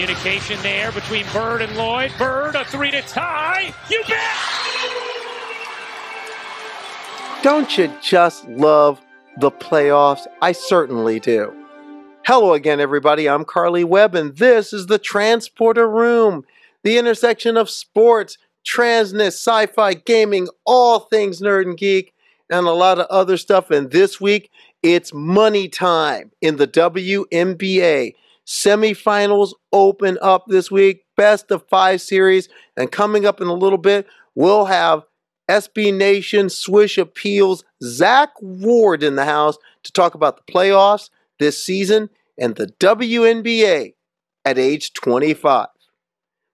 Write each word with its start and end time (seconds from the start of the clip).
Communication 0.00 0.58
there 0.62 0.90
between 0.92 1.26
Bird 1.30 1.60
and 1.60 1.70
Loyd. 1.72 2.16
Bird, 2.16 2.54
a 2.54 2.64
three 2.64 2.90
to 2.90 3.02
tie. 3.02 3.74
You 3.90 4.02
bet! 4.08 4.18
Don't 7.42 7.76
you 7.76 7.92
just 8.00 8.48
love 8.48 8.98
the 9.40 9.50
playoffs? 9.50 10.26
I 10.40 10.52
certainly 10.52 11.20
do. 11.20 11.52
Hello 12.24 12.54
again, 12.54 12.80
everybody. 12.80 13.28
I'm 13.28 13.44
Carly 13.44 13.84
Webb, 13.84 14.14
and 14.14 14.34
this 14.38 14.72
is 14.72 14.86
the 14.86 14.98
Transporter 14.98 15.86
Room, 15.86 16.44
the 16.82 16.96
intersection 16.96 17.58
of 17.58 17.68
sports, 17.68 18.38
transness, 18.66 19.34
sci 19.34 19.66
fi, 19.66 19.92
gaming, 19.92 20.48
all 20.64 21.00
things 21.00 21.42
nerd 21.42 21.66
and 21.66 21.76
geek, 21.76 22.14
and 22.48 22.66
a 22.66 22.70
lot 22.72 22.98
of 22.98 23.06
other 23.08 23.36
stuff. 23.36 23.70
And 23.70 23.90
this 23.90 24.18
week, 24.18 24.50
it's 24.82 25.12
money 25.12 25.68
time 25.68 26.30
in 26.40 26.56
the 26.56 26.66
WNBA. 26.66 28.14
Semifinals 28.50 29.52
open 29.72 30.18
up 30.20 30.46
this 30.48 30.72
week, 30.72 31.04
best 31.16 31.52
of 31.52 31.64
five 31.68 32.00
series. 32.00 32.48
And 32.76 32.90
coming 32.90 33.24
up 33.24 33.40
in 33.40 33.46
a 33.46 33.54
little 33.54 33.78
bit, 33.78 34.08
we'll 34.34 34.64
have 34.64 35.04
SB 35.48 35.94
Nation 35.94 36.50
Swish 36.50 36.98
Appeals 36.98 37.62
Zach 37.80 38.30
Ward 38.40 39.04
in 39.04 39.14
the 39.14 39.24
house 39.24 39.56
to 39.84 39.92
talk 39.92 40.14
about 40.14 40.36
the 40.36 40.52
playoffs 40.52 41.10
this 41.38 41.62
season 41.62 42.10
and 42.36 42.56
the 42.56 42.66
WNBA 42.80 43.94
at 44.44 44.58
age 44.58 44.94
25. 44.94 45.68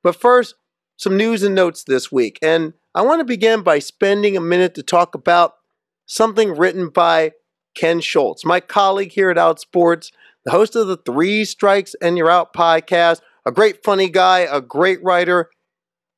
But 0.02 0.16
first, 0.16 0.54
some 0.98 1.16
news 1.16 1.42
and 1.42 1.54
notes 1.54 1.84
this 1.84 2.12
week. 2.12 2.38
And 2.42 2.74
I 2.94 3.00
want 3.00 3.20
to 3.20 3.24
begin 3.24 3.62
by 3.62 3.78
spending 3.78 4.36
a 4.36 4.42
minute 4.42 4.74
to 4.74 4.82
talk 4.82 5.14
about 5.14 5.54
something 6.04 6.58
written 6.58 6.90
by 6.90 7.32
Ken 7.74 8.02
Schultz, 8.02 8.44
my 8.44 8.60
colleague 8.60 9.12
here 9.12 9.30
at 9.30 9.38
Outsports, 9.38 10.10
the 10.46 10.52
host 10.52 10.76
of 10.76 10.86
the 10.86 10.96
Three 10.96 11.44
Strikes 11.44 11.96
and 12.00 12.16
You're 12.16 12.30
Out 12.30 12.54
podcast, 12.54 13.20
a 13.44 13.50
great 13.50 13.82
funny 13.82 14.08
guy, 14.08 14.40
a 14.40 14.60
great 14.60 15.02
writer, 15.02 15.50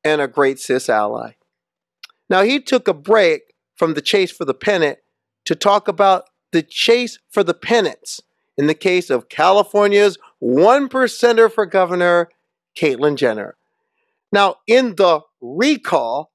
and 0.05 0.21
a 0.21 0.29
great 0.29 0.61
cis 0.61 0.91
ally. 0.91 1.33
Now, 2.29 2.43
he 2.43 2.61
took 2.61 2.87
a 2.87 2.95
break 2.95 3.55
from 3.75 3.95
the 3.95 4.03
chase 4.03 4.31
for 4.31 4.45
the 4.45 4.55
pennant 4.55 4.99
to 5.47 5.55
talk 5.55 5.89
about 5.89 6.25
the 6.53 6.63
chase 6.63 7.19
for 7.31 7.43
the 7.43 7.55
pennants 7.55 8.21
in 8.59 8.67
the 8.67 8.75
case 8.75 9.09
of 9.09 9.31
California's 9.31 10.19
one 10.41 10.91
percenter 10.91 11.51
for 11.51 11.65
governor, 11.65 12.29
Caitlyn 12.79 13.17
Jenner. 13.17 13.57
Now, 14.31 14.57
in 14.67 14.97
the 14.97 15.23
recall, 15.41 16.33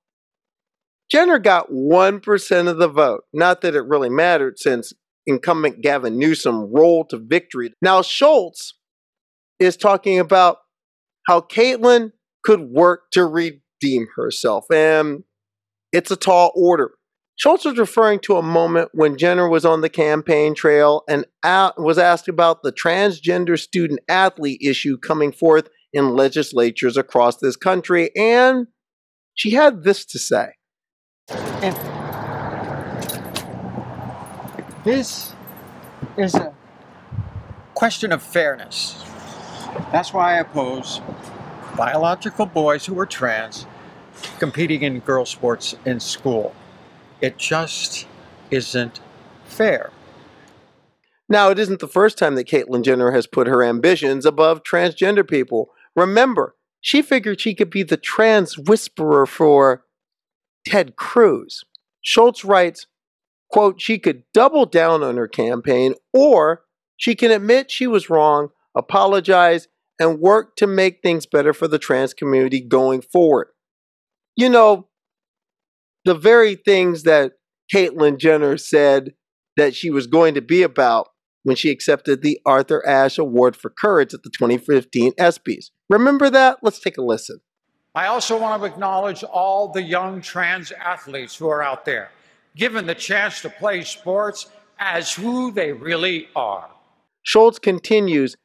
Jenner 1.12 1.38
got 1.38 1.70
1% 1.70 2.68
of 2.68 2.78
the 2.78 2.88
vote. 2.88 3.26
Not 3.32 3.62
that 3.62 3.76
it 3.76 3.86
really 3.86 4.10
mattered 4.10 4.58
since 4.58 4.94
incumbent 5.26 5.82
Gavin 5.82 6.18
Newsom 6.18 6.72
rolled 6.72 7.10
to 7.10 7.18
victory. 7.18 7.74
Now, 7.82 8.02
Schultz 8.02 8.74
is 9.60 9.78
talking 9.78 10.20
about 10.20 10.58
how 11.28 11.42
Caitlyn 11.42 12.12
could 12.44 12.62
work 12.62 13.12
to 13.14 13.26
redeem 13.26 14.08
herself, 14.16 14.66
and 14.72 15.24
it's 15.92 16.12
a 16.12 16.16
tall 16.16 16.52
order. 16.56 16.92
Schultz 17.36 17.66
was 17.66 17.78
referring 17.78 18.20
to 18.20 18.38
a 18.38 18.44
moment 18.44 18.90
when 18.94 19.18
Jenner 19.18 19.50
was 19.50 19.66
on 19.66 19.82
the 19.82 19.90
campaign 19.90 20.54
trail 20.54 21.04
and 21.10 21.26
was 21.44 21.98
asked 21.98 22.28
about 22.28 22.62
the 22.62 22.72
transgender 22.72 23.60
student 23.60 24.02
athlete 24.08 24.62
issue 24.62 24.98
coming 24.98 25.32
forth 25.32 25.68
in 25.94 26.16
legislatures 26.16 26.98
across 26.98 27.38
this 27.38 27.56
country, 27.56 28.12
and 28.16 28.68
she 29.34 29.52
had 29.52 29.84
this 29.84 30.06
to 30.06 30.20
say. 30.20 30.50
And 31.30 31.93
this 34.84 35.34
is 36.18 36.36
a 36.36 36.54
question 37.74 38.12
of 38.12 38.22
fairness. 38.22 39.04
That's 39.92 40.14
why 40.14 40.36
I 40.36 40.40
oppose 40.40 41.02
biological 41.78 42.46
boys 42.46 42.86
who 42.86 43.00
are 43.00 43.06
trans 43.06 43.66
competing 44.40 44.84
in 44.84 45.00
girl 45.00 45.26
sports 45.26 45.76
in 45.86 46.00
school. 46.00 46.54
It 47.22 47.38
just 47.38 48.08
isn't 48.52 49.00
fair. 49.46 49.92
Now, 51.30 51.50
it 51.50 51.58
isn't 51.58 51.80
the 51.80 51.88
first 51.88 52.18
time 52.18 52.36
that 52.36 52.48
Caitlyn 52.48 52.84
Jenner 52.84 53.12
has 53.12 53.26
put 53.26 53.48
her 53.48 53.64
ambitions 53.64 54.26
above 54.26 54.64
transgender 54.64 55.28
people. 55.28 55.70
Remember, 55.96 56.56
she 56.82 57.02
figured 57.02 57.40
she 57.40 57.56
could 57.56 57.70
be 57.70 57.84
the 57.84 57.98
trans 57.98 58.58
whisperer 58.58 59.26
for 59.26 59.86
Ted 60.68 60.96
Cruz. 60.96 61.64
Schultz 62.02 62.44
writes, 62.44 62.88
quote, 63.54 63.80
she 63.80 64.00
could 64.00 64.24
double 64.34 64.66
down 64.66 65.04
on 65.04 65.16
her 65.16 65.28
campaign 65.28 65.94
or 66.12 66.64
she 66.98 67.14
can 67.14 67.30
admit 67.30 67.70
she 67.70 67.86
was 67.86 68.10
wrong, 68.10 68.50
apologize, 68.76 69.68
and 70.00 70.20
work 70.20 70.56
to 70.56 70.66
make 70.66 71.02
things 71.04 71.28
better 71.28 71.54
for 71.54 71.68
the 71.68 71.78
trans 71.78 72.16
community 72.16 72.60
going 72.60 73.04
forward. 73.04 73.50
You 74.36 74.50
know, 74.50 74.88
the 76.04 76.16
very 76.16 76.56
things 76.56 77.04
that 77.04 77.34
Caitlyn 77.72 78.18
Jenner 78.18 78.58
said 78.58 79.14
that 79.56 79.76
she 79.76 79.92
was 79.92 80.08
going 80.08 80.34
to 80.34 80.42
be 80.42 80.64
about 80.64 81.10
when 81.44 81.56
she 81.56 81.70
accepted 81.70 82.24
the 82.24 82.40
Arthur 82.48 82.84
Ashe 82.88 83.20
Award 83.20 83.56
for 83.56 83.70
Courage 83.70 84.16
at 84.16 84.24
the 84.24 84.32
2015 84.32 85.14
ESPYs. 85.20 85.66
Remember 85.92 86.32
that? 86.32 86.58
Let's 86.64 86.80
take 86.80 86.98
a 86.98 87.04
listen. 87.04 87.40
I 87.94 88.08
also 88.08 88.40
want 88.40 88.60
to 88.60 88.66
acknowledge 88.66 89.24
all 89.24 89.68
the 89.68 89.84
young 89.84 90.22
trans 90.22 90.72
athletes 90.72 91.36
who 91.36 91.48
are 91.50 91.62
out 91.62 91.86
there, 91.86 92.10
given 92.56 92.86
the 92.86 92.96
chance 92.96 93.42
to 93.42 93.50
play 93.50 93.84
sports 93.84 94.48
as 94.80 95.14
who 95.14 95.52
they 95.52 95.72
really 95.72 96.28
are. 96.36 96.70
Schultz 97.24 97.60
continues 97.60 98.36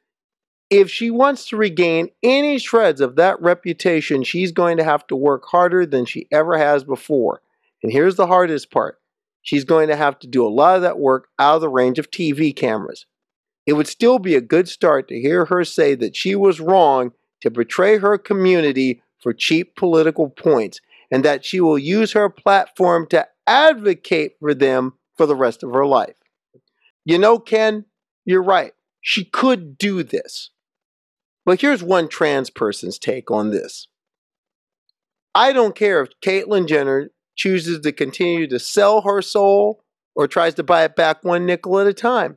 if 0.71 0.91
she 0.91 1.11
wants 1.11 1.47
to 1.49 1.57
regain 1.57 2.11
any 2.23 2.59
shreds 2.59 3.01
of 3.01 3.17
that 3.17 3.41
reputation, 3.41 4.23
she's 4.23 4.53
going 4.53 4.77
to 4.77 4.85
have 4.85 5.07
to 5.07 5.17
work 5.17 5.45
harder 5.47 5.87
than 5.87 6.05
she 6.05 6.27
ever 6.31 6.59
has 6.59 6.85
before. 6.85 7.41
And 7.83 7.91
here's 7.91 8.17
the 8.17 8.27
hardest 8.27 8.71
part 8.71 8.99
she's 9.41 9.65
going 9.65 9.89
to 9.89 9.97
have 9.97 10.19
to 10.19 10.27
do 10.27 10.47
a 10.47 10.49
lot 10.49 10.77
of 10.77 10.83
that 10.83 10.99
work 10.99 11.29
out 11.39 11.57
of 11.57 11.61
the 11.63 11.69
range 11.71 11.99
of 11.99 12.11
TV 12.11 12.55
cameras. 12.55 13.07
It 13.67 13.75
would 13.75 13.87
still 13.87 14.19
be 14.19 14.35
a 14.35 14.41
good 14.41 14.69
start 14.69 15.09
to 15.09 15.21
hear 15.21 15.47
her 15.47 15.65
say 15.65 15.95
that 15.97 16.17
she 16.17 16.35
was 16.35 16.61
wrong 16.61 17.13
to 17.41 17.51
betray 17.51 17.99
her 17.99 18.19
community 18.19 19.03
for 19.23 19.33
cheap 19.33 19.75
political 19.77 20.29
points 20.29 20.81
and 21.11 21.25
that 21.25 21.45
she 21.45 21.61
will 21.61 21.79
use 21.79 22.13
her 22.13 22.29
platform 22.29 23.07
to 23.09 23.27
advocate 23.49 24.37
for 24.39 24.55
them 24.55 24.93
for 25.17 25.27
the 25.27 25.35
rest 25.35 25.63
of 25.65 25.73
her 25.73 25.87
life. 25.87 26.15
You 27.05 27.19
know, 27.19 27.39
Ken, 27.39 27.87
you're 28.25 28.43
right. 28.43 28.75
She 29.01 29.25
could 29.25 29.79
do 29.79 30.03
this. 30.03 30.51
But 31.47 31.63
here's 31.63 31.83
one 31.83 32.09
trans 32.09 32.51
person's 32.51 32.99
take 32.99 33.31
on 33.31 33.51
this. 33.51 33.89
I 35.35 35.53
don't 35.53 35.75
care 35.75 36.03
if 36.03 36.11
Caitlyn 36.21 36.69
Jenner 36.69 37.11
chooses 37.37 37.81
to 37.81 37.93
continue 37.93 38.47
to 38.49 38.59
sell 38.59 39.01
her 39.03 39.23
soul 39.23 39.83
or 40.15 40.29
tries 40.29 40.55
to 40.55 40.63
buy 40.63 40.85
it 40.85 40.95
back 40.97 41.25
one 41.25 41.47
nickel 41.47 41.79
at 41.79 41.87
a 41.87 41.95
time. 41.95 42.37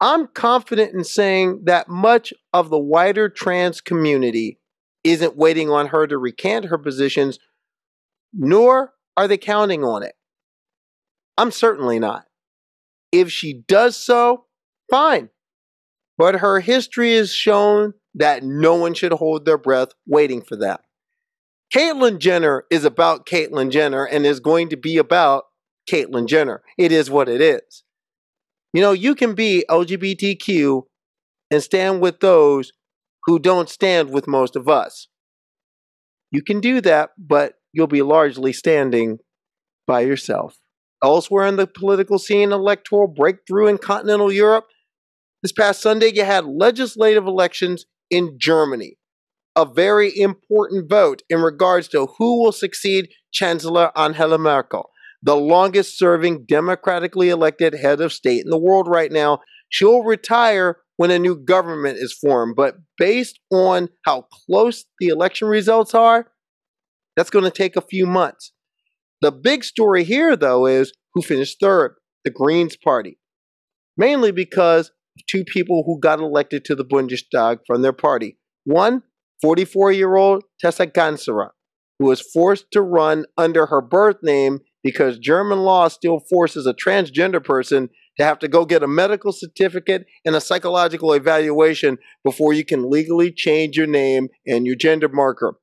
I'm 0.00 0.26
confident 0.26 0.94
in 0.94 1.04
saying 1.04 1.62
that 1.64 1.88
much 1.88 2.34
of 2.52 2.70
the 2.70 2.78
wider 2.78 3.28
trans 3.28 3.80
community 3.80 4.58
isn't 5.04 5.36
waiting 5.36 5.70
on 5.70 5.86
her 5.86 6.06
to 6.06 6.18
recant 6.18 6.66
her 6.66 6.78
positions, 6.78 7.38
nor 8.32 8.92
are 9.16 9.26
they 9.26 9.38
counting 9.38 9.84
on 9.84 10.02
it. 10.02 10.14
I'm 11.38 11.52
certainly 11.52 11.98
not. 12.00 12.24
If 13.12 13.30
she 13.30 13.62
does 13.66 13.96
so, 13.96 14.44
fine. 14.90 15.30
But 16.18 16.40
her 16.40 16.58
history 16.58 17.14
has 17.14 17.32
shown 17.32 17.94
that 18.14 18.42
no 18.42 18.74
one 18.74 18.92
should 18.92 19.12
hold 19.12 19.44
their 19.44 19.56
breath 19.56 19.90
waiting 20.06 20.42
for 20.42 20.56
that. 20.56 20.80
Caitlyn 21.74 22.18
Jenner 22.18 22.64
is 22.70 22.84
about 22.84 23.24
Caitlyn 23.24 23.70
Jenner 23.70 24.04
and 24.04 24.26
is 24.26 24.40
going 24.40 24.68
to 24.70 24.76
be 24.76 24.96
about 24.96 25.44
Caitlyn 25.88 26.26
Jenner. 26.26 26.62
It 26.76 26.90
is 26.90 27.08
what 27.08 27.28
it 27.28 27.40
is. 27.40 27.84
You 28.72 28.80
know, 28.80 28.92
you 28.92 29.14
can 29.14 29.34
be 29.34 29.64
LGBTQ 29.70 30.82
and 31.50 31.62
stand 31.62 32.00
with 32.00 32.18
those 32.20 32.72
who 33.24 33.38
don't 33.38 33.68
stand 33.68 34.10
with 34.10 34.26
most 34.26 34.56
of 34.56 34.68
us. 34.68 35.06
You 36.30 36.42
can 36.42 36.60
do 36.60 36.80
that, 36.80 37.10
but 37.16 37.54
you'll 37.72 37.86
be 37.86 38.02
largely 38.02 38.52
standing 38.52 39.18
by 39.86 40.00
yourself. 40.00 40.58
Elsewhere 41.02 41.46
in 41.46 41.56
the 41.56 41.66
political 41.66 42.18
scene, 42.18 42.52
electoral 42.52 43.06
breakthrough 43.06 43.68
in 43.68 43.78
continental 43.78 44.32
Europe, 44.32 44.66
this 45.42 45.52
past 45.52 45.80
Sunday 45.80 46.12
you 46.12 46.24
had 46.24 46.44
legislative 46.44 47.26
elections 47.26 47.86
in 48.10 48.36
Germany 48.38 48.98
a 49.58 49.64
very 49.64 50.16
important 50.16 50.88
vote 50.88 51.22
in 51.28 51.40
regards 51.40 51.88
to 51.88 52.06
who 52.16 52.40
will 52.40 52.52
succeed 52.52 53.08
Chancellor 53.32 53.90
Angela 53.98 54.38
Merkel, 54.38 54.88
the 55.20 55.34
longest 55.34 55.98
serving 55.98 56.44
democratically 56.46 57.28
elected 57.28 57.74
head 57.74 58.00
of 58.00 58.12
state 58.12 58.44
in 58.44 58.50
the 58.50 58.58
world 58.58 58.86
right 58.86 59.10
now. 59.10 59.40
She'll 59.68 60.04
retire 60.04 60.76
when 60.96 61.10
a 61.10 61.18
new 61.18 61.34
government 61.34 61.98
is 61.98 62.12
formed, 62.12 62.54
but 62.54 62.76
based 62.98 63.40
on 63.50 63.88
how 64.04 64.26
close 64.46 64.84
the 65.00 65.08
election 65.08 65.48
results 65.48 65.92
are, 65.92 66.28
that's 67.16 67.30
going 67.30 67.44
to 67.44 67.50
take 67.50 67.74
a 67.74 67.80
few 67.80 68.06
months. 68.06 68.52
The 69.20 69.32
big 69.32 69.64
story 69.64 70.04
here, 70.04 70.36
though, 70.36 70.66
is 70.66 70.92
who 71.14 71.22
finished 71.22 71.58
third 71.60 71.96
the 72.24 72.30
Greens 72.30 72.76
Party, 72.76 73.18
mainly 73.96 74.32
because 74.32 74.92
two 75.28 75.44
people 75.44 75.82
who 75.86 75.98
got 75.98 76.20
elected 76.20 76.64
to 76.64 76.74
the 76.74 76.84
Bundestag 76.84 77.58
from 77.66 77.82
their 77.82 77.92
party. 77.92 78.36
One, 78.64 79.02
44 79.42 79.92
year 79.92 80.16
old 80.16 80.44
Tessa 80.60 80.86
Ganserer, 80.86 81.50
who 81.98 82.06
was 82.06 82.20
forced 82.20 82.66
to 82.72 82.82
run 82.82 83.24
under 83.36 83.66
her 83.66 83.80
birth 83.80 84.18
name 84.22 84.60
because 84.82 85.18
German 85.18 85.60
law 85.60 85.88
still 85.88 86.20
forces 86.20 86.66
a 86.66 86.74
transgender 86.74 87.42
person 87.42 87.88
to 88.18 88.24
have 88.24 88.38
to 88.40 88.48
go 88.48 88.64
get 88.64 88.82
a 88.82 88.88
medical 88.88 89.32
certificate 89.32 90.06
and 90.24 90.34
a 90.34 90.40
psychological 90.40 91.12
evaluation 91.12 91.98
before 92.24 92.52
you 92.52 92.64
can 92.64 92.90
legally 92.90 93.32
change 93.32 93.76
your 93.76 93.86
name 93.86 94.28
and 94.46 94.66
your 94.66 94.76
gender 94.76 95.08
marker. 95.08 95.56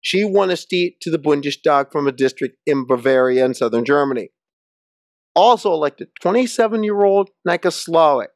She 0.00 0.24
won 0.24 0.50
a 0.50 0.56
seat 0.56 1.00
to 1.00 1.10
the 1.10 1.18
Bundestag 1.18 1.90
from 1.90 2.06
a 2.06 2.12
district 2.12 2.58
in 2.66 2.86
Bavaria 2.86 3.44
in 3.44 3.54
southern 3.54 3.84
Germany. 3.84 4.30
Also 5.34 5.72
elected 5.72 6.08
27 6.20 6.84
year 6.84 7.04
old 7.04 7.30
Nyke 7.46 7.70
Slawik, 7.70 8.28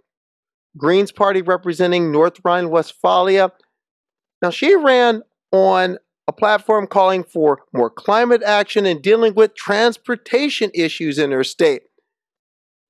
Greens 0.76 1.12
Party 1.12 1.42
representing 1.42 2.12
North 2.12 2.40
Rhine 2.44 2.70
Westphalia. 2.70 3.52
Now, 4.42 4.50
she 4.50 4.74
ran 4.74 5.22
on 5.52 5.98
a 6.26 6.32
platform 6.32 6.86
calling 6.86 7.24
for 7.24 7.60
more 7.72 7.90
climate 7.90 8.42
action 8.42 8.86
and 8.86 9.02
dealing 9.02 9.34
with 9.34 9.54
transportation 9.54 10.70
issues 10.74 11.18
in 11.18 11.30
her 11.32 11.44
state. 11.44 11.82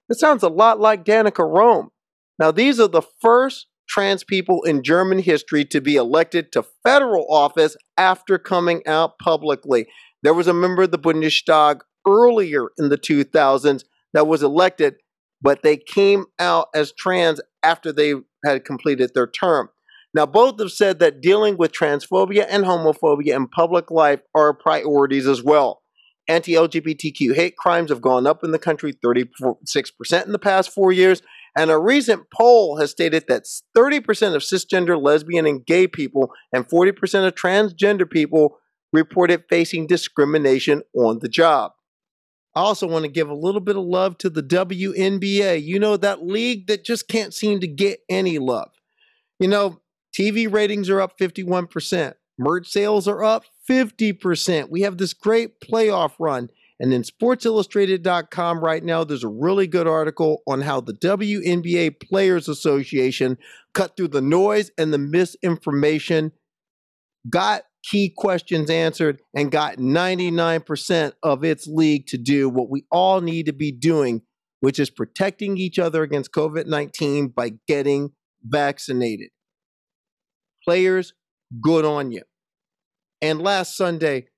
It 0.08 0.18
sounds 0.18 0.42
a 0.42 0.48
lot 0.48 0.80
like 0.80 1.04
Danica 1.04 1.48
Roem. 1.48 1.90
Now, 2.38 2.50
these 2.50 2.80
are 2.80 2.88
the 2.88 3.02
first 3.20 3.66
trans 3.90 4.22
people 4.22 4.62
in 4.62 4.82
German 4.84 5.18
history 5.18 5.64
to 5.64 5.80
be 5.80 5.96
elected 5.96 6.52
to 6.52 6.64
federal 6.84 7.26
office 7.28 7.76
after 7.98 8.38
coming 8.38 8.86
out 8.86 9.18
publicly. 9.18 9.86
There 10.22 10.32
was 10.32 10.46
a 10.46 10.54
member 10.54 10.82
of 10.82 10.92
the 10.92 10.98
Bundestag 10.98 11.80
earlier 12.06 12.68
in 12.78 12.88
the 12.88 12.96
2000s 12.96 13.82
that 14.14 14.28
was 14.28 14.44
elected, 14.44 14.94
but 15.42 15.62
they 15.62 15.76
came 15.76 16.26
out 16.38 16.68
as 16.74 16.92
trans 16.92 17.40
after 17.64 17.92
they 17.92 18.14
had 18.44 18.64
completed 18.64 19.10
their 19.12 19.26
term. 19.26 19.68
Now, 20.14 20.26
both 20.26 20.58
have 20.60 20.72
said 20.72 21.00
that 21.00 21.20
dealing 21.20 21.56
with 21.56 21.72
transphobia 21.72 22.46
and 22.48 22.64
homophobia 22.64 23.34
in 23.34 23.48
public 23.48 23.90
life 23.90 24.20
are 24.34 24.54
priorities 24.54 25.26
as 25.26 25.42
well. 25.42 25.82
Anti 26.28 26.52
LGBTQ 26.52 27.34
hate 27.34 27.56
crimes 27.56 27.90
have 27.90 28.00
gone 28.00 28.26
up 28.26 28.44
in 28.44 28.52
the 28.52 28.58
country 28.58 28.92
36% 28.92 30.26
in 30.26 30.32
the 30.32 30.38
past 30.38 30.70
four 30.70 30.92
years. 30.92 31.22
And 31.56 31.70
a 31.70 31.78
recent 31.78 32.30
poll 32.30 32.78
has 32.78 32.90
stated 32.90 33.24
that 33.28 33.44
30% 33.76 34.34
of 34.34 34.42
cisgender, 34.42 35.00
lesbian, 35.00 35.46
and 35.46 35.64
gay 35.64 35.86
people 35.86 36.32
and 36.52 36.68
40% 36.68 37.26
of 37.26 37.34
transgender 37.34 38.08
people 38.08 38.58
reported 38.92 39.44
facing 39.48 39.86
discrimination 39.86 40.82
on 40.94 41.20
the 41.20 41.28
job. 41.28 41.72
I 42.54 42.60
also 42.60 42.86
want 42.86 43.04
to 43.04 43.10
give 43.10 43.28
a 43.28 43.34
little 43.34 43.60
bit 43.60 43.76
of 43.76 43.84
love 43.84 44.18
to 44.18 44.30
the 44.30 44.42
WNBA. 44.42 45.62
You 45.62 45.78
know, 45.78 45.96
that 45.96 46.26
league 46.26 46.66
that 46.66 46.84
just 46.84 47.06
can't 47.06 47.32
seem 47.32 47.60
to 47.60 47.68
get 47.68 48.00
any 48.08 48.38
love. 48.38 48.70
You 49.38 49.48
know, 49.48 49.80
TV 50.18 50.52
ratings 50.52 50.90
are 50.90 51.00
up 51.00 51.16
51%, 51.16 52.14
merch 52.38 52.68
sales 52.68 53.06
are 53.06 53.22
up 53.22 53.44
50%. 53.68 54.68
We 54.68 54.82
have 54.82 54.98
this 54.98 55.14
great 55.14 55.60
playoff 55.60 56.12
run. 56.18 56.50
And 56.80 56.94
in 56.94 57.02
SportsIllustrated.com 57.02 58.64
right 58.64 58.82
now, 58.82 59.04
there's 59.04 59.22
a 59.22 59.28
really 59.28 59.66
good 59.66 59.86
article 59.86 60.42
on 60.48 60.62
how 60.62 60.80
the 60.80 60.94
WNBA 60.94 62.00
Players 62.00 62.48
Association 62.48 63.36
cut 63.74 63.96
through 63.96 64.08
the 64.08 64.22
noise 64.22 64.70
and 64.78 64.90
the 64.90 64.98
misinformation, 64.98 66.32
got 67.28 67.64
key 67.82 68.10
questions 68.16 68.70
answered, 68.70 69.20
and 69.34 69.52
got 69.52 69.76
99% 69.76 71.12
of 71.22 71.44
its 71.44 71.66
league 71.66 72.06
to 72.06 72.16
do 72.16 72.48
what 72.48 72.70
we 72.70 72.86
all 72.90 73.20
need 73.20 73.44
to 73.44 73.52
be 73.52 73.70
doing, 73.70 74.22
which 74.60 74.78
is 74.78 74.88
protecting 74.88 75.58
each 75.58 75.78
other 75.78 76.02
against 76.02 76.32
COVID 76.32 76.64
19 76.66 77.28
by 77.28 77.52
getting 77.68 78.12
vaccinated. 78.42 79.28
Players, 80.64 81.12
good 81.62 81.84
on 81.84 82.10
you. 82.10 82.22
And 83.20 83.42
last 83.42 83.76
Sunday, 83.76 84.28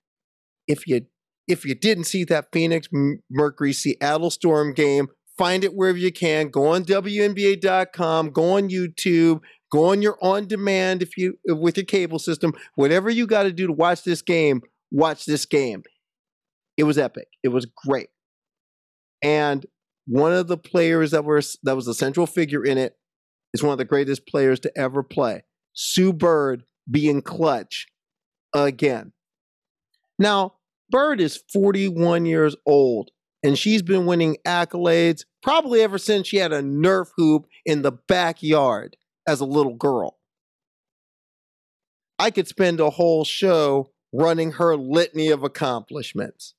if 0.67 0.89
you 0.89 1.03
if 1.49 1.65
you 1.65 1.75
didn't 1.75 2.05
see 2.05 2.25
that 2.25 2.49
Phoenix 2.53 2.89
Mercury 3.31 3.73
Seattle 3.73 4.31
Storm 4.31 4.73
game, 4.73 5.09
find 5.37 5.65
it 5.65 5.75
wherever 5.75 5.99
you 5.99 6.13
can. 6.13 6.49
Go 6.49 6.69
on 6.69 6.85
WNBA.com, 6.85 8.31
go 8.31 8.57
on 8.57 8.69
YouTube, 8.69 9.41
go 9.71 9.87
on 9.87 10.03
your 10.03 10.19
on 10.23 10.47
demand 10.47 11.03
if 11.03 11.17
you 11.17 11.39
with 11.47 11.77
your 11.77 11.87
cable 11.87 12.19
system. 12.19 12.53
Whatever 12.75 13.11
you 13.11 13.27
got 13.27 13.45
to 13.45 13.53
do 13.53 13.67
to 13.67 13.73
watch 13.73 14.05
this 14.05 14.23
game, 14.23 14.63
watch 14.91 15.25
this 15.25 15.47
game. 15.47 15.83
It 16.77 16.85
was 16.85 16.99
epic. 16.99 17.29
It 17.43 17.49
was 17.49 17.67
great. 17.67 18.09
And 19.23 19.67
one 20.07 20.33
of 20.33 20.49
the 20.49 20.59
players 20.59 21.13
that 21.13 21.25
was 21.25 21.59
that 21.63 21.77
was 21.77 21.87
the 21.87 21.95
central 21.95 22.27
figure 22.27 22.65
in 22.65 22.79
it 22.79 22.97
is 23.55 23.63
one 23.63 23.73
of 23.73 23.79
the 23.79 23.85
greatest 23.85 24.27
players 24.27 24.61
to 24.61 24.73
ever 24.77 25.03
play. 25.03 25.45
Sue 25.75 26.13
Bird 26.13 26.65
being 26.91 27.23
clutch 27.23 27.87
again. 28.55 29.13
Now, 30.19 30.55
Bird 30.93 31.23
is 31.23 31.43
41 31.53 32.27
years 32.27 32.55
old 32.67 33.11
and 33.43 33.59
she's 33.59 33.83
been 33.83 34.07
winning 34.07 34.37
accolades 34.47 35.25
probably 35.43 35.81
ever 35.81 35.99
since 35.99 36.29
she 36.29 36.37
had 36.37 36.53
a 36.53 36.63
Nerf 36.63 37.09
hoop 37.17 37.47
in 37.65 37.83
the 37.83 37.93
backyard 37.93 38.97
as 39.27 39.41
a 39.41 39.47
little 39.47 39.75
girl. 39.75 40.19
I 42.19 42.31
could 42.31 42.47
spend 42.47 42.79
a 42.79 42.91
whole 42.91 43.25
show 43.25 43.91
running 44.13 44.53
her 44.53 44.77
litany 44.77 45.31
of 45.31 45.43
accomplishments. 45.43 46.55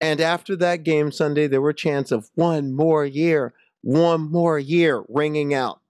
And 0.00 0.20
after 0.20 0.54
that 0.56 0.84
game 0.84 1.10
Sunday, 1.10 1.48
there 1.48 1.60
were 1.60 1.72
chants 1.72 2.12
of 2.12 2.30
one 2.36 2.72
more 2.72 3.04
year, 3.04 3.52
one 3.82 4.30
more 4.30 4.58
year 4.58 5.04
ringing 5.08 5.52
out. 5.52 5.80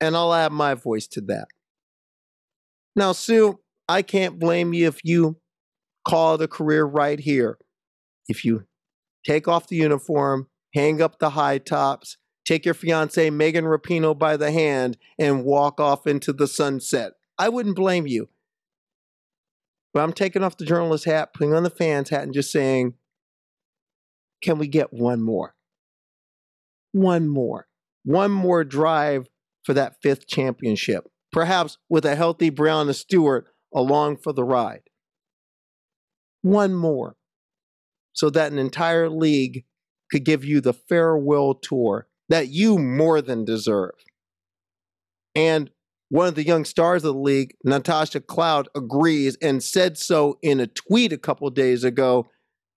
And 0.00 0.16
I'll 0.16 0.34
add 0.34 0.52
my 0.52 0.74
voice 0.74 1.06
to 1.08 1.20
that. 1.22 1.46
Now, 2.96 3.12
Sue, 3.12 3.60
I 3.88 4.02
can't 4.02 4.38
blame 4.38 4.74
you 4.74 4.88
if 4.88 5.00
you 5.04 5.36
call 6.06 6.38
the 6.38 6.48
career 6.48 6.84
right 6.84 7.18
here. 7.18 7.58
If 8.28 8.44
you 8.44 8.64
take 9.24 9.48
off 9.48 9.68
the 9.68 9.76
uniform, 9.76 10.48
hang 10.74 11.00
up 11.00 11.18
the 11.18 11.30
high 11.30 11.58
tops, 11.58 12.16
take 12.44 12.64
your 12.64 12.74
fiance 12.74 13.30
Megan 13.30 13.64
Rapinoe 13.64 14.18
by 14.18 14.36
the 14.36 14.50
hand, 14.50 14.96
and 15.18 15.44
walk 15.44 15.80
off 15.80 16.06
into 16.06 16.32
the 16.32 16.46
sunset. 16.46 17.12
I 17.38 17.48
wouldn't 17.48 17.76
blame 17.76 18.06
you. 18.06 18.28
But 19.92 20.02
I'm 20.02 20.12
taking 20.12 20.42
off 20.42 20.58
the 20.58 20.66
journalist 20.66 21.06
hat, 21.06 21.32
putting 21.32 21.54
on 21.54 21.62
the 21.62 21.70
fans 21.70 22.10
hat, 22.10 22.22
and 22.22 22.34
just 22.34 22.52
saying, 22.52 22.94
can 24.42 24.58
we 24.58 24.68
get 24.68 24.92
one 24.92 25.22
more? 25.22 25.54
One 26.92 27.28
more. 27.28 27.66
One 28.04 28.30
more 28.30 28.62
drive 28.62 29.28
for 29.64 29.74
that 29.74 29.96
fifth 30.02 30.26
championship 30.26 31.08
perhaps 31.36 31.76
with 31.90 32.06
a 32.06 32.16
healthy 32.16 32.50
Breanna 32.50 32.94
Stewart 32.94 33.46
along 33.74 34.16
for 34.16 34.32
the 34.32 34.42
ride. 34.42 34.80
One 36.46 36.74
more, 36.74 37.16
so 38.12 38.30
that 38.30 38.52
an 38.52 38.58
entire 38.58 39.10
league 39.10 39.64
could 40.12 40.24
give 40.24 40.44
you 40.44 40.60
the 40.60 40.72
farewell 40.72 41.54
tour 41.54 42.06
that 42.28 42.50
you 42.50 42.78
more 42.78 43.20
than 43.20 43.44
deserve. 43.44 43.96
And 45.34 45.72
one 46.08 46.28
of 46.28 46.36
the 46.36 46.46
young 46.46 46.64
stars 46.64 47.02
of 47.02 47.14
the 47.14 47.20
league, 47.20 47.56
Natasha 47.64 48.20
Cloud, 48.20 48.68
agrees 48.76 49.36
and 49.42 49.60
said 49.60 49.98
so 49.98 50.38
in 50.40 50.60
a 50.60 50.68
tweet 50.68 51.12
a 51.12 51.18
couple 51.18 51.50
days 51.50 51.82
ago. 51.82 52.28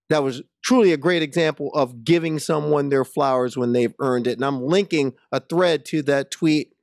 That 0.09 0.23
was 0.23 0.41
truly 0.65 0.91
a 0.91 0.97
great 0.97 1.21
example 1.21 1.69
of 1.75 2.03
giving 2.03 2.39
someone 2.39 2.89
their 2.89 3.05
flowers 3.05 3.55
when 3.55 3.73
they've 3.73 3.93
earned 3.99 4.25
it. 4.25 4.39
And 4.39 4.45
I'm 4.45 4.63
linking 4.63 5.13
a 5.31 5.39
thread 5.39 5.85
to 5.85 6.01
that 6.03 6.31
tweet 6.31 6.73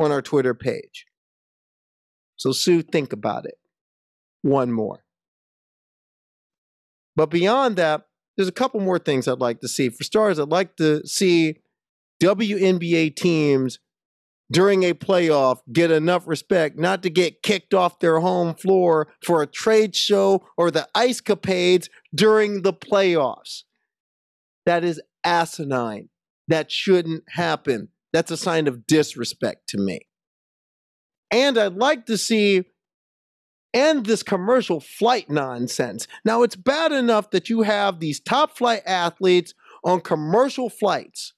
on 0.00 0.10
our 0.10 0.20
Twitter 0.20 0.52
page. 0.52 1.06
So, 2.34 2.50
Sue, 2.50 2.82
think 2.82 3.12
about 3.12 3.46
it. 3.46 3.54
One 4.42 4.72
more. 4.72 5.04
But 7.18 7.30
beyond 7.30 7.74
that, 7.76 8.06
there's 8.36 8.48
a 8.48 8.52
couple 8.52 8.78
more 8.78 9.00
things 9.00 9.26
I'd 9.26 9.40
like 9.40 9.60
to 9.62 9.68
see. 9.68 9.88
For 9.88 10.04
stars, 10.04 10.38
I'd 10.38 10.50
like 10.50 10.76
to 10.76 11.04
see 11.04 11.56
WNBA 12.22 13.16
teams 13.16 13.80
during 14.52 14.84
a 14.84 14.94
playoff 14.94 15.58
get 15.72 15.90
enough 15.90 16.28
respect 16.28 16.78
not 16.78 17.02
to 17.02 17.10
get 17.10 17.42
kicked 17.42 17.74
off 17.74 17.98
their 17.98 18.20
home 18.20 18.54
floor 18.54 19.08
for 19.24 19.42
a 19.42 19.48
trade 19.48 19.96
show 19.96 20.46
or 20.56 20.70
the 20.70 20.86
ice 20.94 21.20
capades 21.20 21.88
during 22.14 22.62
the 22.62 22.72
playoffs. 22.72 23.64
That 24.64 24.84
is 24.84 25.02
asinine. 25.24 26.10
That 26.46 26.70
shouldn't 26.70 27.24
happen. 27.30 27.88
That's 28.12 28.30
a 28.30 28.36
sign 28.36 28.68
of 28.68 28.86
disrespect 28.86 29.70
to 29.70 29.78
me. 29.78 30.06
And 31.32 31.58
I'd 31.58 31.74
like 31.74 32.06
to 32.06 32.16
see 32.16 32.62
end 33.74 34.06
this 34.06 34.22
commercial 34.22 34.80
flight 34.80 35.30
nonsense. 35.30 36.06
Now, 36.24 36.42
it's 36.42 36.56
bad 36.56 36.92
enough 36.92 37.30
that 37.30 37.48
you 37.48 37.62
have 37.62 38.00
these 38.00 38.20
top 38.20 38.56
flight 38.56 38.82
athletes 38.86 39.54
on 39.84 40.00
commercial 40.00 40.70
flights 40.70 41.34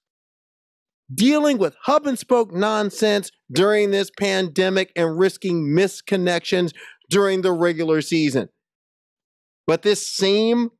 dealing 1.12 1.58
with 1.58 1.74
hub 1.82 2.06
and 2.06 2.18
spoke 2.18 2.52
nonsense 2.52 3.30
during 3.50 3.90
this 3.90 4.10
pandemic 4.18 4.92
and 4.94 5.18
risking 5.18 5.74
misconnections 5.76 6.72
during 7.10 7.42
the 7.42 7.52
regular 7.52 8.00
season. 8.00 8.48
But 9.66 9.82
this 9.82 10.06
same 10.06 10.70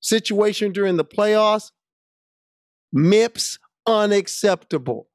situation 0.00 0.72
during 0.72 0.96
the 0.96 1.04
playoffs, 1.04 1.70
MIPS 2.94 3.58
unacceptable. 3.86 5.08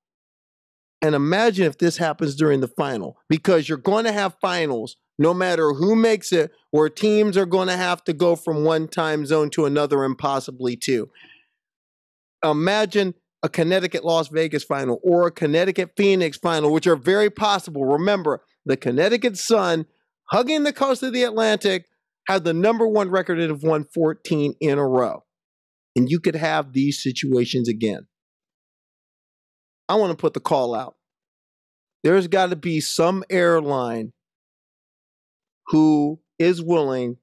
And 1.02 1.16
imagine 1.16 1.66
if 1.66 1.78
this 1.78 1.98
happens 1.98 2.36
during 2.36 2.62
the 2.62 2.68
final, 2.68 3.18
because 3.28 3.68
you're 3.68 3.78
going 3.78 4.06
to 4.06 4.12
have 4.12 4.38
finals 4.40 4.96
no 5.18 5.34
matter 5.34 5.74
who 5.74 5.96
makes 5.96 6.32
it, 6.32 6.52
where 6.72 6.90
teams 6.90 7.38
are 7.38 7.46
going 7.46 7.68
to 7.68 7.78
have 7.78 8.04
to 8.06 8.14
go 8.14 8.36
from 8.36 8.64
one 8.64 8.88
time 8.88 9.26
zone 9.26 9.50
to 9.52 9.66
another 9.66 10.04
and 10.04 10.18
possibly 10.18 10.76
two. 10.76 11.10
Imagine 12.44 13.14
a 13.44 13.50
Connecticut 13.50 14.04
Las 14.04 14.30
Vegas 14.30 14.64
final 14.64 15.00
or 15.04 15.28
a 15.28 15.32
Connecticut 15.32 15.92
Phoenix 15.96 16.38
final, 16.38 16.72
which 16.72 16.88
are 16.88 16.96
very 16.96 17.30
possible. 17.30 17.86
Remember, 17.86 18.42
the 18.66 18.78
Connecticut 18.78 19.38
Sun, 19.38 19.86
hugging 20.32 20.64
the 20.64 20.74
coast 20.74 21.04
of 21.04 21.14
the 21.14 21.24
Atlantic, 21.24 21.86
had 22.28 22.44
the 22.44 22.54
number 22.54 22.88
one 22.88 23.10
record 23.10 23.40
and 23.40 23.50
have 23.50 23.64
won 23.64 23.86
14 23.94 24.56
in 24.60 24.78
a 24.78 24.88
row. 24.88 25.24
And 25.96 26.10
you 26.10 26.20
could 26.20 26.36
have 26.36 26.74
these 26.74 27.04
situations 27.04 27.68
again. 27.68 28.08
I 29.90 29.96
want 29.96 30.12
to 30.12 30.18
put 30.18 30.34
the 30.34 30.40
call 30.40 30.74
out. 30.74 30.96
There's 32.04 32.28
got 32.28 32.50
to 32.50 32.56
be 32.56 32.80
some 32.80 33.24
airline 33.30 34.14
who 35.68 36.20
is 36.40 36.62
willing, 36.62 37.18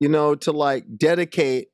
you 0.00 0.08
know, 0.08 0.34
to 0.34 0.52
like 0.52 0.84
dedicate 0.96 1.68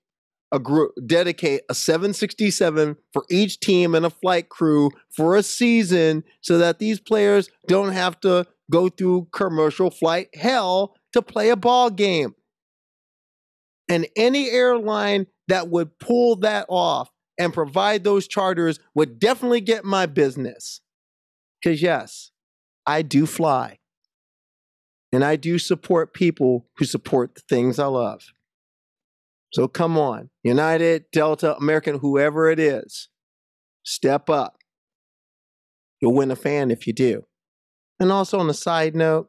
a 0.52 0.58
group, 0.58 0.92
dedicate 1.06 1.62
a 1.70 1.74
767 1.74 2.96
for 3.12 3.24
each 3.30 3.58
team 3.60 3.94
and 3.94 4.04
a 4.04 4.10
flight 4.10 4.50
crew 4.50 4.90
for 5.16 5.34
a 5.34 5.42
season 5.42 6.22
so 6.42 6.58
that 6.58 6.78
these 6.78 7.00
players 7.00 7.48
don't 7.66 7.92
have 7.92 8.20
to 8.20 8.46
go 8.70 8.88
through 8.88 9.28
commercial 9.32 9.90
flight 9.90 10.28
hell 10.34 10.94
to 11.12 11.22
play 11.22 11.48
a 11.48 11.56
ball 11.56 11.90
game. 11.90 12.34
And 13.88 14.06
any 14.16 14.50
airline 14.50 15.26
that 15.48 15.68
would 15.68 15.98
pull 15.98 16.36
that 16.36 16.66
off 16.68 17.10
and 17.38 17.52
provide 17.52 18.04
those 18.04 18.28
charters 18.28 18.78
would 18.94 19.18
definitely 19.18 19.60
get 19.60 19.84
my 19.84 20.06
business. 20.06 20.80
Because, 21.62 21.82
yes, 21.82 22.30
I 22.86 23.02
do 23.02 23.26
fly. 23.26 23.78
And 25.12 25.24
I 25.24 25.36
do 25.36 25.58
support 25.58 26.14
people 26.14 26.66
who 26.76 26.84
support 26.86 27.34
the 27.34 27.42
things 27.48 27.78
I 27.78 27.86
love. 27.86 28.32
So 29.52 29.68
come 29.68 29.98
on, 29.98 30.30
United, 30.42 31.04
Delta, 31.12 31.54
American, 31.56 31.98
whoever 31.98 32.50
it 32.50 32.58
is, 32.58 33.08
step 33.84 34.30
up. 34.30 34.56
You'll 36.00 36.14
win 36.14 36.30
a 36.30 36.36
fan 36.36 36.70
if 36.70 36.86
you 36.86 36.94
do. 36.94 37.26
And 38.00 38.10
also, 38.10 38.38
on 38.38 38.48
a 38.48 38.54
side 38.54 38.96
note, 38.96 39.28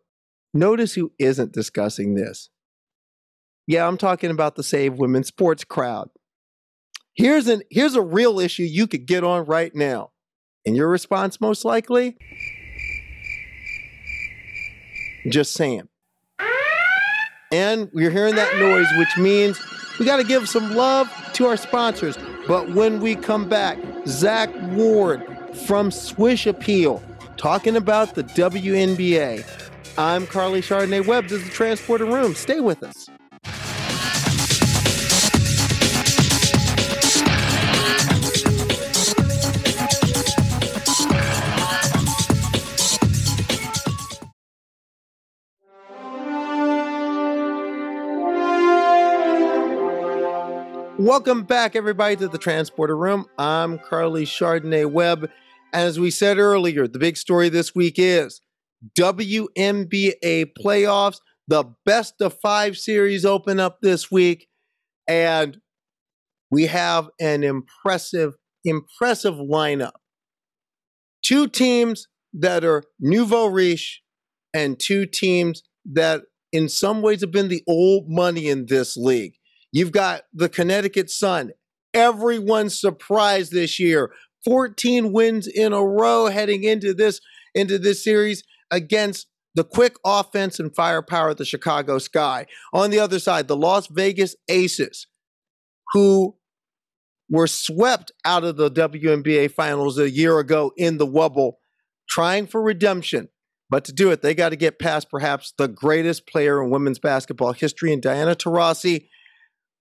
notice 0.53 0.93
who 0.93 1.11
isn't 1.19 1.51
discussing 1.51 2.15
this. 2.15 2.49
Yeah, 3.67 3.87
I'm 3.87 3.97
talking 3.97 4.31
about 4.31 4.55
the 4.55 4.63
Save 4.63 4.95
Women's 4.95 5.27
Sports 5.27 5.63
crowd. 5.63 6.09
Here's 7.13 7.47
an 7.47 7.61
here's 7.69 7.95
a 7.95 8.01
real 8.01 8.39
issue 8.39 8.63
you 8.63 8.87
could 8.87 9.05
get 9.05 9.23
on 9.23 9.45
right 9.45 9.73
now. 9.75 10.11
And 10.65 10.75
your 10.75 10.87
response 10.87 11.41
most 11.41 11.65
likely 11.65 12.17
just 15.29 15.53
saying. 15.53 15.87
And 17.51 17.89
we're 17.93 18.09
hearing 18.09 18.35
that 18.35 18.57
noise, 18.57 18.87
which 18.97 19.15
means 19.17 19.61
we 19.99 20.05
got 20.05 20.17
to 20.17 20.23
give 20.23 20.49
some 20.49 20.75
love 20.75 21.07
to 21.33 21.45
our 21.45 21.57
sponsors. 21.57 22.17
But 22.47 22.71
when 22.71 22.99
we 22.99 23.15
come 23.15 23.47
back, 23.47 23.77
Zach 24.07 24.49
Ward 24.71 25.23
from 25.67 25.91
Swish 25.91 26.47
Appeal 26.47 27.01
talking 27.37 27.75
about 27.75 28.15
the 28.15 28.23
WNBA. 28.23 29.45
I'm 29.97 30.25
Carly 30.25 30.61
Chardonnay 30.61 31.05
Webb. 31.05 31.25
This 31.25 31.41
is 31.41 31.45
the 31.45 31.51
Transporter 31.51 32.05
Room. 32.05 32.33
Stay 32.33 32.59
with 32.59 32.81
us. 32.81 33.07
Welcome 51.03 51.43
back, 51.43 51.75
everybody, 51.75 52.15
to 52.15 52.29
the 52.29 52.37
Transporter 52.37 52.95
Room. 52.95 53.25
I'm 53.37 53.77
Carly 53.77 54.23
Chardonnay 54.23 54.89
Webb. 54.89 55.29
As 55.73 55.99
we 55.99 56.09
said 56.09 56.37
earlier, 56.37 56.87
the 56.87 56.97
big 56.97 57.17
story 57.17 57.49
this 57.49 57.75
week 57.75 57.95
is 57.97 58.39
WNBA 58.97 60.53
playoffs. 60.57 61.17
The 61.49 61.65
best 61.85 62.21
of 62.21 62.39
five 62.41 62.77
series 62.77 63.25
open 63.25 63.59
up 63.59 63.81
this 63.81 64.09
week. 64.09 64.47
And 65.05 65.59
we 66.49 66.67
have 66.67 67.09
an 67.19 67.43
impressive, 67.43 68.35
impressive 68.63 69.35
lineup. 69.35 69.95
Two 71.21 71.49
teams 71.49 72.07
that 72.33 72.63
are 72.63 72.81
nouveau 73.01 73.47
riche 73.47 74.01
and 74.53 74.79
two 74.79 75.05
teams 75.05 75.63
that, 75.83 76.21
in 76.53 76.69
some 76.69 77.01
ways, 77.01 77.19
have 77.19 77.31
been 77.31 77.49
the 77.49 77.63
old 77.67 78.05
money 78.07 78.47
in 78.47 78.67
this 78.67 78.95
league. 78.95 79.33
You've 79.73 79.91
got 79.91 80.21
the 80.31 80.47
Connecticut 80.47 81.09
Sun. 81.09 81.51
Everyone's 81.93 82.79
surprised 82.79 83.51
this 83.51 83.79
year. 83.79 84.13
14 84.45 85.11
wins 85.11 85.47
in 85.47 85.73
a 85.73 85.83
row 85.83 86.27
heading 86.27 86.63
into 86.63 86.93
this 86.93 87.19
into 87.55 87.79
this 87.79 88.03
series 88.03 88.43
against 88.71 89.27
the 89.55 89.63
quick 89.63 89.95
offense 90.05 90.59
and 90.59 90.75
firepower 90.75 91.29
of 91.29 91.37
the 91.37 91.45
Chicago 91.45 91.97
Sky. 91.97 92.45
On 92.71 92.91
the 92.91 92.99
other 92.99 93.19
side, 93.19 93.47
the 93.47 93.55
Las 93.55 93.87
Vegas 93.87 94.35
Aces, 94.47 95.07
who 95.93 96.35
were 97.29 97.47
swept 97.47 98.11
out 98.25 98.43
of 98.43 98.57
the 98.57 98.69
WNBA 98.69 99.51
finals 99.51 99.97
a 99.97 100.09
year 100.09 100.39
ago 100.39 100.71
in 100.77 100.97
the 100.97 101.07
Wubble, 101.07 101.53
trying 102.07 102.47
for 102.47 102.61
redemption. 102.61 103.29
But 103.69 103.85
to 103.85 103.93
do 103.93 104.11
it, 104.11 104.21
they 104.21 104.35
got 104.35 104.49
to 104.49 104.55
get 104.55 104.77
past 104.77 105.09
perhaps 105.09 105.53
the 105.57 105.67
greatest 105.67 106.27
player 106.27 106.61
in 106.61 106.69
women's 106.69 106.99
basketball 106.99 107.53
history 107.53 107.91
in 107.91 108.01
Diana 108.01 108.35
Taurasi 108.35 109.07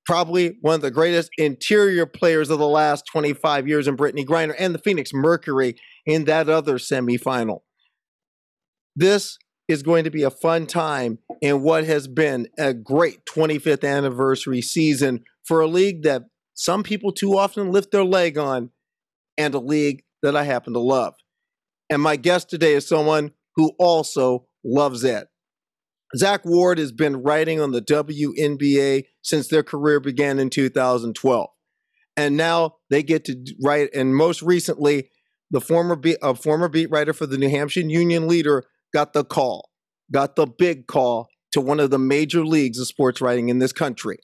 probably 0.05 0.57
one 0.61 0.77
of 0.77 0.81
the 0.81 0.91
greatest 0.91 1.31
interior 1.39 2.07
players 2.07 2.51
of 2.51 2.59
the 2.59 2.69
last 2.69 3.05
25 3.11 3.69
years 3.69 3.87
in 3.87 3.97
Brittney 3.97 4.25
Griner 4.25 4.55
and 4.59 4.75
the 4.75 4.79
Phoenix 4.79 5.13
Mercury 5.13 5.77
in 6.07 6.25
that 6.25 6.49
other 6.49 6.79
semifinal. 6.79 7.61
This 8.97 9.39
is 9.69 9.83
going 9.83 10.05
to 10.05 10.11
be 10.11 10.23
a 10.23 10.31
fun 10.31 10.67
time 10.67 11.19
in 11.41 11.63
what 11.63 11.85
has 11.85 12.09
been 12.09 12.49
a 12.59 12.75
great 12.75 13.25
25th 13.27 13.89
anniversary 13.89 14.61
season 14.61 15.25
for 15.45 15.61
a 15.61 15.67
league 15.67 16.03
that 16.03 16.25
some 16.55 16.83
people 16.83 17.13
too 17.13 17.39
often 17.39 17.71
lift 17.71 17.91
their 17.91 18.05
leg 18.05 18.37
on 18.37 18.71
and 19.39 19.55
a 19.55 19.59
league 19.59 20.03
that 20.23 20.37
I 20.37 20.45
happen 20.45 20.73
to 20.75 20.81
love. 20.81 21.15
And 21.89 22.03
my 22.03 22.17
guest 22.17 22.51
today 22.51 22.75
is 22.75 22.87
someone 22.87 23.33
who 23.57 23.73
also 23.79 24.47
loves 24.65 25.05
it. 25.05 25.29
Zach 26.17 26.45
Ward 26.45 26.79
has 26.79 26.93
been 26.93 27.23
writing 27.23 27.61
on 27.61 27.73
the 27.73 27.83
WNBA 27.83 29.05
since 29.23 29.49
their 29.49 29.63
career 29.63 30.01
began 30.01 30.39
in 30.39 30.51
2012. 30.51 31.49
And 32.17 32.37
now 32.37 32.77
they 32.91 33.03
get 33.03 33.25
to 33.27 33.37
write, 33.63 33.91
and 33.95 34.15
most 34.15 34.43
recently, 34.43 35.11
the 35.51 35.61
former 35.61 35.97
beat, 35.97 36.19
a 36.23 36.35
former 36.35 36.69
beat 36.69 36.91
writer 36.91 37.13
for 37.13 37.27
the 37.27 37.39
New 37.39 37.49
Hampshire 37.49 37.81
Union 37.81 38.29
Leader 38.29 38.65
got 38.93 39.15
the 39.15 39.25
call, 39.25 39.71
got 40.11 40.37
the 40.37 40.47
big 40.47 40.87
call 40.87 41.29
to 41.53 41.61
one 41.61 41.81
of 41.81 41.91
the 41.91 41.99
major 41.99 42.45
leagues 42.45 42.79
of 42.79 42.87
sports 42.87 43.21
writing 43.21 43.49
in 43.49 43.59
this 43.59 43.73
country. 43.73 44.19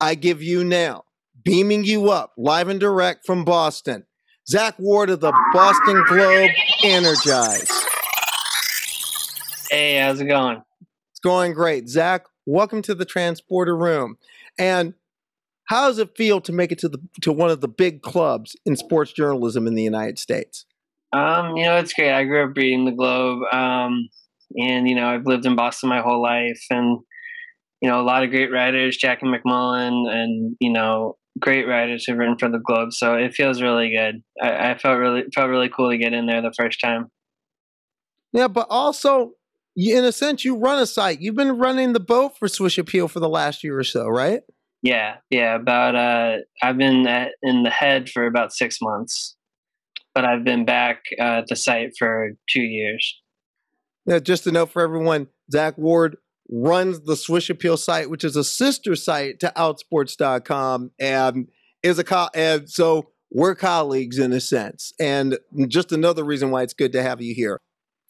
I 0.00 0.14
give 0.14 0.42
you 0.42 0.64
now, 0.64 1.04
beaming 1.44 1.84
you 1.84 2.10
up 2.10 2.32
live 2.36 2.68
and 2.68 2.80
direct 2.80 3.26
from 3.26 3.44
Boston, 3.44 4.06
Zach 4.48 4.76
Ward 4.78 5.10
of 5.10 5.20
the 5.20 5.32
Boston 5.52 6.02
Globe 6.08 6.50
Energize. 6.82 7.70
Hey, 9.70 9.98
how's 9.98 10.20
it 10.20 10.26
going? 10.26 10.62
It's 11.20 11.28
going 11.28 11.52
great. 11.52 11.86
Zach, 11.86 12.24
welcome 12.46 12.80
to 12.80 12.94
the 12.94 13.04
transporter 13.04 13.76
room. 13.76 14.16
And 14.58 14.94
how 15.66 15.88
does 15.88 15.98
it 15.98 16.16
feel 16.16 16.40
to 16.40 16.50
make 16.50 16.72
it 16.72 16.78
to 16.78 16.88
the 16.88 16.98
to 17.20 17.30
one 17.30 17.50
of 17.50 17.60
the 17.60 17.68
big 17.68 18.00
clubs 18.00 18.56
in 18.64 18.74
sports 18.74 19.12
journalism 19.12 19.66
in 19.66 19.74
the 19.74 19.82
United 19.82 20.18
States? 20.18 20.64
Um, 21.12 21.58
you 21.58 21.64
know, 21.64 21.76
it's 21.76 21.92
great. 21.92 22.10
I 22.10 22.24
grew 22.24 22.48
up 22.48 22.56
reading 22.56 22.86
the 22.86 22.92
Globe, 22.92 23.42
um, 23.52 24.08
and 24.56 24.88
you 24.88 24.94
know, 24.94 25.08
I've 25.08 25.26
lived 25.26 25.44
in 25.44 25.56
Boston 25.56 25.90
my 25.90 26.00
whole 26.00 26.22
life, 26.22 26.64
and 26.70 27.00
you 27.82 27.90
know, 27.90 28.00
a 28.00 28.02
lot 28.02 28.24
of 28.24 28.30
great 28.30 28.50
writers, 28.50 28.96
Jackie 28.96 29.26
MacMullan, 29.26 30.10
and 30.10 30.56
you 30.58 30.72
know, 30.72 31.18
great 31.38 31.68
writers 31.68 32.06
who've 32.06 32.16
written 32.16 32.38
for 32.38 32.48
the 32.48 32.60
Globe. 32.64 32.94
So 32.94 33.16
it 33.16 33.34
feels 33.34 33.60
really 33.60 33.90
good. 33.94 34.22
I, 34.42 34.70
I 34.70 34.78
felt 34.78 34.98
really 34.98 35.24
felt 35.34 35.50
really 35.50 35.68
cool 35.68 35.90
to 35.90 35.98
get 35.98 36.14
in 36.14 36.24
there 36.24 36.40
the 36.40 36.54
first 36.56 36.80
time. 36.80 37.08
Yeah, 38.32 38.48
but 38.48 38.68
also 38.70 39.32
you, 39.74 39.96
in 39.98 40.04
a 40.04 40.12
sense, 40.12 40.44
you 40.44 40.56
run 40.56 40.80
a 40.80 40.86
site. 40.86 41.20
You've 41.20 41.36
been 41.36 41.58
running 41.58 41.92
the 41.92 42.00
boat 42.00 42.36
for 42.38 42.48
Swish 42.48 42.78
Appeal 42.78 43.08
for 43.08 43.20
the 43.20 43.28
last 43.28 43.62
year 43.62 43.78
or 43.78 43.84
so, 43.84 44.06
right? 44.06 44.42
Yeah, 44.82 45.16
yeah. 45.30 45.56
About 45.56 45.94
uh, 45.94 46.38
I've 46.62 46.78
been 46.78 47.06
at, 47.06 47.32
in 47.42 47.62
the 47.62 47.70
head 47.70 48.08
for 48.08 48.26
about 48.26 48.52
six 48.52 48.78
months, 48.80 49.36
but 50.14 50.24
I've 50.24 50.44
been 50.44 50.64
back 50.64 51.02
uh, 51.18 51.40
at 51.40 51.48
the 51.48 51.56
site 51.56 51.92
for 51.98 52.30
two 52.48 52.62
years. 52.62 53.20
Now, 54.06 54.18
just 54.18 54.44
to 54.44 54.52
note 54.52 54.70
for 54.70 54.82
everyone, 54.82 55.28
Zach 55.52 55.76
Ward 55.76 56.16
runs 56.50 57.00
the 57.00 57.16
Swish 57.16 57.50
Appeal 57.50 57.76
site, 57.76 58.10
which 58.10 58.24
is 58.24 58.36
a 58.36 58.42
sister 58.42 58.96
site 58.96 59.38
to 59.40 59.52
Outsports.com, 59.56 60.90
and 60.98 61.48
is 61.82 61.98
a 61.98 62.04
co- 62.04 62.30
and 62.34 62.68
so 62.68 63.10
we're 63.30 63.54
colleagues 63.54 64.18
in 64.18 64.32
a 64.32 64.40
sense. 64.40 64.92
And 64.98 65.38
just 65.68 65.92
another 65.92 66.24
reason 66.24 66.50
why 66.50 66.62
it's 66.62 66.74
good 66.74 66.92
to 66.92 67.02
have 67.02 67.20
you 67.20 67.34
here. 67.34 67.60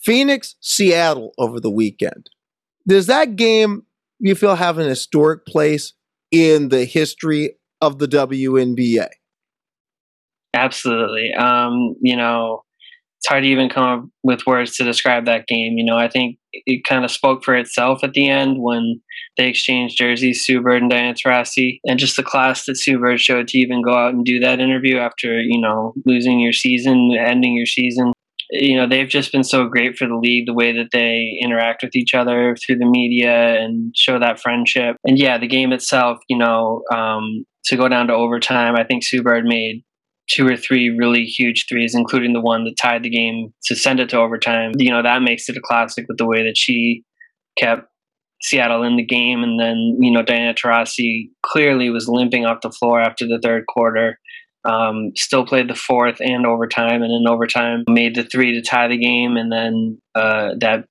Phoenix, 0.03 0.57
Seattle 0.61 1.33
over 1.39 1.61
the 1.61 1.71
weekend. 1.71 2.31
Does 2.87 3.07
that 3.07 3.37
game 3.37 3.85
you 4.19 4.35
feel 4.35 4.57
have 4.57 4.79
an 4.79 4.89
historic 4.89 5.47
place 5.47 5.93
in 6.31 6.69
the 6.69 6.85
history 6.85 7.57
of 7.81 7.99
the 7.99 8.07
WNBA? 8.07 9.09
Absolutely. 10.55 11.33
Um, 11.35 11.95
you 12.01 12.17
know, 12.17 12.65
it's 13.19 13.29
hard 13.29 13.43
to 13.43 13.49
even 13.49 13.69
come 13.69 13.85
up 13.85 14.09
with 14.23 14.47
words 14.47 14.77
to 14.77 14.85
describe 14.85 15.27
that 15.27 15.47
game. 15.47 15.77
You 15.77 15.85
know, 15.85 15.97
I 15.97 16.09
think 16.09 16.39
it 16.53 16.85
kind 16.85 17.05
of 17.05 17.11
spoke 17.11 17.45
for 17.45 17.55
itself 17.55 18.03
at 18.03 18.15
the 18.15 18.29
end 18.29 18.57
when 18.59 19.01
they 19.37 19.49
exchanged 19.49 19.99
jerseys, 19.99 20.43
Sue 20.43 20.63
Bird 20.63 20.81
and 20.83 20.91
Diana 20.91 21.15
Taurasi, 21.15 21.81
and 21.85 21.99
just 21.99 22.17
the 22.17 22.23
class 22.23 22.65
that 22.65 22.77
Sue 22.77 22.99
Bird 22.99 23.21
showed 23.21 23.49
to 23.49 23.59
even 23.59 23.83
go 23.83 23.95
out 23.95 24.15
and 24.15 24.25
do 24.25 24.41
that 24.41 24.59
interview 24.59 24.97
after, 24.97 25.41
you 25.41 25.61
know, 25.61 25.93
losing 26.07 26.41
your 26.41 26.55
season, 26.55 27.15
ending 27.19 27.55
your 27.55 27.67
season. 27.67 28.13
You 28.53 28.77
know, 28.77 28.89
they've 28.89 29.09
just 29.09 29.33
been 29.33 29.45
so 29.45 29.67
great 29.69 29.97
for 29.97 30.09
the 30.09 30.17
league, 30.17 30.47
the 30.47 30.55
way 30.55 30.73
that 30.73 30.91
they 30.93 31.39
interact 31.41 31.83
with 31.83 31.95
each 31.95 32.15
other 32.15 32.57
through 32.57 32.77
the 32.77 32.87
media 32.87 33.63
and 33.63 33.95
show 33.97 34.19
that 34.19 34.41
friendship. 34.41 34.97
And 35.05 35.19
yeah, 35.19 35.39
the 35.39 35.47
game 35.47 35.73
itself, 35.73 36.19
you 36.29 36.37
know, 36.37 36.83
um, 36.93 37.45
to 37.65 37.77
go 37.77 37.89
down 37.89 38.09
to 38.09 38.15
overtime, 38.15 38.75
I 38.77 38.85
think 38.85 39.05
Sue 39.05 39.23
Bird 39.23 39.45
made 39.45 39.85
two 40.29 40.47
or 40.47 40.57
three 40.57 40.91
really 40.91 41.25
huge 41.25 41.67
threes, 41.69 41.95
including 41.95 42.33
the 42.33 42.41
one 42.41 42.65
that 42.65 42.77
tied 42.81 43.03
the 43.03 43.11
game 43.11 43.53
to 43.65 43.75
send 43.75 44.01
it 44.01 44.09
to 44.11 44.19
overtime. 44.19 44.73
You 44.77 44.91
know, 44.91 45.03
that 45.03 45.23
makes 45.23 45.49
it 45.49 45.57
a 45.57 45.61
classic 45.63 46.07
with 46.09 46.19
the 46.19 46.27
way 46.27 46.45
that 46.45 46.57
she 46.57 47.05
kept 47.59 47.89
Seattle 48.43 48.83
in 48.83 48.97
the 48.97 49.05
game. 49.05 49.43
And 49.43 49.61
then, 49.61 49.99
you 50.01 50.11
know, 50.11 50.23
Diana 50.23 50.55
Taurasi 50.55 51.31
clearly 51.45 51.91
was 51.91 52.09
limping 52.09 52.47
off 52.47 52.63
the 52.63 52.71
floor 52.71 53.01
after 53.01 53.27
the 53.27 53.41
third 53.43 53.65
quarter. 53.69 54.19
Um, 54.65 55.13
still 55.17 55.47
played 55.47 55.69
the 55.69 55.75
fourth 55.75 56.21
and 56.21 56.47
overtime, 56.47 57.03
and 57.03 57.13
in 57.13 57.25
overtime 57.27 57.85
made 57.89 58.15
the 58.15 58.25
three 58.25 58.53
to 58.55 58.63
tie 58.63 58.89
the 58.89 58.99
game, 58.99 59.37
and 59.37 59.51
then 59.51 60.01
uh, 60.15 60.51
that 60.61 60.85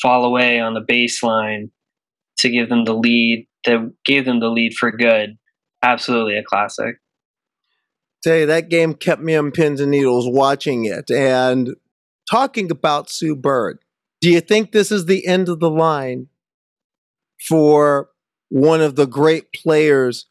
fall 0.00 0.24
away 0.24 0.60
on 0.60 0.74
the 0.74 0.80
baseline 0.80 1.70
to 2.38 2.50
give 2.50 2.68
them 2.68 2.84
the 2.84 2.94
lead. 2.94 3.48
That 3.64 3.92
gave 4.04 4.26
them 4.26 4.38
the 4.38 4.48
lead 4.48 4.74
for 4.74 4.92
good. 4.92 5.38
Absolutely 5.82 6.36
a 6.36 6.44
classic. 6.44 6.96
You 8.24 8.46
that 8.46 8.68
game 8.68 8.94
kept 8.94 9.22
me 9.22 9.36
on 9.36 9.52
pins 9.52 9.80
and 9.80 9.90
needles 9.90 10.28
watching 10.28 10.84
it 10.84 11.10
and 11.10 11.76
talking 12.28 12.70
about 12.70 13.08
Sue 13.08 13.36
Bird. 13.36 13.78
Do 14.20 14.30
you 14.30 14.40
think 14.40 14.72
this 14.72 14.90
is 14.90 15.06
the 15.06 15.26
end 15.26 15.48
of 15.48 15.60
the 15.60 15.70
line 15.70 16.28
for 17.48 18.08
one 18.48 18.80
of 18.80 18.96
the 18.96 19.06
great 19.06 19.52
players 19.52 20.26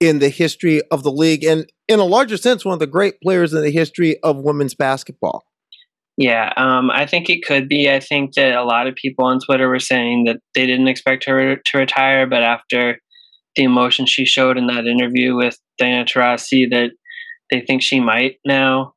in 0.00 0.18
the 0.18 0.28
history 0.28 0.82
of 0.90 1.02
the 1.02 1.10
league 1.10 1.44
and 1.44 1.70
in 1.88 1.98
a 1.98 2.04
larger 2.04 2.36
sense 2.36 2.64
one 2.64 2.74
of 2.74 2.80
the 2.80 2.86
great 2.86 3.20
players 3.22 3.52
in 3.52 3.62
the 3.62 3.70
history 3.70 4.18
of 4.22 4.36
women's 4.36 4.74
basketball. 4.74 5.44
Yeah 6.16 6.52
um, 6.56 6.90
i 6.90 7.06
think 7.06 7.30
it 7.30 7.44
could 7.44 7.68
be. 7.68 7.90
I 7.90 8.00
think 8.00 8.34
that 8.34 8.54
a 8.54 8.64
lot 8.64 8.86
of 8.86 8.94
people 8.94 9.24
on 9.24 9.40
twitter 9.40 9.68
were 9.68 9.78
saying 9.78 10.24
that 10.24 10.40
they 10.54 10.66
didn't 10.66 10.88
expect 10.88 11.24
her 11.24 11.56
to 11.56 11.78
retire 11.78 12.26
but 12.26 12.42
after 12.42 12.98
the 13.54 13.64
emotion 13.64 14.06
she 14.06 14.24
showed 14.24 14.58
in 14.58 14.66
that 14.66 14.86
interview 14.86 15.34
with 15.34 15.58
diana 15.78 16.04
taurasi 16.04 16.70
that 16.70 16.90
they 17.50 17.60
think 17.60 17.82
she 17.82 18.00
might 18.00 18.36
now. 18.44 18.92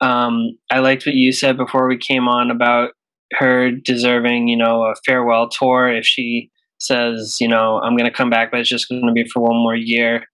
Um, 0.00 0.58
i 0.70 0.80
liked 0.80 1.06
what 1.06 1.14
you 1.14 1.32
said 1.32 1.56
before 1.56 1.88
we 1.88 1.96
came 1.96 2.28
on 2.28 2.50
about 2.50 2.90
her 3.34 3.70
deserving 3.70 4.48
you 4.48 4.56
know 4.56 4.82
a 4.82 4.94
farewell 5.06 5.48
tour 5.48 5.88
if 5.88 6.04
she 6.04 6.50
says 6.78 7.38
you 7.40 7.48
know 7.48 7.78
i'm 7.78 7.96
going 7.96 8.10
to 8.10 8.16
come 8.16 8.28
back 8.28 8.50
but 8.50 8.60
it's 8.60 8.68
just 8.68 8.88
going 8.88 9.06
to 9.06 9.12
be 9.12 9.24
for 9.24 9.40
one 9.40 9.56
more 9.56 9.76
year 9.76 10.24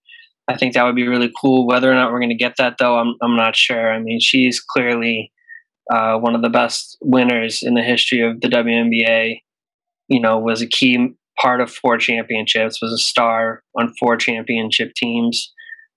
I 0.48 0.56
think 0.56 0.74
that 0.74 0.84
would 0.84 0.96
be 0.96 1.06
really 1.06 1.30
cool. 1.40 1.66
Whether 1.66 1.90
or 1.90 1.94
not 1.94 2.10
we're 2.10 2.20
going 2.20 2.30
to 2.30 2.34
get 2.34 2.56
that, 2.56 2.76
though, 2.78 2.98
I'm 2.98 3.14
I'm 3.22 3.36
not 3.36 3.54
sure. 3.54 3.92
I 3.92 3.98
mean, 3.98 4.18
she's 4.18 4.60
clearly 4.60 5.30
uh, 5.92 6.16
one 6.18 6.34
of 6.34 6.42
the 6.42 6.48
best 6.48 6.96
winners 7.00 7.62
in 7.62 7.74
the 7.74 7.82
history 7.82 8.20
of 8.20 8.40
the 8.40 8.48
WNBA. 8.48 9.40
You 10.08 10.20
know, 10.20 10.38
was 10.38 10.62
a 10.62 10.66
key 10.66 11.14
part 11.38 11.60
of 11.60 11.70
four 11.70 11.98
championships. 11.98 12.80
Was 12.80 12.92
a 12.92 12.98
star 12.98 13.62
on 13.78 13.94
four 13.98 14.16
championship 14.16 14.94
teams. 14.94 15.52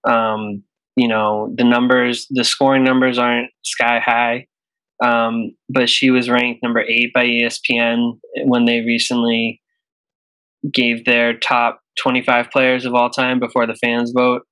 Um, 0.06 0.62
you 0.96 1.08
know, 1.08 1.52
the 1.56 1.64
numbers, 1.64 2.26
the 2.30 2.44
scoring 2.44 2.84
numbers 2.84 3.18
aren't 3.18 3.50
sky 3.62 3.98
high, 3.98 4.46
um, 5.02 5.56
but 5.68 5.88
she 5.88 6.10
was 6.10 6.28
ranked 6.28 6.62
number 6.62 6.80
eight 6.80 7.12
by 7.14 7.24
ESPN 7.24 8.18
when 8.44 8.66
they 8.66 8.80
recently 8.80 9.62
gave 10.70 11.04
their 11.04 11.38
top 11.38 11.81
25 12.00 12.50
players 12.50 12.84
of 12.84 12.94
all 12.94 13.10
time 13.10 13.38
before 13.38 13.66
the 13.66 13.74
fans 13.74 14.12
vote 14.16 14.42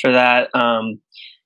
for 0.00 0.12
that. 0.12 0.48
Um, 0.54 1.00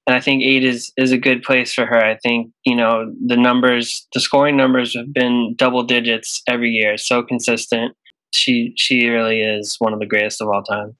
and 0.06 0.14
I 0.14 0.20
think 0.20 0.42
eight 0.42 0.64
is 0.64 0.92
is 0.96 1.12
a 1.12 1.18
good 1.18 1.42
place 1.42 1.72
for 1.72 1.86
her. 1.86 1.96
I 1.96 2.18
think 2.22 2.52
you 2.64 2.76
know 2.76 3.10
the 3.24 3.36
numbers, 3.36 4.06
the 4.12 4.20
scoring 4.20 4.56
numbers 4.56 4.94
have 4.94 5.12
been 5.12 5.54
double 5.56 5.82
digits 5.82 6.42
every 6.46 6.70
year, 6.70 6.98
so 6.98 7.22
consistent. 7.22 7.96
She 8.34 8.74
she 8.76 9.08
really 9.08 9.40
is 9.40 9.76
one 9.78 9.94
of 9.94 10.00
the 10.00 10.06
greatest 10.06 10.42
of 10.42 10.48
all 10.48 10.62
time. 10.62 10.96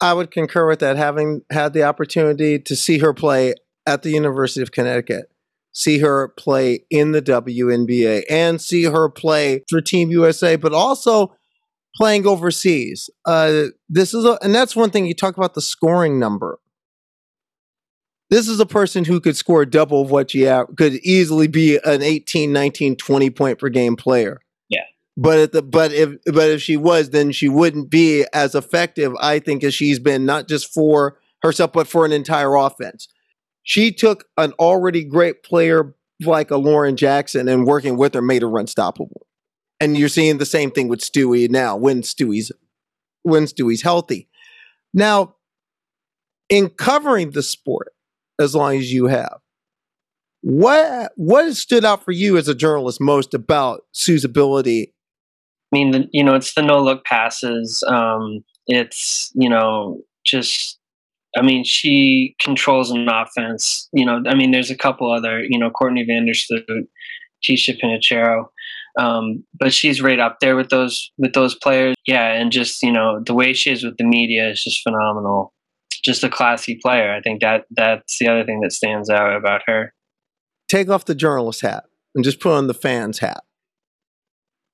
I 0.00 0.14
would 0.14 0.30
concur 0.30 0.66
with 0.66 0.80
that. 0.80 0.96
Having 0.96 1.42
had 1.52 1.72
the 1.72 1.84
opportunity 1.84 2.58
to 2.58 2.74
see 2.74 2.98
her 2.98 3.14
play 3.14 3.54
at 3.86 4.02
the 4.02 4.10
University 4.10 4.62
of 4.62 4.72
Connecticut, 4.72 5.26
see 5.72 5.98
her 5.98 6.28
play 6.28 6.80
in 6.90 7.12
the 7.12 7.22
WNBA, 7.22 8.24
and 8.28 8.60
see 8.60 8.84
her 8.84 9.08
play 9.08 9.62
for 9.68 9.80
Team 9.80 10.10
USA, 10.10 10.56
but 10.56 10.72
also 10.72 11.36
playing 12.00 12.26
overseas. 12.26 13.10
Uh, 13.26 13.64
this 13.90 14.14
is 14.14 14.24
a, 14.24 14.38
and 14.42 14.54
that's 14.54 14.74
one 14.74 14.90
thing 14.90 15.04
you 15.04 15.12
talk 15.12 15.36
about 15.36 15.52
the 15.52 15.60
scoring 15.60 16.18
number. 16.18 16.58
This 18.30 18.48
is 18.48 18.58
a 18.58 18.64
person 18.64 19.04
who 19.04 19.20
could 19.20 19.36
score 19.36 19.66
double 19.66 20.00
of 20.02 20.10
what 20.10 20.32
you 20.32 20.46
have, 20.46 20.68
could 20.78 20.94
easily 21.02 21.46
be 21.46 21.78
an 21.84 22.00
18, 22.00 22.52
19, 22.52 22.96
20 22.96 23.30
point 23.30 23.58
per 23.58 23.68
game 23.68 23.96
player. 23.96 24.40
Yeah. 24.70 24.84
But 25.16 25.52
the, 25.52 25.60
but 25.60 25.92
if 25.92 26.16
but 26.32 26.48
if 26.48 26.62
she 26.62 26.78
was, 26.78 27.10
then 27.10 27.32
she 27.32 27.48
wouldn't 27.48 27.90
be 27.90 28.24
as 28.32 28.54
effective, 28.54 29.12
I 29.20 29.38
think, 29.38 29.62
as 29.62 29.74
she's 29.74 29.98
been 29.98 30.24
not 30.24 30.48
just 30.48 30.72
for 30.72 31.18
herself, 31.42 31.72
but 31.72 31.86
for 31.86 32.06
an 32.06 32.12
entire 32.12 32.54
offense. 32.54 33.08
She 33.62 33.92
took 33.92 34.24
an 34.38 34.52
already 34.52 35.04
great 35.04 35.42
player 35.42 35.94
like 36.24 36.50
a 36.50 36.56
Lauren 36.56 36.96
Jackson 36.96 37.46
and 37.46 37.66
working 37.66 37.98
with 37.98 38.14
her 38.14 38.22
made 38.22 38.40
her 38.40 38.58
unstoppable. 38.58 39.26
And 39.80 39.96
you're 39.96 40.08
seeing 40.08 40.38
the 40.38 40.46
same 40.46 40.70
thing 40.70 40.88
with 40.88 41.00
Stewie 41.00 41.48
now 41.50 41.76
when 41.76 42.02
Stewie's 42.02 42.52
when 43.22 43.44
Stewie's 43.44 43.82
healthy. 43.82 44.28
Now, 44.92 45.36
in 46.48 46.68
covering 46.68 47.30
the 47.30 47.42
sport 47.42 47.92
as 48.38 48.54
long 48.54 48.76
as 48.76 48.92
you 48.92 49.06
have, 49.06 49.38
what 50.42 51.12
what 51.16 51.54
stood 51.54 51.84
out 51.84 52.04
for 52.04 52.12
you 52.12 52.36
as 52.36 52.48
a 52.48 52.54
journalist 52.54 53.00
most 53.00 53.34
about 53.34 53.84
Sue's 53.92 54.24
ability? 54.24 54.92
I 55.72 55.76
mean, 55.76 56.08
you 56.12 56.24
know, 56.24 56.34
it's 56.34 56.54
the 56.54 56.62
no 56.62 56.82
look 56.82 57.04
passes. 57.04 57.82
Um, 57.86 58.44
it's 58.66 59.30
you 59.34 59.48
know 59.48 60.00
just 60.26 60.80
I 61.36 61.42
mean, 61.42 61.64
she 61.64 62.34
controls 62.40 62.90
an 62.90 63.08
offense. 63.08 63.88
You 63.92 64.04
know, 64.04 64.22
I 64.26 64.34
mean, 64.34 64.50
there's 64.50 64.70
a 64.70 64.76
couple 64.76 65.12
other, 65.12 65.42
you 65.48 65.58
know, 65.58 65.70
Courtney 65.70 66.04
Vandersloot, 66.04 66.86
Ticha 67.44 67.80
Penicheiro. 67.80 68.46
Um, 68.98 69.44
but 69.58 69.72
she's 69.72 70.02
right 70.02 70.18
up 70.18 70.38
there 70.40 70.56
with 70.56 70.70
those 70.70 71.12
with 71.18 71.32
those 71.32 71.54
players. 71.54 71.94
Yeah, 72.06 72.32
and 72.32 72.50
just 72.50 72.82
you 72.82 72.92
know 72.92 73.20
the 73.24 73.34
way 73.34 73.52
she 73.52 73.70
is 73.70 73.84
with 73.84 73.96
the 73.96 74.04
media 74.04 74.50
is 74.50 74.62
just 74.62 74.82
phenomenal. 74.82 75.52
Just 76.04 76.24
a 76.24 76.30
classy 76.30 76.78
player. 76.82 77.12
I 77.12 77.20
think 77.20 77.40
that 77.42 77.64
that's 77.70 78.18
the 78.18 78.28
other 78.28 78.44
thing 78.44 78.60
that 78.62 78.72
stands 78.72 79.10
out 79.10 79.36
about 79.36 79.62
her. 79.66 79.92
Take 80.68 80.88
off 80.88 81.04
the 81.04 81.14
journalist 81.14 81.60
hat 81.60 81.84
and 82.14 82.24
just 82.24 82.40
put 82.40 82.52
on 82.52 82.66
the 82.66 82.74
fans 82.74 83.18
hat. 83.18 83.42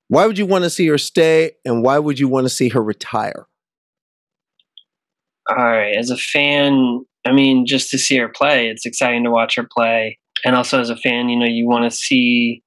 Why 0.09 0.25
would 0.25 0.37
you 0.37 0.45
want 0.45 0.63
to 0.63 0.69
see 0.69 0.87
her 0.87 0.97
stay, 0.97 1.51
and 1.65 1.83
why 1.83 1.99
would 1.99 2.19
you 2.19 2.27
want 2.27 2.45
to 2.45 2.49
see 2.49 2.69
her 2.69 2.81
retire? 2.81 3.47
All 5.49 5.55
right, 5.55 5.95
as 5.95 6.09
a 6.09 6.17
fan, 6.17 7.05
I 7.25 7.31
mean, 7.31 7.65
just 7.65 7.89
to 7.91 7.97
see 7.97 8.17
her 8.17 8.29
play, 8.29 8.69
it's 8.69 8.85
exciting 8.85 9.23
to 9.25 9.31
watch 9.31 9.55
her 9.55 9.67
play. 9.69 10.17
And 10.45 10.55
also 10.55 10.79
as 10.79 10.89
a 10.89 10.95
fan, 10.95 11.29
you 11.29 11.37
know, 11.37 11.45
you 11.45 11.67
want 11.67 11.89
to 11.89 11.95
see 11.95 12.63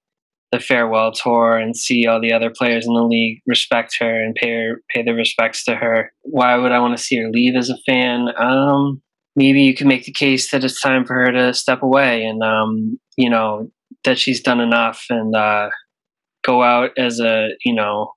the 0.52 0.60
farewell 0.60 1.12
tour 1.12 1.56
and 1.56 1.76
see 1.76 2.06
all 2.06 2.20
the 2.20 2.32
other 2.32 2.50
players 2.50 2.86
in 2.86 2.94
the 2.94 3.02
league 3.02 3.40
respect 3.46 3.96
her 4.00 4.22
and 4.22 4.34
pay 4.34 4.50
her 4.50 4.82
pay 4.90 5.02
their 5.02 5.14
respects 5.14 5.64
to 5.64 5.76
her. 5.76 6.12
Why 6.22 6.56
would 6.56 6.72
I 6.72 6.80
want 6.80 6.96
to 6.96 7.02
see 7.02 7.18
her 7.18 7.30
leave 7.30 7.54
as 7.54 7.70
a 7.70 7.76
fan? 7.86 8.28
Um, 8.36 9.00
maybe 9.36 9.62
you 9.62 9.74
can 9.74 9.86
make 9.86 10.04
the 10.04 10.12
case 10.12 10.50
that 10.50 10.64
it's 10.64 10.80
time 10.80 11.04
for 11.04 11.14
her 11.14 11.30
to 11.30 11.54
step 11.54 11.82
away 11.82 12.24
and 12.24 12.42
um, 12.42 12.98
you 13.16 13.30
know 13.30 13.70
that 14.04 14.18
she's 14.18 14.40
done 14.40 14.60
enough 14.60 15.04
and 15.10 15.34
uh, 15.36 15.70
go 16.42 16.62
out 16.62 16.90
as 16.98 17.20
a 17.20 17.50
you 17.64 17.74
know 17.74 18.12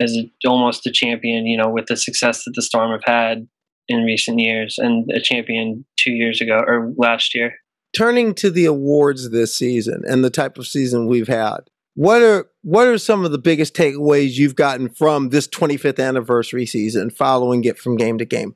as 0.00 0.16
a, 0.16 0.30
almost 0.46 0.86
a 0.86 0.92
champion. 0.92 1.46
You 1.46 1.56
know 1.56 1.70
with 1.70 1.86
the 1.86 1.96
success 1.96 2.44
that 2.44 2.52
the 2.54 2.62
Storm 2.62 2.92
have 2.92 3.04
had 3.04 3.48
in 3.88 4.04
recent 4.04 4.38
years 4.38 4.78
and 4.78 5.10
a 5.10 5.20
champion 5.20 5.84
two 5.96 6.12
years 6.12 6.40
ago 6.40 6.62
or 6.66 6.92
last 6.96 7.34
year 7.34 7.54
turning 7.92 8.34
to 8.34 8.50
the 8.50 8.64
awards 8.64 9.30
this 9.30 9.54
season 9.54 10.02
and 10.06 10.24
the 10.24 10.30
type 10.30 10.58
of 10.58 10.66
season 10.66 11.06
we've 11.06 11.28
had, 11.28 11.70
what 11.94 12.22
are 12.22 12.48
what 12.62 12.86
are 12.86 12.98
some 12.98 13.24
of 13.24 13.32
the 13.32 13.38
biggest 13.38 13.74
takeaways 13.74 14.32
you've 14.32 14.56
gotten 14.56 14.88
from 14.88 15.28
this 15.28 15.46
25th 15.48 16.02
anniversary 16.02 16.64
season 16.64 17.10
following 17.10 17.64
it 17.64 17.78
from 17.78 17.96
game 17.96 18.18
to 18.18 18.24
game? 18.24 18.54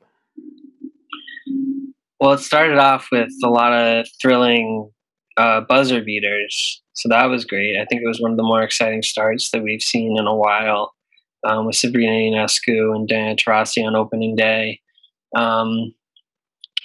Well, 2.19 2.33
it 2.33 2.39
started 2.39 2.79
off 2.79 3.09
with 3.11 3.29
a 3.43 3.49
lot 3.49 3.73
of 3.73 4.07
thrilling 4.19 4.89
uh, 5.37 5.61
buzzer 5.61 6.01
beaters, 6.01 6.81
so 6.93 7.09
that 7.09 7.25
was 7.25 7.45
great. 7.45 7.77
I 7.77 7.85
think 7.85 8.01
it 8.01 8.07
was 8.07 8.19
one 8.19 8.31
of 8.31 8.37
the 8.37 8.43
more 8.43 8.63
exciting 8.63 9.03
starts 9.03 9.51
that 9.51 9.61
we've 9.61 9.83
seen 9.83 10.17
in 10.17 10.25
a 10.25 10.35
while 10.35 10.93
um, 11.47 11.67
with 11.67 11.75
Sabrina 11.75 12.11
Ionescu 12.11 12.95
and 12.95 13.07
Diana 13.07 13.35
Taurasi 13.35 13.85
on 13.85 13.95
opening 13.95 14.35
day. 14.35 14.81
Um, 15.35 15.93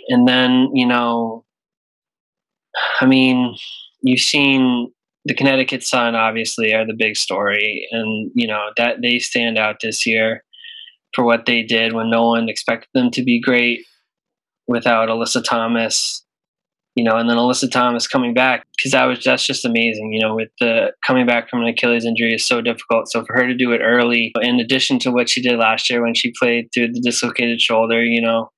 and 0.08 0.28
then, 0.28 0.70
you 0.74 0.86
know, 0.86 1.44
I 3.00 3.06
mean, 3.06 3.56
you've 4.02 4.20
seen 4.20 4.92
the 5.24 5.34
Connecticut 5.34 5.82
Sun 5.82 6.14
obviously 6.14 6.74
are 6.74 6.86
the 6.86 6.96
big 6.96 7.16
story, 7.16 7.86
and 7.92 8.30
you 8.34 8.46
know 8.46 8.70
that 8.76 8.96
they 9.02 9.18
stand 9.18 9.58
out 9.58 9.76
this 9.80 10.06
year 10.06 10.42
for 11.14 11.24
what 11.24 11.46
they 11.46 11.62
did 11.62 11.92
when 11.92 12.10
no 12.10 12.26
one 12.26 12.48
expected 12.48 12.88
them 12.94 13.10
to 13.12 13.22
be 13.22 13.40
great 13.40 13.84
without 14.66 15.08
Alyssa 15.08 15.44
Thomas, 15.44 16.24
you 16.94 17.04
know, 17.04 17.16
and 17.16 17.28
then 17.28 17.36
Alyssa 17.36 17.70
Thomas 17.70 18.06
coming 18.06 18.34
back 18.34 18.66
because 18.76 18.92
that 18.92 19.04
was 19.04 19.22
that's 19.22 19.46
just 19.46 19.64
amazing, 19.64 20.12
you 20.12 20.20
know, 20.20 20.34
with 20.34 20.50
the 20.60 20.92
coming 21.06 21.26
back 21.26 21.48
from 21.48 21.62
an 21.62 21.68
Achilles 21.68 22.04
injury 22.04 22.34
is 22.34 22.46
so 22.46 22.60
difficult. 22.60 23.10
So 23.10 23.24
for 23.24 23.34
her 23.34 23.46
to 23.46 23.54
do 23.54 23.72
it 23.72 23.80
early, 23.82 24.32
in 24.40 24.60
addition 24.60 24.98
to 25.00 25.10
what 25.10 25.28
she 25.28 25.42
did 25.42 25.58
last 25.58 25.88
year 25.88 26.02
when 26.02 26.14
she 26.14 26.32
played 26.38 26.68
through 26.72 26.92
the 26.92 27.00
dislocated 27.00 27.60
shoulder, 27.60 28.02
you 28.02 28.20
know, 28.20 28.50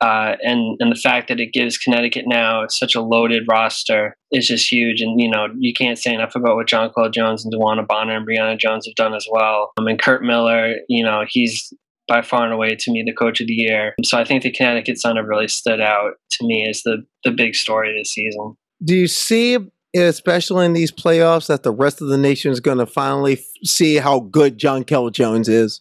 uh, 0.00 0.36
and 0.42 0.76
and 0.80 0.92
the 0.92 1.00
fact 1.00 1.28
that 1.28 1.40
it 1.40 1.52
gives 1.52 1.78
Connecticut 1.78 2.24
now 2.26 2.66
such 2.68 2.94
a 2.94 3.00
loaded 3.00 3.44
roster 3.48 4.16
is 4.30 4.46
just 4.46 4.70
huge. 4.70 5.00
And 5.00 5.20
you 5.20 5.30
know 5.30 5.46
you 5.56 5.72
can't 5.72 5.98
say 5.98 6.14
enough 6.14 6.34
about 6.34 6.56
what 6.56 6.66
Jonquel 6.66 7.12
Jones 7.12 7.44
and 7.44 7.54
DeWanna 7.54 7.86
Bonner 7.86 8.16
and 8.16 8.26
Brionna 8.26 8.58
Jones 8.58 8.86
have 8.86 8.94
done 8.94 9.14
as 9.14 9.26
well. 9.30 9.72
I 9.78 9.82
mean 9.82 9.96
Curt 9.96 10.22
Miller, 10.22 10.74
you 10.88 11.04
know 11.04 11.24
he's 11.28 11.72
by 12.08 12.22
far 12.22 12.44
and 12.44 12.52
away 12.52 12.76
to 12.76 12.92
me 12.92 13.02
the 13.04 13.12
coach 13.12 13.40
of 13.40 13.46
the 13.46 13.54
year. 13.54 13.94
So 14.04 14.18
I 14.18 14.24
think 14.24 14.42
the 14.42 14.50
Connecticut 14.50 14.98
Sun 14.98 15.16
have 15.16 15.26
really 15.26 15.48
stood 15.48 15.80
out 15.80 16.12
to 16.32 16.46
me 16.46 16.66
as 16.68 16.82
the 16.82 17.04
the 17.24 17.30
big 17.30 17.54
story 17.54 17.96
this 17.98 18.12
season. 18.12 18.56
Do 18.84 18.94
you 18.94 19.06
see, 19.06 19.56
especially 19.96 20.66
in 20.66 20.74
these 20.74 20.92
playoffs, 20.92 21.46
that 21.46 21.62
the 21.62 21.72
rest 21.72 22.02
of 22.02 22.08
the 22.08 22.18
nation 22.18 22.52
is 22.52 22.60
going 22.60 22.78
to 22.78 22.86
finally 22.86 23.42
see 23.64 23.96
how 23.96 24.20
good 24.20 24.58
Jonquel 24.58 25.10
Jones 25.12 25.48
is? 25.48 25.80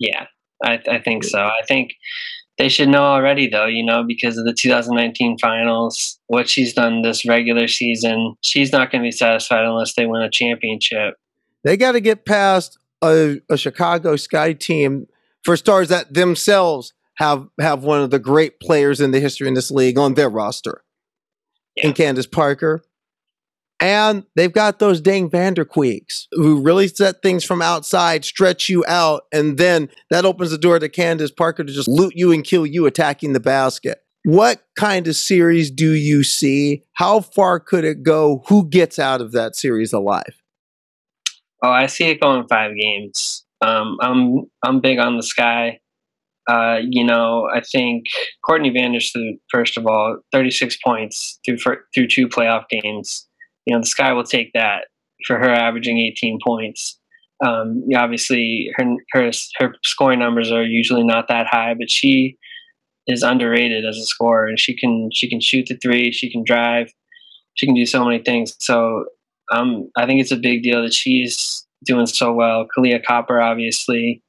Yeah, 0.00 0.26
I, 0.64 0.80
I 0.90 0.98
think 0.98 1.22
so. 1.22 1.38
I 1.38 1.60
think 1.68 1.92
they 2.60 2.68
should 2.68 2.90
know 2.90 3.04
already, 3.04 3.48
though, 3.48 3.64
you 3.64 3.82
know, 3.82 4.04
because 4.06 4.36
of 4.36 4.44
the 4.44 4.52
2019 4.52 5.38
finals, 5.38 6.18
what 6.26 6.46
she's 6.46 6.74
done 6.74 7.00
this 7.00 7.24
regular 7.24 7.66
season. 7.66 8.34
She's 8.42 8.70
not 8.70 8.92
going 8.92 9.02
to 9.02 9.06
be 9.06 9.12
satisfied 9.12 9.64
unless 9.64 9.94
they 9.94 10.04
win 10.04 10.20
a 10.20 10.30
championship. 10.30 11.14
They 11.64 11.78
got 11.78 11.92
to 11.92 12.00
get 12.00 12.26
past 12.26 12.78
a, 13.02 13.40
a 13.48 13.56
Chicago 13.56 14.16
Sky 14.16 14.52
team 14.52 15.06
for 15.42 15.56
stars 15.56 15.88
that 15.88 16.12
themselves 16.12 16.92
have 17.14 17.48
have 17.58 17.82
one 17.82 18.02
of 18.02 18.10
the 18.10 18.18
great 18.18 18.60
players 18.60 19.00
in 19.00 19.10
the 19.10 19.20
history 19.20 19.48
in 19.48 19.54
this 19.54 19.70
league 19.70 19.96
on 19.96 20.12
their 20.12 20.28
roster. 20.28 20.82
Yeah. 21.76 21.86
And 21.86 21.96
Candace 21.96 22.26
Parker. 22.26 22.82
And 23.80 24.24
they've 24.36 24.52
got 24.52 24.78
those 24.78 25.00
dang 25.00 25.30
Vanderquigs 25.30 26.26
who 26.32 26.60
really 26.60 26.86
set 26.86 27.22
things 27.22 27.44
from 27.44 27.62
outside, 27.62 28.26
stretch 28.26 28.68
you 28.68 28.84
out, 28.86 29.22
and 29.32 29.56
then 29.56 29.88
that 30.10 30.26
opens 30.26 30.50
the 30.50 30.58
door 30.58 30.78
to 30.78 30.88
Candace 30.88 31.30
Parker 31.30 31.64
to 31.64 31.72
just 31.72 31.88
loot 31.88 32.12
you 32.14 32.30
and 32.30 32.44
kill 32.44 32.66
you 32.66 32.84
attacking 32.84 33.32
the 33.32 33.40
basket. 33.40 34.02
What 34.24 34.62
kind 34.76 35.08
of 35.08 35.16
series 35.16 35.70
do 35.70 35.92
you 35.92 36.22
see? 36.22 36.84
How 36.92 37.20
far 37.20 37.58
could 37.58 37.84
it 37.84 38.02
go? 38.02 38.44
Who 38.48 38.68
gets 38.68 38.98
out 38.98 39.22
of 39.22 39.32
that 39.32 39.56
series 39.56 39.94
alive? 39.94 40.42
Oh, 41.62 41.70
I 41.70 41.86
see 41.86 42.04
it 42.04 42.20
going 42.20 42.46
five 42.48 42.72
games. 42.78 43.46
Um, 43.62 43.96
I'm 44.02 44.44
I'm 44.62 44.80
big 44.80 44.98
on 44.98 45.16
the 45.16 45.22
sky. 45.22 45.80
Uh, 46.46 46.80
you 46.82 47.04
know, 47.04 47.48
I 47.54 47.60
think 47.60 48.06
Courtney 48.44 48.70
Vandersloot, 48.70 49.38
first 49.50 49.78
of 49.78 49.86
all, 49.86 50.18
36 50.32 50.76
points 50.84 51.38
through 51.46 51.58
through 51.94 52.08
two 52.08 52.28
playoff 52.28 52.64
games 52.68 53.26
you 53.66 53.74
know 53.74 53.80
the 53.80 53.86
sky 53.86 54.12
will 54.12 54.24
take 54.24 54.52
that 54.54 54.86
for 55.26 55.38
her 55.38 55.50
averaging 55.50 55.98
18 55.98 56.38
points. 56.44 56.98
Um, 57.44 57.84
obviously, 57.96 58.70
her 58.76 58.84
her 59.12 59.30
her 59.58 59.74
scoring 59.84 60.18
numbers 60.18 60.52
are 60.52 60.64
usually 60.64 61.04
not 61.04 61.28
that 61.28 61.46
high, 61.46 61.74
but 61.74 61.90
she 61.90 62.36
is 63.06 63.22
underrated 63.22 63.84
as 63.84 63.96
a 63.96 64.04
scorer, 64.04 64.46
and 64.46 64.58
she 64.58 64.76
can 64.76 65.10
she 65.12 65.28
can 65.28 65.40
shoot 65.40 65.66
the 65.68 65.76
three, 65.76 66.12
she 66.12 66.30
can 66.30 66.44
drive, 66.44 66.92
she 67.54 67.66
can 67.66 67.74
do 67.74 67.86
so 67.86 68.04
many 68.04 68.22
things. 68.22 68.54
So 68.60 69.06
um, 69.52 69.90
I 69.96 70.06
think 70.06 70.20
it's 70.20 70.32
a 70.32 70.36
big 70.36 70.62
deal 70.62 70.82
that 70.82 70.92
she's 70.92 71.66
doing 71.84 72.06
so 72.06 72.32
well. 72.32 72.66
Kahleah 72.76 73.04
Copper, 73.04 73.40
obviously, 73.40 74.22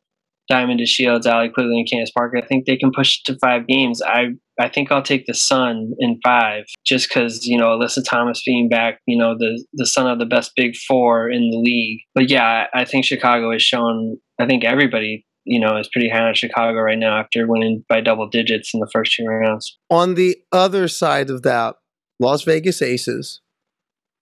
Diamond 0.52 0.82
DeShields, 0.82 1.26
Allie 1.26 1.48
Quigley, 1.48 1.80
and 1.80 1.90
Candace 1.90 2.12
Parker. 2.12 2.36
I 2.36 2.46
think 2.46 2.66
they 2.66 2.76
can 2.76 2.92
push 2.92 3.24
to 3.24 3.38
five 3.40 3.68
games. 3.68 4.02
I 4.02 4.32
I 4.60 4.68
think 4.68 4.92
I'll 4.92 5.02
take 5.02 5.26
the 5.26 5.34
Sun 5.34 5.94
in 5.98 6.20
five, 6.22 6.66
just 6.86 7.08
because 7.08 7.46
you 7.46 7.58
know 7.58 7.68
Alyssa 7.68 8.04
Thomas 8.06 8.44
being 8.46 8.68
back, 8.68 9.00
you 9.08 9.18
know 9.18 9.34
the 9.38 9.64
the 9.72 9.86
son 9.86 10.08
of 10.08 10.20
the 10.20 10.26
best 10.26 10.52
Big 10.58 10.76
Four 10.76 11.30
in 11.30 11.50
the 11.52 11.58
league. 11.58 12.02
But 12.14 12.30
yeah, 12.30 12.66
I 12.74 12.84
think 12.84 13.06
Chicago 13.06 13.54
has 13.54 13.64
shown. 13.64 14.18
I 14.40 14.46
think 14.46 14.66
everybody 14.66 15.26
you 15.46 15.58
know 15.58 15.78
is 15.78 15.88
pretty 15.88 16.10
high 16.10 16.28
on 16.28 16.34
Chicago 16.34 16.80
right 16.80 17.00
now 17.00 17.18
after 17.18 17.48
winning 17.48 17.86
by 17.88 18.02
double 18.02 18.28
digits 18.28 18.74
in 18.74 18.82
the 18.82 18.90
first 18.92 19.14
two 19.14 19.24
rounds. 19.24 19.78
On 19.90 20.16
the 20.16 20.36
other 20.52 20.90
side 20.90 21.30
of 21.30 21.44
that, 21.44 21.78
Las 22.20 22.44
Vegas 22.44 22.82
Aces, 22.82 23.40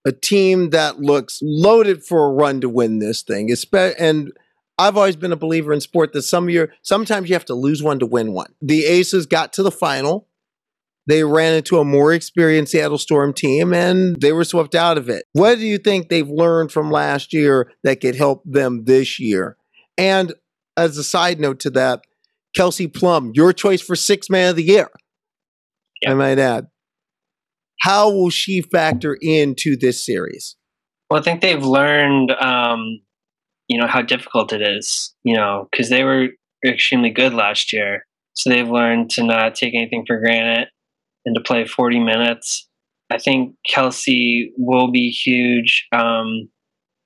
a 0.06 0.12
team 0.12 0.70
that 0.70 1.00
looks 1.00 1.40
loaded 1.42 2.04
for 2.04 2.26
a 2.26 2.32
run 2.32 2.60
to 2.60 2.68
win 2.68 3.00
this 3.00 3.22
thing, 3.22 3.52
and 3.98 4.32
I've 4.80 4.96
always 4.96 5.16
been 5.16 5.32
a 5.32 5.36
believer 5.36 5.74
in 5.74 5.80
sport 5.82 6.14
that 6.14 6.22
some 6.22 6.48
year 6.48 6.72
sometimes 6.80 7.28
you 7.28 7.34
have 7.34 7.44
to 7.46 7.54
lose 7.54 7.82
one 7.82 7.98
to 7.98 8.06
win 8.06 8.32
one. 8.32 8.54
The 8.62 8.86
Aces 8.86 9.26
got 9.26 9.52
to 9.54 9.62
the 9.62 9.70
final. 9.70 10.26
They 11.06 11.22
ran 11.22 11.54
into 11.54 11.78
a 11.78 11.84
more 11.84 12.14
experienced 12.14 12.72
Seattle 12.72 12.96
Storm 12.96 13.34
team 13.34 13.74
and 13.74 14.18
they 14.20 14.32
were 14.32 14.44
swept 14.44 14.74
out 14.74 14.96
of 14.96 15.10
it. 15.10 15.24
What 15.32 15.58
do 15.58 15.66
you 15.66 15.76
think 15.76 16.08
they've 16.08 16.28
learned 16.28 16.72
from 16.72 16.90
last 16.90 17.34
year 17.34 17.72
that 17.84 18.00
could 18.00 18.16
help 18.16 18.42
them 18.46 18.84
this 18.84 19.20
year? 19.20 19.58
And 19.98 20.32
as 20.78 20.96
a 20.96 21.04
side 21.04 21.40
note 21.40 21.60
to 21.60 21.70
that, 21.70 22.00
Kelsey 22.56 22.86
Plum, 22.86 23.32
your 23.34 23.52
choice 23.52 23.82
for 23.82 23.94
six 23.94 24.30
man 24.30 24.50
of 24.50 24.56
the 24.56 24.62
year. 24.62 24.88
I 26.06 26.14
might 26.14 26.38
add. 26.38 26.68
How 27.80 28.10
will 28.10 28.30
she 28.30 28.62
factor 28.62 29.18
into 29.20 29.76
this 29.76 30.04
series? 30.04 30.56
Well, 31.10 31.20
I 31.20 31.22
think 31.22 31.42
they've 31.42 31.62
learned 31.62 32.30
um, 32.32 33.00
you 33.70 33.78
know 33.80 33.86
how 33.86 34.02
difficult 34.02 34.52
it 34.52 34.60
is 34.60 35.14
you 35.22 35.36
know 35.36 35.68
because 35.70 35.88
they 35.88 36.02
were 36.02 36.28
extremely 36.66 37.10
good 37.10 37.32
last 37.32 37.72
year. 37.72 38.04
So 38.34 38.50
they've 38.50 38.68
learned 38.68 39.10
to 39.10 39.24
not 39.24 39.54
take 39.54 39.74
anything 39.74 40.04
for 40.06 40.18
granted 40.18 40.68
and 41.24 41.34
to 41.34 41.40
play 41.40 41.66
40 41.66 42.00
minutes. 42.00 42.68
I 43.10 43.18
think 43.18 43.54
kelsey 43.66 44.52
will 44.56 44.90
be 44.90 45.10
huge. 45.10 45.86
Um, 45.92 46.48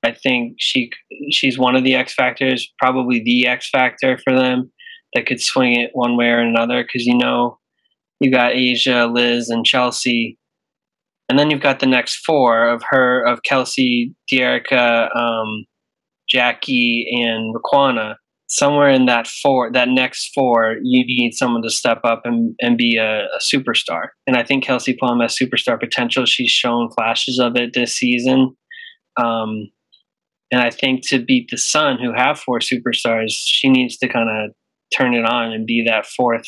i 0.05 0.13
think 0.13 0.57
she 0.59 0.91
she's 1.31 1.59
one 1.59 1.75
of 1.75 1.83
the 1.83 1.95
x 1.95 2.13
factors 2.13 2.71
probably 2.79 3.23
the 3.25 3.47
x 3.47 3.71
factor 3.71 4.19
for 4.19 4.35
them 4.35 4.71
that 5.15 5.25
could 5.25 5.41
swing 5.41 5.81
it 5.81 5.91
one 5.95 6.19
way 6.19 6.27
or 6.27 6.41
another 6.41 6.83
because 6.83 7.07
you 7.07 7.17
know 7.17 7.59
you 8.21 8.31
got 8.31 8.53
A'ja 8.53 9.13
liz 9.13 9.49
and 9.49 9.65
chelsea. 9.65 10.39
And 11.29 11.39
then 11.39 11.51
you've 11.51 11.63
got 11.63 11.81
the 11.81 11.87
next 11.87 12.17
four 12.17 12.69
of 12.69 12.83
her 12.91 13.25
of 13.27 13.43
kelsey 13.43 14.15
Dearica, 14.31 15.15
um, 15.17 15.65
Jackie, 16.35 17.07
and 17.11 17.55
Riquna, 17.55 18.17
somewhere 18.49 18.91
in 18.91 19.07
that 19.07 19.27
four, 19.27 19.71
that 19.73 19.89
next 19.89 20.33
four, 20.35 20.77
you 20.83 21.05
need 21.07 21.33
someone 21.33 21.63
to 21.63 21.71
step 21.71 22.01
up 22.05 22.23
and, 22.25 22.55
and 22.61 22.77
be 22.77 22.97
a, 22.97 23.21
a 23.21 23.39
superstar. 23.41 24.09
And 24.27 24.37
I 24.37 24.43
think 24.43 24.65
Kelsey 24.65 24.97
Plum 24.99 25.21
has 25.21 25.37
superstar 25.37 25.79
potential. 25.79 26.27
She's 26.27 26.51
shown 26.51 26.91
flashes 26.91 27.39
of 27.39 27.57
it 27.57 27.73
this 27.73 27.97
season. 27.97 28.57
Um, 29.17 29.71
and 30.51 30.61
I 30.61 30.71
think 30.71 31.09
to 31.09 31.25
beat 31.25 31.49
the 31.51 31.57
Sun, 31.57 31.99
who 32.03 32.13
have 32.13 32.39
four 32.39 32.59
superstars, 32.59 33.31
she 33.31 33.69
needs 33.69 33.97
to 33.99 34.09
kind 34.09 34.29
of 34.29 34.53
turn 34.97 35.15
it 35.15 35.25
on 35.25 35.53
and 35.53 35.67
be 35.67 35.85
that 35.87 36.07
fourth 36.07 36.47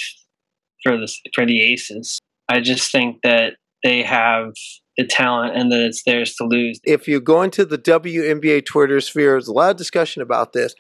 for 0.83 0.97
the 0.97 1.13
for 1.35 1.47
the 1.47 1.63
Aces. 1.63 2.19
I 2.49 2.61
just 2.61 2.93
think 2.93 3.23
that 3.23 3.55
they 3.83 4.03
have 4.03 4.53
the 4.97 5.07
talent 5.07 5.57
and 5.57 5.71
that 5.71 5.81
it's 5.81 6.03
theirs 6.05 6.35
to 6.37 6.45
lose. 6.45 6.81
If 6.85 7.07
you 7.07 7.21
go 7.21 7.43
into 7.43 7.65
the 7.65 7.79
WNBA 7.79 8.65
Twitter 8.65 9.01
sphere, 9.01 9.33
there's 9.33 9.49
a 9.49 9.53
lot 9.53 9.71
of 9.71 9.77
discussion 9.77 10.23
about 10.23 10.53
this. 10.53 10.75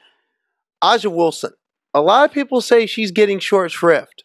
A'ja 0.82 1.12
Wilson, 1.12 1.52
a 1.94 2.00
lot 2.00 2.28
of 2.28 2.34
people 2.34 2.60
say 2.60 2.86
she's 2.86 3.10
getting 3.10 3.38
short 3.38 3.70
shrift 3.70 4.24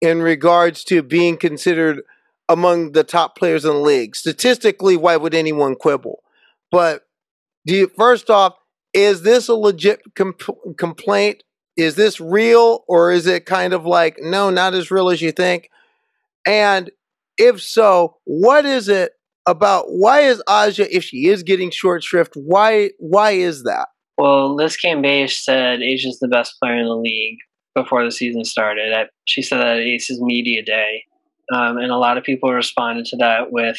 in 0.00 0.22
regards 0.22 0.84
to 0.84 1.02
being 1.02 1.36
considered 1.36 2.02
among 2.48 2.92
the 2.92 3.04
top 3.04 3.36
players 3.36 3.64
in 3.64 3.72
the 3.72 3.78
league. 3.78 4.16
Statistically, 4.16 4.96
why 4.96 5.16
would 5.16 5.34
anyone 5.34 5.76
quibble? 5.76 6.22
But 6.70 7.02
you, 7.64 7.90
first 7.96 8.30
off, 8.30 8.54
is 8.92 9.22
this 9.22 9.48
a 9.48 9.54
legit 9.54 10.02
comp- 10.14 10.76
complaint? 10.76 11.42
Is 11.76 11.94
this 11.94 12.20
real 12.20 12.84
or 12.88 13.12
is 13.12 13.26
it 13.26 13.46
kind 13.46 13.72
of 13.72 13.86
like, 13.86 14.16
no, 14.20 14.50
not 14.50 14.74
as 14.74 14.90
real 14.90 15.10
as 15.10 15.22
you 15.22 15.32
think? 15.32 15.70
And 16.46 16.90
if 17.40 17.62
so, 17.62 18.18
what 18.24 18.64
is 18.64 18.88
it 18.88 19.12
about 19.46 19.86
why 19.88 20.20
is 20.20 20.42
A'ja, 20.48 20.86
if 20.90 21.04
she 21.04 21.28
is 21.28 21.42
getting 21.42 21.70
short 21.70 22.04
shrift, 22.04 22.34
why 22.34 22.90
why 22.98 23.32
is 23.32 23.62
that? 23.64 23.88
Well, 24.18 24.54
Liz 24.54 24.76
Cambage 24.76 25.38
said 25.38 25.80
A'ja's 25.80 26.18
the 26.20 26.28
best 26.28 26.54
player 26.62 26.76
in 26.76 26.86
the 26.86 26.94
league 26.94 27.38
before 27.74 28.04
the 28.04 28.10
season 28.10 28.44
started. 28.44 28.92
She 29.26 29.42
said 29.42 29.58
that 29.58 29.78
at 29.78 29.82
Aces 29.82 30.20
Media 30.20 30.62
Day. 30.62 31.04
Um, 31.52 31.78
and 31.78 31.90
a 31.90 31.96
lot 31.96 32.18
of 32.18 32.24
people 32.24 32.52
responded 32.52 33.06
to 33.06 33.16
that 33.16 33.50
with, 33.50 33.78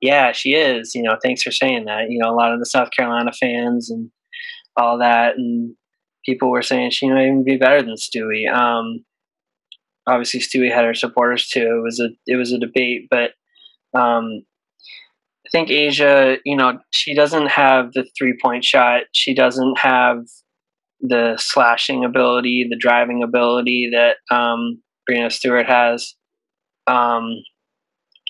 yeah, 0.00 0.32
she 0.32 0.54
is. 0.54 0.94
You 0.94 1.02
know, 1.02 1.16
thanks 1.22 1.42
for 1.42 1.52
saying 1.52 1.84
that. 1.84 2.06
You 2.08 2.18
know, 2.18 2.30
a 2.30 2.34
lot 2.34 2.52
of 2.52 2.58
the 2.58 2.66
South 2.66 2.90
Carolina 2.90 3.30
fans 3.32 3.90
and 3.90 4.10
all 4.76 4.98
that. 4.98 5.36
And 5.36 5.76
people 6.24 6.50
were 6.50 6.62
saying 6.62 6.90
she 6.90 7.08
might 7.08 7.26
even 7.26 7.44
be 7.44 7.56
better 7.56 7.82
than 7.82 7.94
Stewie. 7.94 8.52
Um, 8.52 9.04
obviously, 10.06 10.40
Stewie 10.40 10.72
had 10.72 10.84
her 10.84 10.94
supporters 10.94 11.48
too. 11.48 11.78
It 11.78 11.82
was 11.82 12.00
a 12.00 12.08
it 12.26 12.36
was 12.36 12.52
a 12.52 12.58
debate, 12.58 13.08
but 13.10 13.32
um, 13.94 14.42
I 15.46 15.50
think 15.50 15.68
A'ja, 15.68 16.38
you 16.44 16.56
know, 16.56 16.78
she 16.90 17.14
doesn't 17.14 17.48
have 17.48 17.92
the 17.92 18.06
three 18.16 18.38
point 18.40 18.64
shot. 18.64 19.02
She 19.14 19.34
doesn't 19.34 19.78
have 19.78 20.24
the 21.00 21.36
slashing 21.36 22.04
ability, 22.04 22.66
the 22.70 22.76
driving 22.76 23.22
ability 23.22 23.90
that 23.92 24.34
um, 24.34 24.80
Breanna 25.08 25.32
Stewart 25.32 25.66
has. 25.66 26.14
Um, 26.86 27.42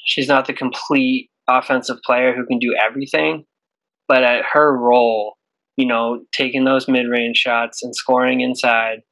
she's 0.06 0.28
not 0.28 0.46
the 0.46 0.54
complete 0.54 1.30
offensive 1.48 1.98
player 2.04 2.34
who 2.34 2.46
can 2.46 2.58
do 2.58 2.74
everything, 2.74 3.44
but 4.08 4.24
at 4.24 4.44
her 4.52 4.76
role, 4.76 5.34
you 5.76 5.86
know, 5.86 6.22
taking 6.32 6.64
those 6.64 6.88
mid 6.88 7.06
range 7.08 7.36
shots 7.36 7.82
and 7.82 7.94
scoring 7.94 8.40
inside 8.40 9.02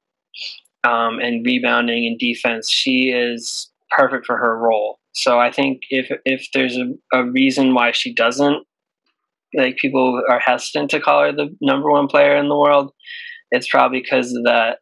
um, 0.85 1.19
and 1.19 1.45
rebounding 1.45 2.07
and 2.07 2.19
defense, 2.19 2.71
she 2.71 3.11
is 3.11 3.71
perfect 3.91 4.27
for 4.27 4.37
her 4.37 4.57
role. 4.57 4.99
So 5.13 5.39
I 5.39 5.51
think 5.51 5.83
if 5.91 6.11
if 6.25 6.49
there's 6.55 6.77
a, 6.77 6.93
a 7.13 7.25
reason 7.25 7.75
why 7.75 7.93
she 7.93 8.15
doesn't, 8.15 8.65
like 9.55 9.77
people 9.77 10.23
are 10.29 10.39
hesitant 10.39 10.91
to 10.91 11.01
call 11.01 11.23
her 11.23 11.33
the 11.33 11.55
number 11.61 11.91
one 11.91 12.07
player 12.07 12.37
in 12.37 12.49
the 12.49 12.59
world, 12.59 12.93
it's 13.51 13.69
probably 13.69 14.01
because 14.01 14.33
of 14.33 14.45
that, 14.45 14.79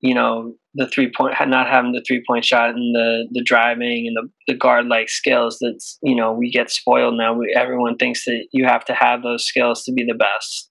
you 0.00 0.14
know, 0.14 0.54
the 0.74 0.86
three 0.86 1.10
point 1.14 1.34
not 1.48 1.68
having 1.68 1.92
the 1.92 2.04
three 2.06 2.22
point 2.26 2.44
shot 2.44 2.70
and 2.70 2.94
the 2.94 3.26
the 3.32 3.42
driving 3.42 4.06
and 4.06 4.16
the, 4.16 4.52
the 4.52 4.58
guard 4.58 4.86
like 4.86 5.08
skills 5.08 5.58
that's 5.60 5.98
you 6.02 6.14
know 6.14 6.32
we 6.32 6.50
get 6.50 6.70
spoiled 6.70 7.16
now 7.16 7.32
we, 7.32 7.52
everyone 7.56 7.96
thinks 7.96 8.24
that 8.24 8.46
you 8.52 8.64
have 8.64 8.84
to 8.84 8.94
have 8.94 9.22
those 9.22 9.44
skills 9.44 9.82
to 9.82 9.92
be 9.92 10.04
the 10.04 10.14
best 10.14 10.70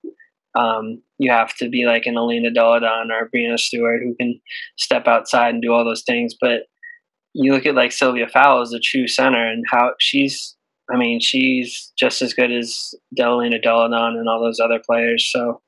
um, 0.56 1.02
you 1.18 1.32
have 1.32 1.56
to 1.58 1.70
be 1.70 1.86
like 1.86 2.06
an 2.06 2.18
Elena 2.18 2.52
Delle 2.52 2.80
Donne 2.80 3.12
or 3.12 3.30
Breanna 3.30 3.60
Stewart 3.60 4.02
who 4.02 4.16
can 4.16 4.40
step 4.78 5.08
outside 5.08 5.54
and 5.54 5.62
do 5.62 5.72
all 5.74 5.86
those 5.86 6.04
things 6.04 6.36
but 6.40 6.64
you 7.34 7.54
look 7.54 7.66
at 7.66 7.76
like 7.76 7.92
Sylvia 7.92 8.28
Fowles 8.28 8.70
as 8.70 8.78
a 8.78 8.80
true 8.80 9.08
center 9.08 9.46
and 9.46 9.64
how 9.70 9.92
she's 10.00 10.56
I 10.92 10.98
mean 10.98 11.20
she's 11.20 11.92
just 11.98 12.22
as 12.22 12.34
good 12.34 12.52
as 12.52 12.94
Elena 13.18 13.60
Delle 13.60 13.90
Donne 13.90 14.18
and 14.18 14.28
all 14.28 14.42
those 14.42 14.60
other 14.60 14.80
players 14.86 15.30
so 15.32 15.62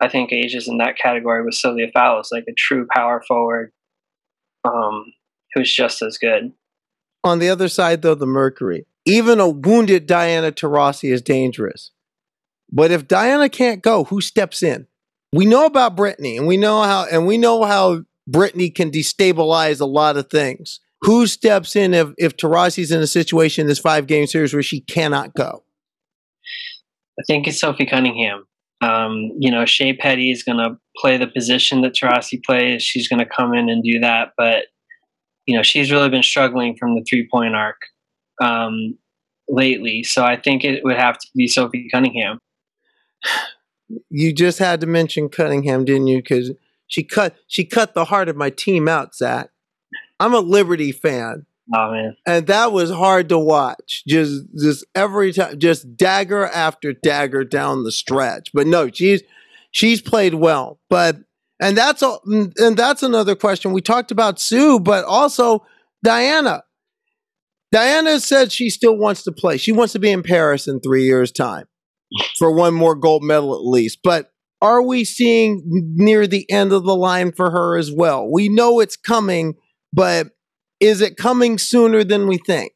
I 0.00 0.08
think 0.08 0.30
A'ja's 0.32 0.68
in 0.68 0.78
that 0.78 0.96
category 0.96 1.44
with 1.44 1.54
Sylvia 1.54 1.88
Fowles, 1.92 2.30
like 2.30 2.44
a 2.48 2.52
true 2.56 2.86
power 2.94 3.22
forward 3.26 3.72
um, 4.64 5.12
who's 5.54 5.72
just 5.74 6.02
as 6.02 6.18
good. 6.18 6.52
On 7.24 7.40
the 7.40 7.48
other 7.48 7.68
side, 7.68 8.02
though, 8.02 8.14
the 8.14 8.26
Mercury, 8.26 8.86
even 9.04 9.40
a 9.40 9.48
wounded 9.48 10.06
Diana 10.06 10.52
Taurasi 10.52 11.12
is 11.12 11.20
dangerous. 11.20 11.90
But 12.70 12.90
if 12.90 13.08
Diana 13.08 13.48
can't 13.48 13.82
go, 13.82 14.04
who 14.04 14.20
steps 14.20 14.62
in? 14.62 14.86
We 15.32 15.46
know 15.46 15.66
about 15.66 15.96
Brittney, 15.96 16.38
and 16.38 16.46
we 16.46 16.56
know 16.56 16.82
how, 16.82 17.06
and 17.10 17.26
we 17.26 17.38
know 17.38 17.64
how 17.64 18.04
Brittney 18.30 18.74
can 18.74 18.90
destabilize 18.90 19.80
a 19.80 19.86
lot 19.86 20.16
of 20.16 20.30
things. 20.30 20.80
Who 21.02 21.26
steps 21.26 21.76
in 21.76 21.94
if 21.94 22.08
if 22.18 22.36
Taurasi's 22.36 22.90
in 22.90 23.00
a 23.00 23.06
situation 23.06 23.62
in 23.62 23.68
this 23.68 23.78
five 23.78 24.06
game 24.06 24.26
series 24.26 24.52
where 24.52 24.62
she 24.62 24.80
cannot 24.80 25.34
go? 25.34 25.64
I 27.18 27.22
think 27.26 27.46
it's 27.46 27.60
Sophie 27.60 27.86
Cunningham. 27.86 28.44
Um, 28.80 29.32
you 29.38 29.50
know, 29.50 29.64
Shey 29.64 29.92
Peddy 29.92 30.30
is 30.30 30.42
going 30.42 30.58
to 30.58 30.78
play 30.96 31.16
the 31.16 31.26
position 31.26 31.82
that 31.82 31.94
Taurasi 31.94 32.42
plays. 32.44 32.82
She's 32.82 33.08
going 33.08 33.18
to 33.18 33.26
come 33.26 33.54
in 33.54 33.68
and 33.68 33.82
do 33.82 33.98
that. 34.00 34.32
But, 34.36 34.66
you 35.46 35.56
know, 35.56 35.64
she's 35.64 35.90
really 35.90 36.08
been 36.08 36.22
struggling 36.22 36.76
from 36.76 36.94
the 36.94 37.04
three 37.08 37.28
point 37.30 37.56
arc 37.56 37.80
um, 38.40 38.96
lately. 39.48 40.04
So 40.04 40.24
I 40.24 40.36
think 40.36 40.64
it 40.64 40.84
would 40.84 40.96
have 40.96 41.18
to 41.18 41.26
be 41.34 41.48
Sophie 41.48 41.88
Cunningham. 41.92 42.38
You 44.10 44.32
just 44.32 44.58
had 44.58 44.80
to 44.80 44.86
mention 44.86 45.28
Cunningham, 45.28 45.84
didn't 45.84 46.08
you? 46.08 46.18
Because 46.18 46.52
she 46.86 47.02
cut 47.02 47.36
she 47.46 47.64
cut 47.64 47.94
the 47.94 48.06
heart 48.06 48.28
of 48.28 48.36
my 48.36 48.50
team 48.50 48.88
out, 48.88 49.14
Zach. 49.14 49.50
I'm 50.20 50.34
a 50.34 50.40
Liberty 50.40 50.92
fan. 50.92 51.46
Oh 51.74 51.92
man. 51.92 52.16
And 52.26 52.46
that 52.46 52.72
was 52.72 52.90
hard 52.90 53.28
to 53.28 53.38
watch. 53.38 54.02
Just 54.06 54.44
just 54.58 54.84
every 54.94 55.32
time 55.32 55.58
just 55.58 55.96
dagger 55.96 56.46
after 56.46 56.92
dagger 56.92 57.44
down 57.44 57.84
the 57.84 57.92
stretch. 57.92 58.50
But 58.52 58.66
no, 58.66 58.90
she's 58.90 59.22
she's 59.70 60.00
played 60.00 60.34
well. 60.34 60.80
But 60.88 61.18
and 61.60 61.76
that's 61.76 62.02
a, 62.02 62.16
and 62.24 62.76
that's 62.76 63.02
another 63.02 63.34
question. 63.34 63.72
We 63.72 63.80
talked 63.80 64.10
about 64.10 64.40
Sue, 64.40 64.80
but 64.80 65.04
also 65.04 65.66
Diana. 66.02 66.62
Diana 67.70 68.20
said 68.20 68.50
she 68.50 68.70
still 68.70 68.96
wants 68.96 69.24
to 69.24 69.32
play. 69.32 69.58
She 69.58 69.72
wants 69.72 69.92
to 69.92 69.98
be 69.98 70.10
in 70.10 70.22
Paris 70.22 70.68
in 70.68 70.80
3 70.80 71.04
years 71.04 71.30
time 71.30 71.66
for 72.38 72.52
one 72.52 72.74
more 72.74 72.94
gold 72.94 73.22
medal 73.22 73.54
at 73.54 73.64
least. 73.64 74.00
But 74.02 74.30
are 74.60 74.82
we 74.82 75.04
seeing 75.04 75.62
near 75.96 76.26
the 76.26 76.50
end 76.50 76.72
of 76.72 76.84
the 76.84 76.96
line 76.96 77.32
for 77.32 77.50
her 77.50 77.76
as 77.76 77.92
well? 77.92 78.30
We 78.30 78.48
know 78.48 78.80
it's 78.80 78.96
coming, 78.96 79.54
but 79.92 80.28
is 80.80 81.00
it 81.00 81.16
coming 81.16 81.58
sooner 81.58 82.04
than 82.04 82.26
we 82.26 82.38
think? 82.38 82.72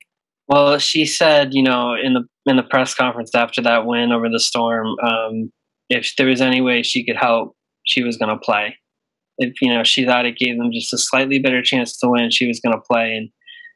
Well, 0.49 0.79
she 0.79 1.07
said, 1.07 1.55
you 1.55 1.63
know, 1.63 1.95
in 1.95 2.15
the 2.15 2.23
in 2.47 2.57
the 2.57 2.63
press 2.63 2.95
conference 2.95 3.35
after 3.35 3.63
that 3.63 3.87
win 3.87 4.13
over 4.13 4.29
the 4.29 4.41
Storm, 4.41 4.89
um, 5.03 5.53
if 5.89 6.15
there 6.17 6.27
was 6.27 6.41
any 6.41 6.61
way 6.61 6.83
she 6.83 7.05
could 7.05 7.17
help, 7.17 7.57
she 7.87 8.03
was 8.03 8.17
going 8.17 8.29
to 8.37 8.45
play. 8.45 8.77
If 9.39 9.61
you 9.61 9.73
know, 9.73 9.85
she 9.85 10.05
thought 10.05 10.27
it 10.27 10.37
gave 10.37 10.59
them 10.59 10.71
just 10.73 10.93
a 10.93 10.99
slightly 10.99 11.39
better 11.39 11.63
chance 11.63 11.97
to 11.99 12.09
win, 12.09 12.31
she 12.31 12.47
was 12.47 12.61
going 12.61 12.75
to 12.75 12.83
play, 12.83 13.15
and 13.17 13.31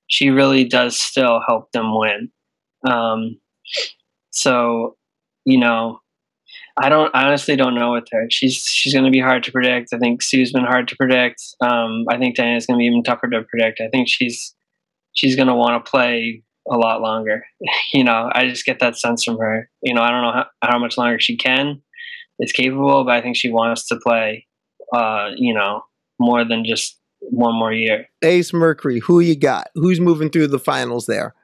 she 0.09 0.31
really 0.31 0.65
does 0.65 0.99
still 0.99 1.41
help 1.47 1.71
them 1.73 1.97
win. 1.97 2.31
Um, 2.89 3.41
so, 4.31 4.97
you 5.47 5.59
know, 5.59 6.01
I 6.77 6.91
don't 6.91 7.15
I 7.15 7.25
honestly 7.25 7.57
don't 7.57 7.75
know 7.75 7.93
with 7.93 8.05
her. 8.13 8.27
She's 8.31 8.65
she's 8.65 8.93
going 8.93 9.07
to 9.07 9.11
be 9.11 9.21
hard 9.21 9.43
to 9.45 9.53
predict. 9.53 9.95
I 9.95 9.99
think 9.99 10.21
Sue's 10.21 10.53
been 10.53 10.65
hard 10.65 10.89
to 10.89 10.97
predict. 10.97 11.43
Um, 11.61 12.05
I 12.11 12.19
think 12.19 12.37
Diana's 12.37 12.67
going 12.67 12.79
to 12.79 12.83
be 12.83 12.87
even 12.87 13.03
tougher 13.03 13.29
to 13.29 13.43
predict. 13.43 13.81
I 13.81 13.89
think 13.89 14.09
she's 14.09 14.55
she's 15.15 15.37
going 15.37 15.49
to 15.49 15.55
want 15.55 15.83
to 15.83 15.91
play 15.91 16.43
a 16.71 16.77
lot 16.77 17.01
longer. 17.01 17.45
you 17.95 18.05
know, 18.05 18.31
I 18.35 18.49
just 18.49 18.67
get 18.67 18.81
that 18.81 18.99
sense 18.99 19.25
from 19.25 19.39
her. 19.39 19.71
You 19.83 19.95
know, 19.95 20.03
I 20.03 20.11
don't 20.11 20.23
know 20.23 20.33
how, 20.33 20.47
how 20.63 20.79
much 20.79 20.99
longer 20.99 21.19
she 21.19 21.37
can, 21.37 21.81
is 22.39 22.53
capable, 22.53 23.05
but 23.05 23.15
I 23.15 23.23
think 23.23 23.37
she 23.37 23.51
wants 23.51 23.87
to 23.89 23.97
play. 23.97 24.47
Uh, 24.93 25.31
you 25.37 25.53
know, 25.53 25.83
more 26.21 26.45
than 26.45 26.65
just 26.65 27.01
one 27.21 27.55
more 27.55 27.73
year. 27.73 28.07
Ace 28.23 28.53
Mercury, 28.53 29.01
who 29.01 29.21
you 29.21 29.37
got? 29.37 29.69
Who's 29.75 30.01
moving 30.01 30.31
through 30.31 30.49
the 30.49 30.59
finals 30.59 31.07
there? 31.07 31.35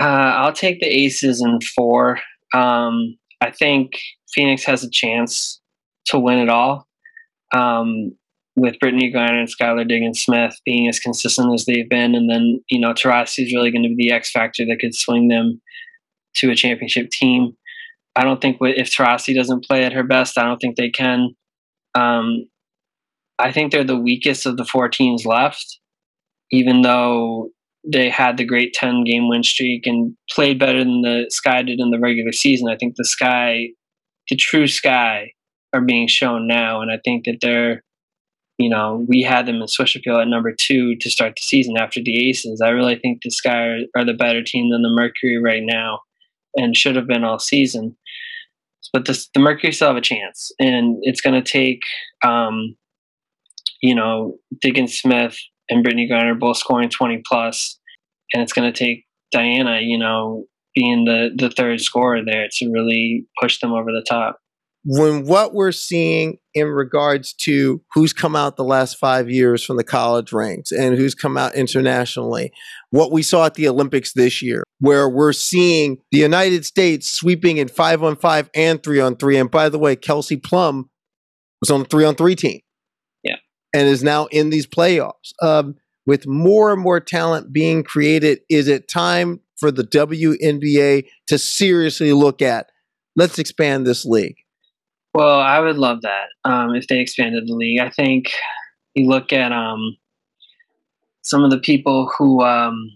Uh, 0.00 0.04
I'll 0.04 0.52
take 0.52 0.80
the 0.80 0.86
Aces 0.86 1.40
in 1.40 1.60
four. 1.76 2.18
Um, 2.54 3.18
I 3.40 3.50
think 3.50 3.92
Phoenix 4.32 4.64
has 4.64 4.82
a 4.82 4.90
chance 4.90 5.60
to 6.06 6.18
win 6.18 6.38
it 6.38 6.48
all. 6.48 6.86
Um, 7.54 8.12
with 8.56 8.76
Brittney 8.82 9.12
Griner 9.12 9.40
and 9.40 9.48
Skylar 9.48 9.86
Diggins 9.86 10.20
Smith 10.20 10.56
being 10.64 10.88
as 10.88 11.00
consistent 11.00 11.52
as 11.52 11.64
they've 11.64 11.88
been, 11.88 12.14
and 12.14 12.30
then 12.30 12.62
you 12.70 12.78
know 12.78 12.92
Taurasi 12.92 13.44
is 13.44 13.52
really 13.54 13.70
going 13.70 13.82
to 13.82 13.94
be 13.94 14.08
the 14.08 14.14
X 14.14 14.30
factor 14.30 14.64
that 14.64 14.78
could 14.80 14.94
swing 14.94 15.28
them 15.28 15.60
to 16.36 16.50
a 16.50 16.54
championship 16.54 17.10
team. 17.10 17.56
I 18.16 18.22
don't 18.22 18.40
think 18.40 18.58
if 18.60 18.90
Taurasi 18.90 19.34
doesn't 19.34 19.64
play 19.64 19.84
at 19.84 19.92
her 19.92 20.04
best, 20.04 20.38
I 20.38 20.44
don't 20.44 20.58
think 20.58 20.76
they 20.76 20.90
can. 20.90 21.34
Um, 21.96 22.48
I 23.38 23.50
think 23.50 23.72
they're 23.72 23.84
the 23.84 23.98
weakest 23.98 24.46
of 24.46 24.56
the 24.56 24.64
four 24.64 24.88
teams 24.88 25.26
left, 25.26 25.80
even 26.52 26.82
though 26.82 27.50
they 27.86 28.08
had 28.08 28.36
the 28.36 28.44
great 28.44 28.72
10 28.72 29.04
game 29.04 29.28
win 29.28 29.42
streak 29.42 29.86
and 29.86 30.16
played 30.30 30.58
better 30.58 30.78
than 30.78 31.02
the 31.02 31.26
Sky 31.28 31.62
did 31.62 31.80
in 31.80 31.90
the 31.90 31.98
regular 31.98 32.32
season. 32.32 32.68
I 32.70 32.76
think 32.76 32.94
the 32.96 33.04
Sky, 33.04 33.68
the 34.28 34.36
true 34.36 34.66
Sky, 34.66 35.32
are 35.74 35.82
being 35.82 36.08
shown 36.08 36.46
now. 36.46 36.80
And 36.80 36.90
I 36.90 36.98
think 37.04 37.24
that 37.26 37.38
they're, 37.40 37.82
you 38.58 38.70
know, 38.70 39.04
we 39.08 39.22
had 39.22 39.46
them 39.46 39.56
in 39.60 39.68
Swish 39.68 39.96
Appeal 39.96 40.20
at 40.20 40.28
number 40.28 40.54
two 40.58 40.96
to 41.00 41.10
start 41.10 41.34
the 41.36 41.42
season 41.42 41.76
after 41.76 42.00
the 42.02 42.28
Aces. 42.28 42.62
I 42.64 42.70
really 42.70 42.96
think 42.96 43.20
the 43.22 43.30
Sky 43.30 43.66
are, 43.66 43.78
are 43.96 44.04
the 44.04 44.14
better 44.14 44.42
team 44.42 44.70
than 44.70 44.82
the 44.82 44.88
Mercury 44.88 45.38
right 45.42 45.62
now 45.62 46.00
and 46.56 46.76
should 46.76 46.96
have 46.96 47.08
been 47.08 47.24
all 47.24 47.38
season. 47.38 47.96
But 48.92 49.06
this, 49.06 49.28
the 49.34 49.40
Mercury 49.40 49.72
still 49.72 49.88
have 49.88 49.96
a 49.96 50.00
chance. 50.00 50.52
And 50.58 50.98
it's 51.02 51.20
going 51.20 51.34
to 51.34 51.52
take, 51.52 51.80
um, 52.24 52.76
you 53.82 53.94
know, 53.94 54.38
Diggins 54.60 54.96
Smith 54.96 55.36
and 55.68 55.84
Brittney 55.84 56.10
Griner 56.10 56.38
both 56.38 56.56
scoring 56.56 56.90
20 56.90 57.22
plus, 57.26 57.78
and 58.32 58.42
it's 58.42 58.52
going 58.52 58.70
to 58.70 58.78
take 58.78 59.04
Diana, 59.32 59.80
you 59.80 59.98
know, 59.98 60.44
being 60.74 61.04
the 61.04 61.30
the 61.34 61.50
third 61.50 61.80
scorer 61.80 62.24
there 62.24 62.48
to 62.50 62.70
really 62.70 63.26
push 63.40 63.60
them 63.60 63.72
over 63.72 63.92
the 63.92 64.04
top. 64.08 64.38
When 64.86 65.24
what 65.24 65.54
we're 65.54 65.72
seeing 65.72 66.38
in 66.52 66.66
regards 66.66 67.32
to 67.44 67.80
who's 67.94 68.12
come 68.12 68.36
out 68.36 68.56
the 68.56 68.64
last 68.64 68.98
five 68.98 69.30
years 69.30 69.64
from 69.64 69.78
the 69.78 69.84
college 69.84 70.30
ranks 70.30 70.72
and 70.72 70.96
who's 70.98 71.14
come 71.14 71.38
out 71.38 71.54
internationally, 71.54 72.52
what 72.90 73.10
we 73.10 73.22
saw 73.22 73.46
at 73.46 73.54
the 73.54 73.66
Olympics 73.66 74.12
this 74.12 74.42
year, 74.42 74.62
where 74.80 75.08
we're 75.08 75.32
seeing 75.32 75.98
the 76.12 76.18
United 76.18 76.66
States 76.66 77.10
sweeping 77.10 77.56
in 77.56 77.68
five 77.68 78.02
on 78.02 78.16
five 78.16 78.50
and 78.54 78.82
three 78.82 79.00
on 79.00 79.16
three. 79.16 79.38
And 79.38 79.50
by 79.50 79.70
the 79.70 79.78
way, 79.78 79.96
Kelsey 79.96 80.36
Plum 80.36 80.90
was 81.60 81.70
on 81.70 81.80
the 81.80 81.86
three 81.86 82.04
on 82.04 82.14
three 82.14 82.36
team. 82.36 82.60
And 83.74 83.88
is 83.88 84.04
now 84.04 84.26
in 84.26 84.50
these 84.50 84.66
playoffs. 84.66 85.32
Um, 85.42 85.74
with 86.06 86.26
more 86.26 86.72
and 86.72 86.80
more 86.80 87.00
talent 87.00 87.52
being 87.52 87.82
created, 87.82 88.40
is 88.48 88.68
it 88.68 88.88
time 88.88 89.40
for 89.56 89.70
the 89.70 89.84
WNBA 89.84 91.06
to 91.26 91.38
seriously 91.38 92.12
look 92.12 92.40
at 92.40 92.70
let's 93.16 93.38
expand 93.38 93.86
this 93.86 94.04
league? 94.04 94.36
Well, 95.12 95.38
I 95.38 95.60
would 95.60 95.76
love 95.76 96.02
that 96.02 96.26
um, 96.44 96.74
if 96.74 96.88
they 96.88 96.98
expanded 96.98 97.46
the 97.46 97.54
league. 97.54 97.80
I 97.80 97.88
think 97.88 98.32
you 98.94 99.08
look 99.08 99.32
at 99.32 99.52
um, 99.52 99.96
some 101.22 101.44
of 101.44 101.50
the 101.50 101.58
people 101.58 102.10
who 102.18 102.42
um, 102.42 102.90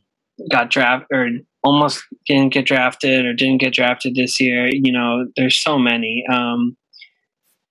got 0.50 0.70
drafted 0.70 1.06
or 1.16 1.28
almost 1.62 2.04
didn't 2.26 2.52
get 2.52 2.66
drafted 2.66 3.24
or 3.24 3.34
didn't 3.34 3.60
get 3.60 3.72
drafted 3.72 4.14
this 4.16 4.40
year. 4.40 4.68
You 4.68 4.92
know, 4.92 5.26
there's 5.36 5.56
so 5.56 5.78
many. 5.78 6.24
Um, 6.32 6.76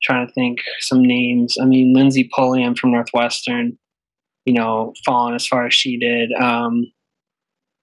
trying 0.04 0.28
to 0.28 0.34
think 0.34 0.60
some 0.80 1.02
names. 1.02 1.58
I 1.62 1.66
mean, 1.66 1.94
Lindsey 1.94 2.30
Pulliam 2.34 2.76
from 2.76 2.92
Northwestern, 2.92 3.78
you 4.46 4.54
know, 4.54 4.94
fallen 5.06 5.34
as 5.34 5.46
far 5.48 5.66
as 5.66 5.74
she 5.74 5.98
did. 5.98 6.32
Um, 6.34 6.86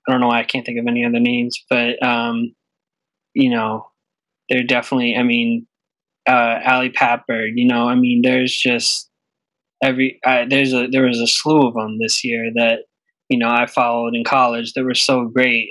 I 0.06 0.12
don't 0.12 0.20
know 0.20 0.28
why 0.28 0.40
I 0.40 0.44
can't 0.44 0.66
think 0.66 0.78
of 0.78 0.86
any 0.86 1.04
other 1.04 1.20
names, 1.20 1.62
but 1.68 2.02
um, 2.02 2.54
you 3.34 3.50
know, 3.50 3.86
they're 4.48 4.62
definitely. 4.62 5.16
I 5.16 5.22
mean, 5.22 5.66
uh, 6.28 6.60
Ali 6.66 6.90
Patberg. 6.90 7.52
You 7.54 7.66
know, 7.66 7.88
I 7.88 7.94
mean, 7.94 8.22
there's 8.22 8.54
just 8.54 9.10
every 9.82 10.20
uh, 10.26 10.44
there's 10.48 10.72
a 10.72 10.88
there 10.88 11.04
was 11.04 11.20
a 11.20 11.26
slew 11.26 11.66
of 11.66 11.74
them 11.74 11.98
this 12.00 12.24
year 12.24 12.50
that 12.54 12.80
you 13.28 13.38
know 13.38 13.48
I 13.48 13.66
followed 13.66 14.14
in 14.14 14.24
college 14.24 14.72
that 14.72 14.84
were 14.84 14.94
so 14.94 15.26
great 15.26 15.70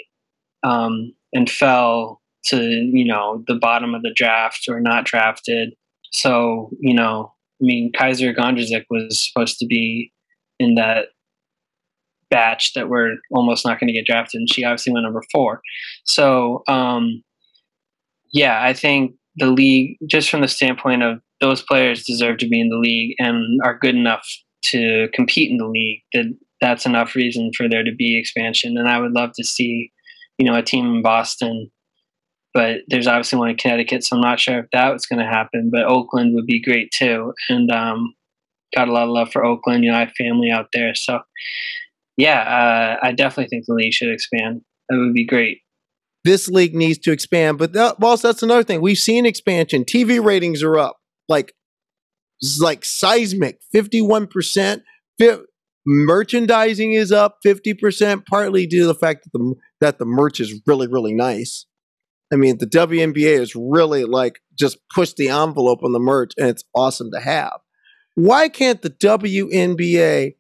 um, 0.64 1.14
and 1.34 1.50
fell 1.50 2.22
to 2.46 2.58
you 2.62 3.06
know 3.06 3.44
the 3.48 3.56
bottom 3.56 3.96
of 3.96 4.02
the 4.02 4.14
draft 4.14 4.66
or 4.70 4.80
not 4.80 5.06
drafted. 5.06 5.74
So 6.14 6.70
you 6.80 6.94
know, 6.94 7.34
I 7.62 7.66
mean, 7.66 7.92
Kysre 7.92 8.36
Gondrezick 8.36 8.86
was 8.90 9.20
supposed 9.20 9.58
to 9.60 9.66
be 9.66 10.12
in 10.60 10.76
that 10.76 11.08
batch 12.30 12.74
that 12.74 12.90
were 12.90 13.12
almost 13.32 13.66
not 13.66 13.80
going 13.80 13.88
to 13.88 13.94
get 13.94 14.06
drafted, 14.06 14.40
and 14.40 14.52
she 14.52 14.64
obviously 14.64 14.94
went 14.94 15.04
number 15.04 15.24
four. 15.32 15.62
So 16.06 16.64
um, 16.68 17.24
yeah, 18.34 18.64
I 18.64 18.74
think 18.74 19.14
the 19.36 19.48
league, 19.48 19.98
just 20.08 20.30
from 20.30 20.42
the 20.42 20.48
standpoint 20.48 21.04
of 21.04 21.20
those 21.40 21.62
players 21.62 22.06
deserve 22.06 22.38
to 22.40 22.48
be 22.48 22.60
in 22.60 22.70
the 22.70 22.78
league 22.78 23.16
and 23.20 23.60
are 23.64 23.78
good 23.78 23.96
enough 23.96 24.28
to 24.64 25.08
compete 25.14 25.52
in 25.52 25.58
the 25.58 25.68
league, 25.68 26.02
that 26.14 26.26
that's 26.62 26.86
enough 26.86 27.16
reason 27.16 27.52
for 27.56 27.68
there 27.68 27.84
to 27.84 27.94
be 27.94 28.18
expansion. 28.18 28.78
And 28.78 28.88
I 28.88 29.00
would 29.00 29.12
love 29.12 29.32
to 29.36 29.44
see, 29.44 29.92
you 30.38 30.46
know, 30.46 30.58
a 30.58 30.64
team 30.64 30.86
in 30.86 31.02
Boston. 31.02 31.70
But 32.54 32.82
there's 32.88 33.08
obviously 33.08 33.40
one 33.40 33.50
in 33.50 33.58
Connecticut, 33.58 34.04
so 34.04 34.16
I'm 34.16 34.22
not 34.22 34.40
sure 34.40 34.60
if 34.60 34.68
that 34.74 34.94
was 34.94 35.06
going 35.06 35.20
to 35.20 35.26
happen. 35.26 35.70
But 35.72 35.86
Oakland 35.86 36.36
would 36.36 36.46
be 36.46 36.62
great 36.62 36.92
too, 36.92 37.34
and 37.50 37.72
um, 37.72 38.14
got 38.76 38.88
a 38.88 38.92
lot 38.92 39.04
of 39.04 39.10
love 39.10 39.32
for 39.32 39.44
Oakland. 39.44 39.84
You 39.84 39.92
know, 39.92 39.98
I 39.98 40.02
have 40.02 40.14
family 40.18 40.52
out 40.52 40.68
there, 40.74 40.94
so 40.94 41.20
yeah, 42.18 42.42
uh, 43.02 43.06
I 43.06 43.12
definitely 43.12 43.50
think 43.50 43.66
the 43.66 43.74
league 43.74 43.94
should 43.94 44.12
expand. 44.12 44.62
That 44.90 44.98
would 44.98 45.14
be 45.14 45.26
great 45.26 45.60
this 46.24 46.48
league 46.48 46.76
needs 46.76 47.00
to 47.00 47.12
expand. 47.12 47.58
But 47.58 47.74
that, 47.74 48.00
boss, 48.00 48.22
that's 48.22 48.44
another 48.44 48.64
thing. 48.64 48.82
We've 48.82 48.98
seen 48.98 49.26
expansion. 49.26 49.84
TV 49.86 50.24
ratings 50.24 50.64
are 50.64 50.78
up 50.78 50.98
like 51.30 51.54
like 52.60 52.84
seismic, 52.84 53.60
fifty 53.72 54.02
one 54.02 54.28
percent. 54.28 54.84
Merchandising 55.86 56.94
is 56.94 57.12
up 57.12 57.38
fifty 57.44 57.74
percent, 57.74 58.26
partly 58.26 58.66
due 58.66 58.82
to 58.82 58.88
the 58.88 58.96
fact 58.96 59.26
that 59.26 59.38
the 59.38 59.56
that 59.82 60.00
the 60.00 60.06
merch 60.06 60.40
is 60.40 60.62
really 60.66 60.88
really 60.88 61.14
nice. 61.14 61.66
I 62.34 62.36
mean, 62.36 62.58
the 62.58 62.66
WNBA 62.66 63.40
is 63.40 63.56
really 63.56 64.06
like 64.06 64.42
just 64.58 64.78
push 64.94 65.14
the 65.14 65.30
envelope 65.30 65.84
on 65.84 65.94
the 65.94 66.00
merch, 66.00 66.34
and 66.38 66.48
it's 66.48 66.64
awesome 66.76 67.12
to 67.12 67.20
have. 67.20 67.60
Why 68.16 68.50
can't 68.50 68.82
the 68.82 68.90
WNBA 68.90 70.36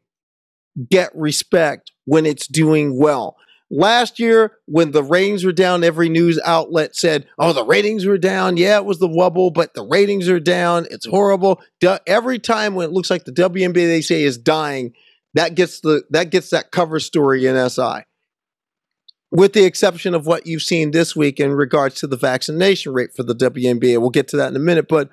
get 0.89 1.11
respect 1.15 1.91
when 2.05 2.25
it's 2.25 2.47
doing 2.47 2.99
well? 2.99 3.37
Last 3.69 4.19
year, 4.19 4.57
when 4.65 4.91
the 4.91 5.03
ratings 5.03 5.43
were 5.43 5.51
down, 5.51 5.83
every 5.83 6.09
news 6.09 6.39
outlet 6.45 6.95
said, 6.95 7.27
Oh, 7.39 7.53
the 7.53 7.65
ratings 7.65 8.05
were 8.05 8.19
down. 8.19 8.57
Yeah, 8.57 8.77
it 8.77 8.85
was 8.85 8.99
the 8.99 9.07
Wubble, 9.07 9.53
but 9.53 9.73
the 9.73 9.85
ratings 9.85 10.27
are 10.29 10.39
down. 10.39 10.85
It's 10.91 11.07
horrible. 11.07 11.61
Every 12.05 12.39
time 12.39 12.75
when 12.75 12.87
it 12.87 12.91
looks 12.91 13.09
like 13.09 13.25
the 13.25 13.31
WNBA 13.31 13.73
they 13.73 14.01
say 14.01 14.23
is 14.23 14.37
dying, 14.37 14.93
that 15.33 15.55
gets 15.55 15.79
the 15.79 16.03
that 16.11 16.29
gets 16.29 16.49
that 16.51 16.71
cover 16.71 16.99
story 16.99 17.45
in 17.45 17.69
SI. 17.69 18.03
With 19.35 19.53
the 19.53 19.65
exception 19.65 20.13
of 20.13 20.27
what 20.27 20.45
you've 20.45 20.61
seen 20.61 20.91
this 20.91 21.15
week 21.15 21.39
in 21.39 21.53
regards 21.53 21.95
to 21.95 22.07
the 22.07 22.15
vaccination 22.15 22.93
rate 22.93 23.15
for 23.15 23.23
the 23.23 23.33
WNBA. 23.33 23.99
We'll 23.99 24.11
get 24.11 24.27
to 24.27 24.37
that 24.37 24.49
in 24.49 24.55
a 24.55 24.59
minute. 24.59 24.87
But 24.87 25.09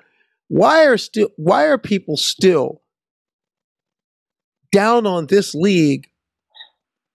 why 0.47 0.85
are 0.85 0.97
still 0.97 1.29
why 1.37 1.65
are 1.65 1.79
people 1.79 2.17
still 2.17 2.83
down 4.71 5.07
on 5.07 5.25
this 5.25 5.55
league 5.55 6.07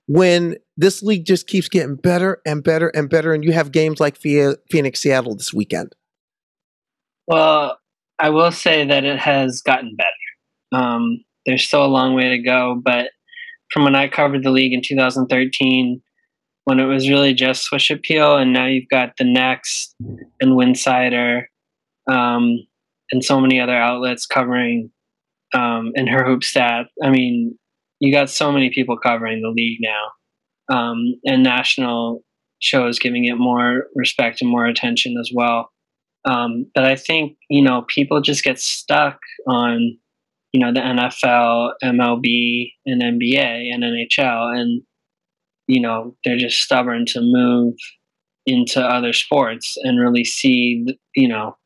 when 0.08 0.56
this 0.76 1.02
league 1.02 1.24
just 1.24 1.46
keeps 1.46 1.68
getting 1.68 1.94
better 1.94 2.40
and 2.44 2.64
better 2.64 2.88
and 2.88 3.08
better, 3.08 3.32
and 3.32 3.44
you 3.44 3.52
have 3.52 3.70
games 3.72 4.00
like 4.00 4.16
Phoenix 4.16 5.00
Seattle 5.00 5.36
this 5.36 5.54
weekend? 5.54 5.94
Well, 7.28 7.78
I 8.18 8.30
will 8.30 8.52
say 8.52 8.86
that 8.86 9.04
it 9.04 9.18
has 9.18 9.60
gotten 9.60 9.96
better. 9.96 10.82
Um, 10.82 11.24
there's 11.44 11.64
still 11.64 11.84
a 11.84 11.86
long 11.86 12.14
way 12.14 12.30
to 12.30 12.42
go, 12.42 12.80
but 12.84 13.10
from 13.70 13.84
when 13.84 13.94
I 13.94 14.08
covered 14.08 14.42
the 14.42 14.50
league 14.50 14.72
in 14.72 14.82
2013, 14.82 16.00
when 16.66 16.80
it 16.80 16.84
was 16.84 17.08
really 17.08 17.32
just 17.32 17.62
Swish 17.62 17.90
Appeal, 17.90 18.36
and 18.36 18.52
now 18.52 18.66
you've 18.66 18.88
got 18.90 19.12
the 19.18 19.24
Next 19.24 19.94
and 20.40 20.52
Winsidr, 20.52 21.44
um, 22.10 22.58
and 23.12 23.24
so 23.24 23.40
many 23.40 23.60
other 23.60 23.76
outlets 23.76 24.26
covering 24.26 24.90
um, 25.54 25.92
in 25.94 26.08
her 26.08 26.24
hoop 26.24 26.42
stat. 26.42 26.86
I 27.04 27.10
mean, 27.10 27.56
you 28.00 28.12
got 28.12 28.30
so 28.30 28.50
many 28.50 28.70
people 28.70 28.98
covering 28.98 29.42
the 29.42 29.48
league 29.48 29.78
now, 29.80 30.76
um, 30.76 31.14
and 31.24 31.44
national 31.44 32.24
shows 32.58 32.98
giving 32.98 33.26
it 33.26 33.36
more 33.36 33.84
respect 33.94 34.42
and 34.42 34.50
more 34.50 34.66
attention 34.66 35.16
as 35.20 35.30
well. 35.32 35.70
Um, 36.24 36.66
but 36.74 36.84
I 36.84 36.96
think 36.96 37.36
you 37.48 37.62
know 37.62 37.84
people 37.86 38.20
just 38.20 38.42
get 38.42 38.58
stuck 38.58 39.20
on 39.46 39.96
you 40.52 40.58
know 40.58 40.72
the 40.72 40.80
NFL, 40.80 41.74
MLB, 41.84 42.72
and 42.86 43.00
NBA 43.00 43.72
and 43.72 43.84
NHL, 43.84 44.58
and 44.58 44.82
you 45.66 45.80
know 45.80 46.16
they're 46.24 46.38
just 46.38 46.60
stubborn 46.60 47.06
to 47.06 47.20
move 47.20 47.74
into 48.46 48.80
other 48.80 49.12
sports 49.12 49.76
and 49.82 50.00
really 50.00 50.24
see 50.24 50.86
you 51.14 51.28
know 51.28 51.56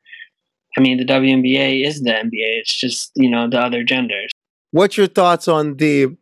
I 0.79 0.83
mean, 0.83 0.99
the 0.99 1.05
WNBA 1.05 1.85
is 1.85 2.03
the 2.03 2.11
NBA. 2.11 2.61
It's 2.61 2.73
just, 2.73 3.11
you 3.17 3.29
know, 3.29 3.51
the 3.51 3.59
other 3.59 3.83
genders. 3.83 4.31
What's 4.71 4.97
your 4.97 5.09
thoughts 5.09 5.49
on 5.49 5.79
the 5.79 6.17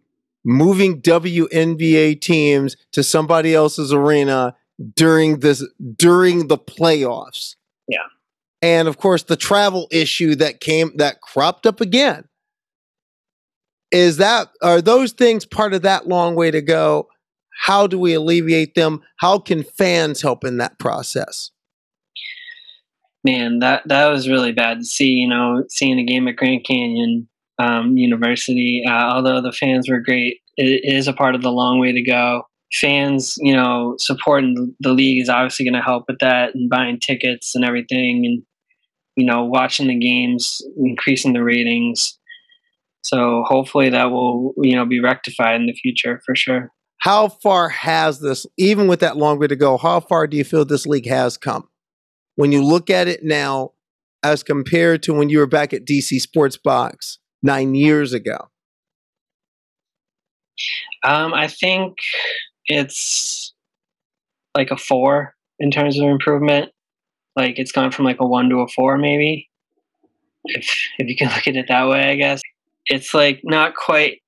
moving 0.48 1.02
WNBA 1.02 2.20
teams 2.20 2.76
to 2.92 3.02
somebody 3.02 3.54
else's 3.54 3.92
arena 3.92 4.56
during 4.94 5.40
this 5.40 5.66
during 5.96 6.48
the 6.48 6.58
playoffs. 6.58 7.56
Yeah. 7.86 7.98
And 8.62 8.88
of 8.88 8.96
course 8.96 9.24
the 9.24 9.36
travel 9.36 9.88
issue 9.90 10.34
that 10.36 10.60
came 10.60 10.96
that 10.96 11.20
cropped 11.20 11.66
up 11.66 11.80
again. 11.80 12.24
Is 13.90 14.18
that 14.18 14.48
are 14.62 14.80
those 14.80 15.12
things 15.12 15.44
part 15.44 15.74
of 15.74 15.82
that 15.82 16.08
long 16.08 16.34
way 16.34 16.50
to 16.50 16.62
go? 16.62 17.08
How 17.58 17.86
do 17.86 17.98
we 17.98 18.14
alleviate 18.14 18.74
them? 18.74 19.02
How 19.16 19.38
can 19.38 19.64
fans 19.64 20.22
help 20.22 20.44
in 20.44 20.58
that 20.58 20.78
process? 20.78 21.50
Man, 23.24 23.58
that 23.58 23.82
that 23.86 24.06
was 24.06 24.28
really 24.28 24.52
bad 24.52 24.78
to 24.78 24.84
see. 24.84 25.10
You 25.10 25.28
know, 25.28 25.64
seeing 25.68 25.98
a 25.98 26.04
game 26.04 26.28
at 26.28 26.36
Grand 26.36 26.64
Canyon 26.64 27.28
um, 27.58 27.96
University. 27.96 28.84
Uh, 28.88 29.12
although 29.12 29.42
the 29.42 29.52
fans 29.52 29.88
were 29.88 30.00
great, 30.00 30.38
it 30.56 30.82
is 30.84 31.08
a 31.08 31.12
part 31.12 31.34
of 31.34 31.42
the 31.42 31.50
long 31.50 31.80
way 31.80 31.92
to 31.92 32.02
go. 32.02 32.44
Fans, 32.72 33.34
you 33.38 33.54
know, 33.54 33.96
supporting 33.98 34.74
the 34.80 34.92
league 34.92 35.20
is 35.20 35.28
obviously 35.28 35.64
going 35.64 35.74
to 35.74 35.82
help 35.82 36.04
with 36.06 36.18
that 36.20 36.54
and 36.54 36.70
buying 36.70 37.00
tickets 37.00 37.54
and 37.54 37.64
everything, 37.64 38.24
and 38.24 38.42
you 39.16 39.26
know, 39.26 39.44
watching 39.44 39.88
the 39.88 39.98
games, 39.98 40.62
increasing 40.76 41.32
the 41.32 41.42
ratings. 41.42 42.16
So 43.02 43.42
hopefully 43.46 43.88
that 43.90 44.10
will, 44.10 44.54
you 44.58 44.76
know, 44.76 44.86
be 44.86 45.00
rectified 45.00 45.56
in 45.56 45.66
the 45.66 45.72
future 45.72 46.20
for 46.24 46.36
sure. 46.36 46.70
How 46.98 47.28
far 47.28 47.68
has 47.68 48.20
this, 48.20 48.46
even 48.56 48.88
with 48.88 49.00
that 49.00 49.16
long 49.16 49.38
way 49.38 49.46
to 49.46 49.56
go, 49.56 49.76
how 49.76 50.00
far 50.00 50.26
do 50.26 50.36
you 50.36 50.44
feel 50.44 50.64
this 50.64 50.86
league 50.86 51.08
has 51.08 51.36
come? 51.36 51.68
When 52.34 52.52
you 52.52 52.62
look 52.62 52.90
at 52.90 53.08
it 53.08 53.22
now, 53.22 53.72
as 54.22 54.42
compared 54.42 55.02
to 55.04 55.14
when 55.14 55.28
you 55.28 55.38
were 55.38 55.46
back 55.46 55.72
at 55.72 55.84
DC 55.84 56.20
Sports 56.20 56.56
Box, 56.56 57.18
nine 57.42 57.74
years 57.74 58.12
ago? 58.12 58.48
Um, 61.04 61.32
I 61.32 61.46
think 61.46 61.96
it's 62.66 63.54
like 64.56 64.70
a 64.70 64.76
four 64.76 65.34
in 65.58 65.70
terms 65.70 65.98
of 65.98 66.08
improvement. 66.08 66.70
Like 67.36 67.58
it's 67.58 67.72
gone 67.72 67.92
from 67.92 68.04
like 68.04 68.20
a 68.20 68.26
one 68.26 68.48
to 68.50 68.60
a 68.60 68.68
four, 68.68 68.98
maybe. 68.98 69.48
If 70.44 70.68
if 70.98 71.08
you 71.08 71.16
can 71.16 71.28
look 71.34 71.46
at 71.46 71.56
it 71.56 71.66
that 71.68 71.88
way, 71.88 72.10
I 72.10 72.16
guess 72.16 72.42
it's 72.86 73.14
like 73.14 73.40
not 73.44 73.74
quite. 73.74 74.20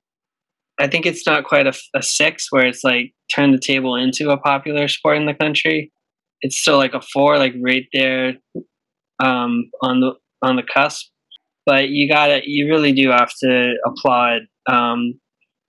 I 0.80 0.88
think 0.88 1.06
it's 1.06 1.26
not 1.26 1.44
quite 1.44 1.66
a, 1.66 1.74
a 1.94 2.02
six 2.02 2.46
where 2.50 2.66
it's 2.66 2.82
like 2.82 3.12
turn 3.32 3.52
the 3.52 3.58
table 3.58 3.94
into 3.94 4.30
a 4.30 4.38
popular 4.38 4.88
sport 4.88 5.16
in 5.16 5.26
the 5.26 5.34
country. 5.34 5.92
It's 6.40 6.56
still 6.56 6.78
like 6.78 6.94
a 6.94 7.02
four, 7.02 7.38
like 7.38 7.54
right 7.62 7.86
there 7.92 8.34
um, 9.22 9.70
on 9.82 10.00
the 10.00 10.14
on 10.42 10.56
the 10.56 10.62
cusp 10.62 11.10
but 11.66 11.88
you 11.90 12.08
gotta 12.08 12.40
you 12.44 12.68
really 12.68 12.92
do 12.92 13.10
have 13.10 13.32
to 13.40 13.74
applaud 13.86 14.42
um, 14.68 15.14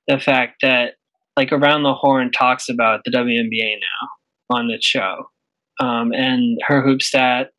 the 0.08 0.20
fact 0.20 0.56
that 0.62 0.96
like 1.38 1.52
around 1.52 1.84
the 1.84 1.94
horn 1.94 2.32
talks 2.32 2.70
about 2.70 3.02
the 3.06 3.12
WNBA 3.12 3.76
now 3.76 4.56
on 4.58 4.68
the 4.68 4.80
show, 4.82 5.30
um, 5.80 6.12
and 6.12 6.60
her 6.66 6.82
hoop 6.82 7.02
stat 7.02 7.52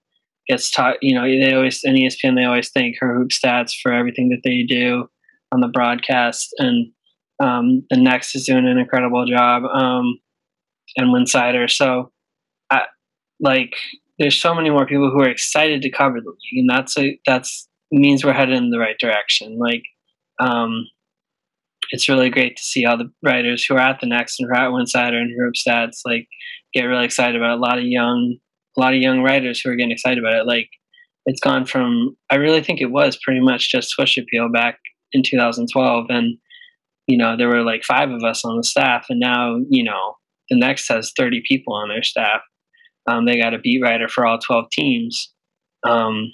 gets 0.49 0.71
taught. 0.71 0.97
You 1.03 1.15
know, 1.15 1.23
they 1.23 1.55
always 1.55 1.85
in 1.85 1.95
ESPN 1.95 2.37
they 2.37 2.45
always 2.45 2.71
thank 2.71 2.97
her 2.99 3.15
hoop 3.15 3.29
stats 3.29 3.73
for 3.81 3.93
everything 3.93 4.29
that 4.31 4.41
they 4.45 4.65
do 4.65 5.09
on 5.53 5.61
the 5.61 5.69
broadcast, 5.69 6.55
and 6.59 6.91
um, 7.43 7.85
the 7.91 7.97
next 7.97 8.35
is 8.35 8.47
doing 8.47 8.67
an 8.67 8.79
incredible 8.79 9.27
job, 9.27 9.65
um, 9.65 10.19
and 10.97 11.09
Winsidr. 11.09 11.71
So, 11.71 12.13
I, 12.71 12.83
like, 13.41 13.75
there's 14.19 14.41
so 14.41 14.55
many 14.55 14.71
more 14.71 14.87
people 14.87 15.11
who 15.11 15.21
are 15.21 15.29
excited 15.29 15.83
to 15.83 15.91
cover 15.91 16.21
the 16.21 16.31
league, 16.31 16.61
and 16.61 16.71
that's 16.71 16.97
a 16.99 17.19
that's 17.27 17.69
means 17.91 18.25
we're 18.25 18.33
headed 18.33 18.57
in 18.57 18.71
the 18.71 18.79
right 18.79 18.99
direction. 18.99 19.59
Like, 19.59 19.83
um, 20.41 20.87
it's 21.91 22.09
really 22.09 22.31
great 22.31 22.57
to 22.57 22.63
see 22.63 22.87
all 22.87 22.97
the 22.97 23.13
writers 23.23 23.65
who 23.65 23.75
are 23.75 23.81
at 23.81 24.01
the 24.01 24.07
next 24.07 24.41
and 24.41 24.49
who 24.49 24.59
are 24.59 24.67
at 24.67 24.71
Winsidr 24.71 25.15
and 25.15 25.31
Hoop 25.39 25.55
Stats 25.55 26.01
like 26.05 26.27
get 26.73 26.85
really 26.85 27.05
excited 27.05 27.37
about 27.37 27.53
it. 27.53 27.59
a 27.59 27.61
lot 27.61 27.79
of 27.79 27.85
young 27.85 28.37
a 28.77 28.81
lot 28.81 28.95
of 28.95 29.01
young 29.01 29.21
writers 29.21 29.61
who 29.61 29.71
are 29.71 29.77
getting 29.77 29.93
excited 29.93 30.19
about 30.19 30.35
it. 30.35 30.47
Like 30.47 30.71
it's 31.27 31.41
gone 31.41 31.67
from 31.67 32.17
I 32.31 32.37
really 32.37 32.63
think 32.63 32.81
it 32.81 32.91
was 32.91 33.19
pretty 33.23 33.41
much 33.41 33.71
just 33.71 33.91
Swish 33.91 34.17
Appeal 34.17 34.49
back 34.51 34.79
in 35.13 35.23
2012, 35.23 36.07
and 36.09 36.39
you 37.13 37.19
know 37.19 37.37
there 37.37 37.49
were 37.49 37.63
like 37.63 37.85
five 37.85 38.11
of 38.11 38.25
us 38.25 38.43
on 38.43 38.57
the 38.57 38.65
staff, 38.65 39.07
and 39.11 39.21
now 39.21 39.57
you 39.69 39.85
know 39.85 40.17
the 40.49 40.59
next 40.59 40.89
has 40.89 41.13
30 41.15 41.43
people 41.47 41.75
on 41.75 41.91
their 41.91 42.03
staff. 42.03 42.41
Um, 43.07 43.27
they 43.27 43.39
got 43.39 43.53
a 43.53 43.59
beat 43.59 43.83
writer 43.83 44.09
for 44.09 44.27
all 44.27 44.39
12 44.39 44.71
teams. 44.71 45.33
Um, 45.87 46.33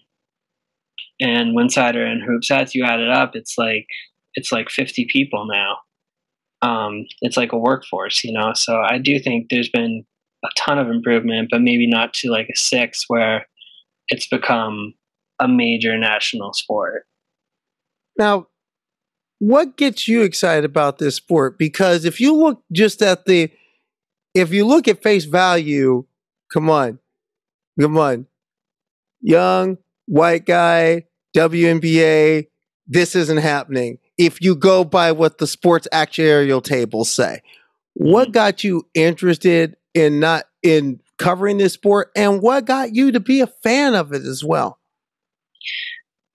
and 1.20 1.56
Winsidr 1.56 2.06
and 2.06 2.22
Hoopstats, 2.22 2.74
you 2.74 2.84
add 2.84 3.00
it 3.00 3.10
up, 3.10 3.32
it's 3.34 3.56
like 3.58 3.86
it's 4.34 4.52
like 4.52 4.70
50 4.70 5.08
people 5.12 5.48
now. 5.50 5.78
Um, 6.60 7.06
it's 7.22 7.36
like 7.36 7.52
a 7.52 7.58
workforce, 7.58 8.22
you 8.22 8.32
know. 8.32 8.52
So 8.54 8.80
I 8.80 8.98
do 8.98 9.18
think 9.18 9.48
there's 9.50 9.70
been 9.70 10.04
a 10.44 10.48
ton 10.56 10.78
of 10.78 10.88
improvement, 10.88 11.48
but 11.50 11.60
maybe 11.60 11.88
not 11.88 12.14
to 12.14 12.30
like 12.30 12.48
a 12.52 12.56
six 12.56 13.04
where 13.08 13.46
it's 14.08 14.28
become 14.28 14.94
a 15.40 15.48
major 15.48 15.98
national 15.98 16.52
sport. 16.52 17.04
Now, 18.16 18.46
what 19.38 19.76
gets 19.76 20.08
you 20.08 20.22
excited 20.22 20.64
about 20.64 20.98
this 20.98 21.16
sport? 21.16 21.58
Because 21.58 22.04
if 22.04 22.20
you 22.20 22.34
look 22.34 22.62
just 22.72 23.02
at 23.02 23.24
the, 23.26 23.50
if 24.34 24.52
you 24.52 24.66
look 24.66 24.88
at 24.88 25.02
face 25.02 25.24
value, 25.24 26.04
come 26.52 26.70
on, 26.70 26.98
come 27.80 27.96
on, 27.98 28.26
young 29.20 29.78
white 30.06 30.46
guy, 30.46 31.04
WNBA, 31.36 32.48
this 32.86 33.14
isn't 33.14 33.38
happening. 33.38 33.98
If 34.16 34.40
you 34.40 34.56
go 34.56 34.84
by 34.84 35.12
what 35.12 35.38
the 35.38 35.46
sports 35.46 35.86
actuarial 35.92 36.62
tables 36.62 37.10
say, 37.10 37.42
what 37.94 38.28
Mm-hmm. 38.28 38.32
got 38.32 38.64
you 38.64 38.88
interested 38.94 39.76
in 39.94 40.20
not 40.20 40.44
in 40.62 41.00
covering 41.18 41.58
this 41.58 41.74
sport, 41.74 42.10
and 42.16 42.40
what 42.40 42.64
got 42.64 42.94
you 42.94 43.12
to 43.12 43.20
be 43.20 43.40
a 43.40 43.46
fan 43.46 43.94
of 43.94 44.12
it 44.12 44.22
as 44.22 44.42
well? 44.44 44.78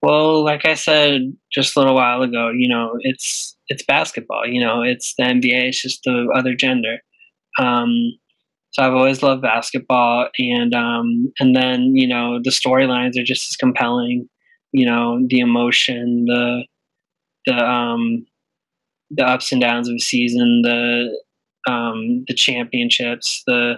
Well, 0.03 0.43
like 0.43 0.65
I 0.65 0.73
said 0.73 1.33
just 1.49 1.77
a 1.77 1.79
little 1.79 1.95
while 1.95 2.23
ago, 2.23 2.51
you 2.53 2.67
know, 2.67 2.97
it's 2.99 3.55
it's 3.69 3.85
basketball. 3.85 4.45
You 4.45 4.59
know, 4.59 4.81
it's 4.81 5.13
the 5.17 5.23
NBA. 5.23 5.69
It's 5.69 5.81
just 5.81 6.01
the 6.03 6.27
other 6.35 6.55
gender. 6.55 6.97
Um, 7.57 8.11
so 8.71 8.83
I've 8.83 8.95
always 8.95 9.23
loved 9.23 9.43
basketball, 9.43 10.27
and 10.37 10.75
um, 10.75 11.31
and 11.39 11.55
then 11.55 11.95
you 11.95 12.05
know 12.05 12.39
the 12.43 12.49
storylines 12.49 13.17
are 13.17 13.23
just 13.23 13.49
as 13.49 13.55
compelling. 13.55 14.27
You 14.73 14.85
know, 14.87 15.25
the 15.29 15.39
emotion, 15.39 16.25
the 16.25 16.65
the 17.45 17.55
um, 17.55 18.25
the 19.09 19.25
ups 19.25 19.53
and 19.53 19.61
downs 19.61 19.87
of 19.87 19.95
a 19.95 19.99
season, 19.99 20.63
the 20.65 21.17
um, 21.71 22.25
the 22.27 22.33
championships, 22.33 23.41
the 23.47 23.75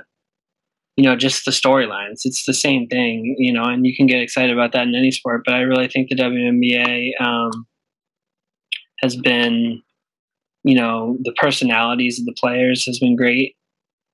you 0.97 1.03
know 1.03 1.15
just 1.15 1.45
the 1.45 1.51
storylines. 1.51 2.21
It's 2.23 2.45
the 2.45 2.53
same 2.53 2.87
thing, 2.87 3.35
you 3.37 3.51
know, 3.51 3.63
and 3.63 3.85
you 3.85 3.95
can 3.95 4.07
get 4.07 4.21
excited 4.21 4.51
about 4.51 4.71
that 4.73 4.87
in 4.87 4.95
any 4.95 5.11
sport. 5.11 5.43
But 5.45 5.55
I 5.55 5.61
really 5.61 5.87
think 5.87 6.09
the 6.09 6.15
WNBA 6.15 7.11
um, 7.19 7.67
has 8.99 9.15
been, 9.15 9.81
you 10.63 10.75
know, 10.75 11.17
the 11.21 11.33
personalities 11.33 12.19
of 12.19 12.25
the 12.25 12.35
players 12.39 12.85
has 12.85 12.99
been 12.99 13.15
great. 13.15 13.55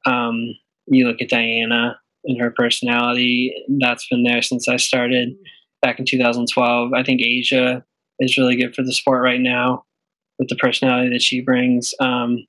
Um, 0.05 0.55
you 0.87 1.07
look 1.07 1.21
at 1.21 1.29
Diana 1.29 1.99
and 2.25 2.41
her 2.41 2.51
personality; 2.51 3.53
that's 3.79 4.07
been 4.07 4.23
there 4.23 4.41
since 4.41 4.67
I 4.67 4.77
started 4.77 5.35
back 5.81 5.99
in 5.99 6.05
2012. 6.05 6.93
I 6.93 7.03
think 7.03 7.21
A'ja 7.21 7.83
is 8.19 8.37
really 8.37 8.55
good 8.55 8.75
for 8.75 8.83
the 8.83 8.93
sport 8.93 9.23
right 9.23 9.41
now 9.41 9.85
with 10.39 10.49
the 10.49 10.55
personality 10.55 11.09
that 11.09 11.21
she 11.21 11.41
brings. 11.41 11.93
Um, 11.99 12.47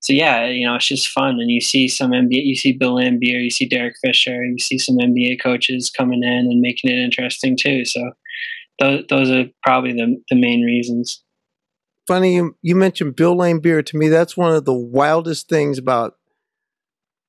so 0.00 0.12
yeah, 0.12 0.46
you 0.46 0.66
know, 0.66 0.76
it's 0.76 0.86
just 0.86 1.08
fun, 1.08 1.40
and 1.40 1.50
you 1.50 1.60
see 1.60 1.88
some 1.88 2.12
NBA, 2.12 2.44
you 2.44 2.54
see 2.54 2.72
Bill 2.72 2.96
Laimbeer, 2.96 3.42
you 3.42 3.50
see 3.50 3.66
Derek 3.66 3.94
Fisher, 4.04 4.44
you 4.44 4.58
see 4.58 4.78
some 4.78 4.96
NBA 4.96 5.42
coaches 5.42 5.90
coming 5.90 6.22
in 6.22 6.48
and 6.50 6.60
making 6.60 6.90
it 6.90 7.02
interesting 7.02 7.56
too. 7.56 7.84
So 7.84 8.12
those 8.78 9.04
those 9.08 9.30
are 9.30 9.46
probably 9.62 9.92
the 9.92 10.22
the 10.28 10.36
main 10.36 10.62
reasons. 10.62 11.22
Funny 12.06 12.36
you, 12.36 12.56
you 12.62 12.74
mentioned 12.74 13.16
Bill 13.16 13.36
Laimbeer. 13.36 13.84
To 13.84 13.96
me, 13.96 14.08
that's 14.08 14.36
one 14.36 14.54
of 14.54 14.64
the 14.64 14.72
wildest 14.72 15.48
things 15.48 15.78
about 15.78 16.14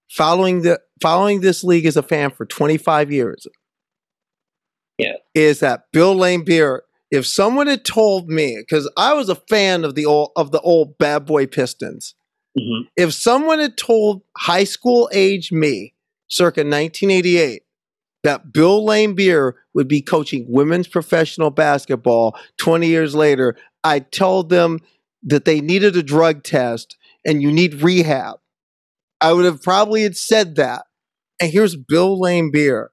following 0.09 0.61
the 0.61 0.79
following 1.01 1.41
this 1.41 1.63
league 1.63 1.85
as 1.85 1.97
a 1.97 2.03
fan 2.03 2.31
for 2.31 2.45
25 2.45 3.11
years. 3.11 3.47
Yeah. 4.97 5.13
Is 5.33 5.59
that 5.61 5.85
Bill 5.91 6.15
Laimbeer? 6.15 6.81
If 7.11 7.25
someone 7.25 7.67
had 7.67 7.83
told 7.83 8.29
me, 8.29 8.57
because 8.59 8.89
I 8.95 9.13
was 9.13 9.29
a 9.29 9.35
fan 9.35 9.83
of 9.83 9.95
the 9.95 10.05
old 10.05 10.31
of 10.35 10.51
the 10.51 10.61
old 10.61 10.97
bad 10.99 11.25
boy 11.25 11.47
Pistons, 11.47 12.13
hmm 12.57 12.81
if 12.95 13.13
someone 13.13 13.59
had 13.59 13.77
told 13.77 14.21
high 14.37 14.63
school 14.63 15.09
age 15.13 15.51
me, 15.51 15.93
circa 16.27 16.61
1988, 16.61 17.63
that 18.23 18.51
Bill 18.51 18.85
Laimbeer 18.85 19.53
would 19.73 19.87
be 19.87 20.01
coaching 20.01 20.45
women's 20.49 20.87
professional 20.87 21.51
basketball 21.51 22.35
20 22.57 22.87
years 22.87 23.15
later, 23.15 23.55
I 23.83 23.99
told 23.99 24.49
them 24.49 24.79
that 25.23 25.45
they 25.45 25.61
needed 25.61 25.95
a 25.95 26.03
drug 26.03 26.43
test 26.43 26.97
and 27.25 27.41
you 27.41 27.51
need 27.51 27.81
rehab. 27.81 28.37
I 29.21 29.33
would 29.33 29.45
have 29.45 29.61
probably 29.61 30.03
had 30.03 30.17
said 30.17 30.55
that. 30.55 30.85
And 31.41 31.51
here's 31.51 31.75
Bill 31.75 32.19
Laimbeer 32.19 32.87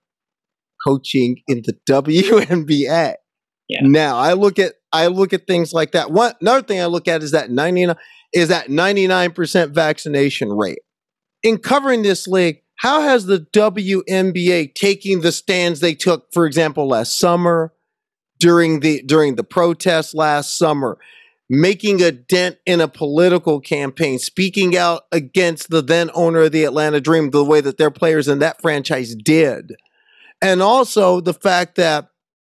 coaching 0.86 1.42
in 1.48 1.62
the 1.64 1.74
WNBA. 1.88 3.14
Yeah. 3.68 3.80
Now 3.82 4.18
I 4.18 4.34
look 4.34 4.58
at 4.58 4.74
I 4.92 5.08
look 5.08 5.32
at 5.32 5.46
things 5.46 5.72
like 5.72 5.92
that. 5.92 6.12
One 6.12 6.32
another 6.40 6.62
thing 6.62 6.80
I 6.80 6.86
look 6.86 7.08
at 7.08 7.22
is 7.22 7.32
that 7.32 7.50
99 7.50 7.94
is 8.36 8.48
that 8.48 8.68
99% 8.68 9.70
vaccination 9.70 10.52
rate. 10.52 10.80
In 11.42 11.56
covering 11.56 12.02
this 12.02 12.28
league, 12.28 12.60
how 12.76 13.00
has 13.00 13.24
the 13.24 13.38
WNBA 13.38 14.74
taking 14.74 15.22
the 15.22 15.32
stands 15.32 15.80
they 15.80 15.94
took, 15.94 16.30
for 16.34 16.44
example, 16.44 16.86
last 16.86 17.18
summer 17.18 17.72
during 18.38 18.80
the 18.80 19.00
during 19.00 19.36
the 19.36 19.42
protests 19.42 20.12
last 20.12 20.58
summer, 20.58 20.98
making 21.48 22.02
a 22.02 22.12
dent 22.12 22.58
in 22.66 22.82
a 22.82 22.88
political 22.88 23.58
campaign, 23.58 24.18
speaking 24.18 24.76
out 24.76 25.04
against 25.10 25.70
the 25.70 25.80
then 25.80 26.10
owner 26.12 26.42
of 26.42 26.52
the 26.52 26.64
Atlanta 26.64 27.00
Dream 27.00 27.30
the 27.30 27.42
way 27.42 27.62
that 27.62 27.78
their 27.78 27.90
players 27.90 28.28
in 28.28 28.40
that 28.40 28.60
franchise 28.60 29.14
did. 29.14 29.76
And 30.42 30.60
also 30.60 31.22
the 31.22 31.32
fact 31.32 31.76
that 31.76 32.10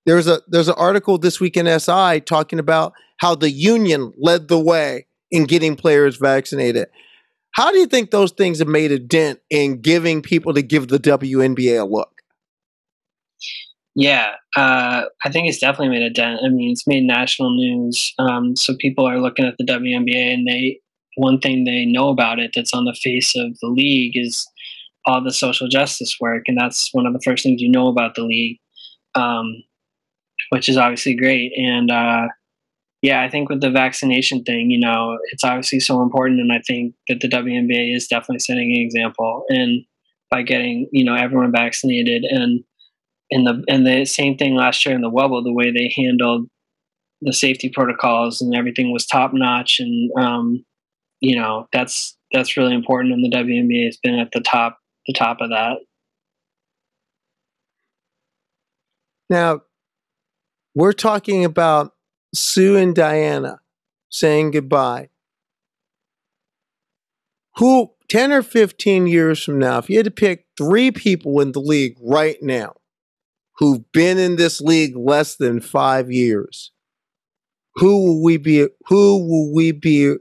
there's 0.07 0.25
a 0.25 0.41
there's 0.47 0.69
an 0.69 0.75
article 0.75 1.19
this 1.19 1.39
week 1.39 1.55
in 1.55 1.67
SI 1.80 2.21
talking 2.21 2.57
about 2.57 2.93
how 3.17 3.36
the 3.36 3.51
union 3.51 4.11
led 4.17 4.47
the 4.47 4.59
way 4.59 5.05
in 5.32 5.45
getting 5.45 5.75
players 5.75 6.17
vaccinated. 6.17 6.88
How 7.51 7.71
do 7.71 7.80
you 7.80 7.88
think 7.88 8.11
those 8.11 8.32
things 8.32 8.59
have 8.59 8.67
made 8.67 8.91
a 8.91 8.99
dent 8.99 9.39
in 9.49 9.82
giving 9.82 10.21
people 10.21 10.53
to 10.53 10.61
give 10.61 10.89
the 10.89 10.99
WNBA 10.99 11.82
a 11.82 11.86
look? 11.86 12.21
Yeah, 13.95 14.34
uh, 14.55 15.05
I 15.25 15.32
think 15.32 15.49
it's 15.49 15.57
definitely 15.57 15.89
made 15.89 16.03
a 16.03 16.11
dent. 16.11 16.41
I 16.45 16.49
mean, 16.49 16.71
it's 16.71 16.86
made 16.86 17.03
national 17.03 17.55
news. 17.55 18.13
Um, 18.19 18.55
so 18.55 18.75
people 18.78 19.07
are 19.07 19.19
looking 19.19 19.43
at 19.43 19.55
the 19.57 19.65
WNBA, 19.65 20.34
and 20.36 20.47
they 20.47 20.80
one 21.15 21.39
thing 21.39 21.63
they 21.63 21.84
know 21.84 22.09
about 22.09 22.38
it 22.38 22.51
that's 22.53 22.75
on 22.75 22.86
the 22.86 22.93
face 22.93 23.36
of 23.36 23.57
the 23.59 23.67
league 23.67 24.15
is 24.15 24.47
all 25.07 25.23
the 25.23 25.34
social 25.34 25.67
justice 25.67 26.17
work, 26.19 26.43
and 26.47 26.59
that's 26.59 26.93
one 26.93 27.07
of 27.07 27.13
the 27.13 27.21
first 27.21 27.41
things 27.43 27.59
you 27.59 27.71
know 27.71 27.88
about 27.88 28.13
the 28.13 28.21
league, 28.21 28.59
um, 29.15 29.63
which 30.51 30.69
is 30.69 30.78
obviously 30.78 31.15
great. 31.15 31.51
And 31.57 31.89
uh, 31.89 32.28
yeah, 33.02 33.22
I 33.22 33.30
think 33.30 33.50
with 33.50 33.62
the 33.62 33.70
vaccination 33.70 34.43
thing, 34.43 34.72
you 34.72 34.80
know, 34.80 35.18
it's 35.32 35.43
obviously 35.43 35.80
so 35.80 36.02
important, 36.02 36.39
and 36.39 36.52
I 36.52 36.62
think 36.66 36.95
that 37.08 37.20
the 37.22 37.30
WNBA 37.30 37.95
is 37.95 38.08
definitely 38.08 38.39
setting 38.39 38.72
an 38.72 38.82
example, 38.82 39.45
and 39.50 39.84
by 40.30 40.41
getting 40.41 40.88
you 40.91 41.06
know 41.06 41.16
everyone 41.16 41.52
vaccinated 41.52 42.24
and 42.24 42.64
in 43.30 43.43
the 43.43 43.64
and 43.68 43.86
the 43.86 44.06
same 44.06 44.38
thing 44.38 44.56
last 44.56 44.86
year 44.86 44.95
in 44.95 45.02
the 45.02 45.12
Wubble, 45.12 45.43
the 45.43 45.54
way 45.54 45.72
they 45.72 45.93
handled 45.95 46.48
the 47.22 47.34
safety 47.34 47.70
protocols 47.70 48.41
and 48.41 48.56
everything 48.56 48.91
was 48.91 49.06
top 49.06 49.32
notch, 49.34 49.80
and 49.80 50.12
um, 50.18 50.66
you 51.20 51.36
know 51.36 51.68
that's 51.72 52.18
that's 52.34 52.58
really 52.58 52.74
important, 52.74 53.14
and 53.14 53.24
the 53.24 53.36
WNBA 53.36 53.86
has 53.86 53.98
been 54.02 54.20
at 54.20 54.32
the 54.34 54.41
top 54.41 54.80
the 55.06 55.14
top 55.14 55.38
of 55.41 55.50
that. 55.50 55.78
Now, 59.30 59.62
we're 60.74 60.93
talking 60.93 61.43
about 61.43 61.91
Sue 62.34 62.75
and 62.78 62.95
Diana 62.95 63.59
saying 64.09 64.51
goodbye. 64.51 65.09
who 67.57 67.91
10 68.09 68.32
or 68.32 68.41
15 68.41 69.07
years 69.07 69.43
from 69.43 69.59
now, 69.59 69.80
if 69.80 69.89
you 69.89 69.97
had 69.97 70.05
to 70.05 70.11
pick 70.11 70.45
three 70.57 70.91
people 70.91 71.41
in 71.41 71.51
the 71.51 71.59
league 71.59 71.97
right 72.01 72.38
now 72.41 72.73
who've 73.57 73.91
been 73.91 74.17
in 74.17 74.36
this 74.38 74.61
league 74.61 74.95
less 74.95 75.36
than 75.36 75.59
five 75.59 76.11
years, 76.11 76.71
who 77.75 78.05
will 78.05 78.23
we 78.23 78.38
be 78.38 78.67
who 78.88 79.28
will 79.28 79.53
we 79.53 79.71
be 79.71 80.15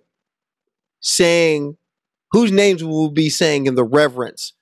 saying 1.00 1.76
whose 2.32 2.52
names 2.52 2.82
will 2.84 3.08
we 3.08 3.14
be 3.14 3.30
saying 3.30 3.66
in 3.66 3.76
the 3.76 3.84
reverence 3.84 4.52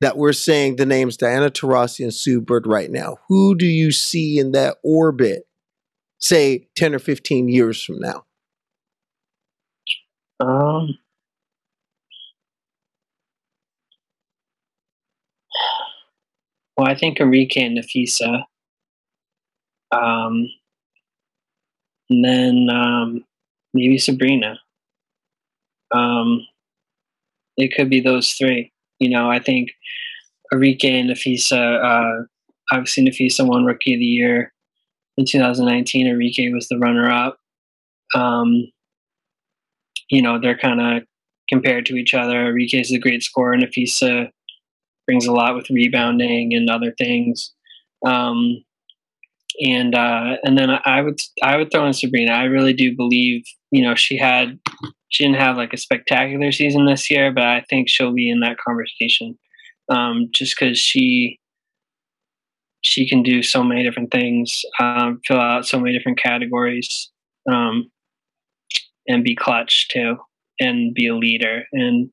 that 0.00 0.16
we're 0.16 0.32
saying 0.32 0.76
the 0.76 0.86
names 0.86 1.16
Diana 1.16 1.50
Taurasi 1.50 2.00
and 2.04 2.14
Sue 2.14 2.40
Bird 2.40 2.66
right 2.66 2.90
now? 2.90 3.16
Who 3.28 3.56
do 3.56 3.66
you 3.66 3.90
see 3.90 4.38
in 4.38 4.52
that 4.52 4.76
orbit, 4.84 5.47
say 6.18 6.68
10 6.76 6.94
or 6.94 6.98
15 6.98 7.48
years 7.48 7.82
from 7.82 7.98
now? 8.00 8.24
Um, 10.40 10.98
well, 16.76 16.86
I 16.86 16.94
think 16.94 17.18
Arike 17.18 17.56
and 17.56 17.78
Napheesa. 17.78 18.42
Um, 19.90 20.48
and 22.10 22.24
then 22.24 22.68
um, 22.70 23.24
maybe 23.74 23.98
Sabrina. 23.98 24.60
Um, 25.94 26.46
it 27.56 27.74
could 27.74 27.90
be 27.90 28.00
those 28.00 28.32
three. 28.32 28.72
You 28.98 29.10
know, 29.10 29.30
I 29.30 29.40
think 29.40 29.70
Arike 30.52 30.84
and 30.84 31.10
Napheesa. 31.10 31.82
Uh, 31.82 32.24
obviously, 32.70 33.04
Napheesa 33.04 33.46
won 33.46 33.64
Rookie 33.64 33.94
of 33.94 34.00
the 34.00 34.04
Year 34.04 34.52
in 35.18 35.26
2019. 35.26 36.06
Arike 36.06 36.54
was 36.54 36.68
the 36.68 36.78
runner-up. 36.78 37.38
Um, 38.14 38.68
you 40.08 40.22
know, 40.22 40.40
they're 40.40 40.56
kind 40.56 40.80
of 40.80 41.02
compared 41.50 41.84
to 41.86 41.96
each 41.96 42.14
other. 42.14 42.52
Arike 42.52 42.80
is 42.80 42.92
a 42.92 42.98
great 42.98 43.22
scorer, 43.22 43.52
and 43.52 43.62
Napheesa 43.62 44.30
brings 45.06 45.26
a 45.26 45.32
lot 45.32 45.54
with 45.54 45.68
rebounding 45.70 46.54
and 46.54 46.70
other 46.70 46.94
things. 46.96 47.52
Um, 48.06 48.64
and 49.60 49.94
uh, 49.94 50.36
and 50.44 50.56
then 50.56 50.70
I 50.84 51.02
would 51.02 51.18
I 51.42 51.56
would 51.56 51.72
throw 51.72 51.86
in 51.86 51.92
Sabrina. 51.92 52.32
I 52.32 52.44
really 52.44 52.72
do 52.72 52.94
believe 52.96 53.42
you 53.72 53.82
know 53.82 53.96
she 53.96 54.16
had 54.16 54.58
she 55.08 55.24
didn't 55.24 55.40
have 55.40 55.56
like 55.56 55.72
a 55.72 55.78
spectacular 55.78 56.52
season 56.52 56.86
this 56.86 57.10
year, 57.10 57.32
but 57.32 57.44
I 57.44 57.64
think 57.68 57.88
she'll 57.88 58.14
be 58.14 58.30
in 58.30 58.40
that 58.40 58.58
conversation 58.58 59.36
um, 59.88 60.28
just 60.32 60.56
because 60.56 60.78
she 60.78 61.40
she 62.82 63.08
can 63.08 63.22
do 63.22 63.42
so 63.42 63.62
many 63.62 63.82
different 63.82 64.10
things, 64.10 64.62
um, 64.80 65.20
fill 65.26 65.40
out 65.40 65.66
so 65.66 65.78
many 65.78 65.96
different 65.96 66.18
categories, 66.18 67.10
um, 67.50 67.90
and 69.06 69.24
be 69.24 69.34
clutch 69.34 69.88
too, 69.88 70.16
and 70.60 70.94
be 70.94 71.08
a 71.08 71.16
leader. 71.16 71.64
And 71.72 72.10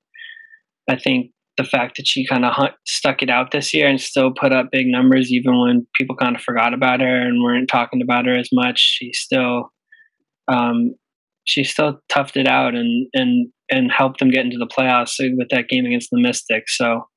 I 0.89 0.97
think 0.97 1.31
the 1.57 1.63
fact 1.63 1.97
that 1.97 2.07
she 2.07 2.27
kind 2.27 2.45
of 2.45 2.53
stuck 2.85 3.21
it 3.21 3.29
out 3.29 3.51
this 3.51 3.73
year 3.73 3.87
and 3.87 3.99
still 3.99 4.33
put 4.33 4.51
up 4.51 4.71
big 4.71 4.87
numbers, 4.87 5.31
even 5.31 5.59
when 5.59 5.87
people 5.95 6.15
kind 6.15 6.35
of 6.35 6.41
forgot 6.41 6.73
about 6.73 6.99
her 6.99 7.21
and 7.21 7.43
weren't 7.43 7.69
talking 7.69 8.01
about 8.01 8.25
her 8.25 8.35
as 8.35 8.49
much, 8.51 8.79
she 8.79 9.13
still 9.13 9.71
um, 10.47 10.95
she 11.45 11.63
still 11.63 11.99
toughed 12.11 12.37
it 12.37 12.47
out 12.47 12.75
and 12.75 13.07
and 13.13 13.51
and 13.71 13.91
helped 13.91 14.19
them 14.19 14.29
get 14.29 14.45
into 14.45 14.57
the 14.57 14.67
playoffs 14.67 15.15
with 15.19 15.49
that 15.49 15.69
game 15.69 15.85
against 15.85 16.09
the 16.11 16.19
Mystics. 16.19 16.77
So 16.77 17.07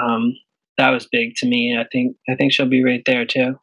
um, 0.00 0.34
that 0.78 0.90
was 0.90 1.06
big 1.06 1.34
to 1.36 1.46
me. 1.46 1.76
I 1.78 1.84
think 1.90 2.16
I 2.28 2.34
think 2.34 2.52
she'll 2.52 2.68
be 2.68 2.84
right 2.84 3.02
there 3.06 3.24
too. 3.24 3.58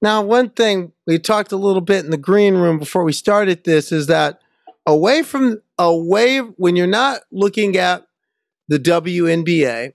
Now, 0.00 0.20
one 0.22 0.50
thing 0.50 0.92
we 1.06 1.18
talked 1.20 1.52
a 1.52 1.56
little 1.56 1.80
bit 1.80 2.04
in 2.04 2.10
the 2.10 2.16
green 2.16 2.54
room 2.54 2.78
before 2.78 3.04
we 3.04 3.12
started 3.12 3.62
this 3.62 3.92
is 3.92 4.08
that 4.08 4.40
away 4.84 5.22
from 5.22 5.62
away 5.78 6.38
when 6.38 6.74
you're 6.74 6.88
not 6.88 7.20
looking 7.30 7.76
at 7.76 8.06
the 8.68 8.78
WNBA 8.78 9.92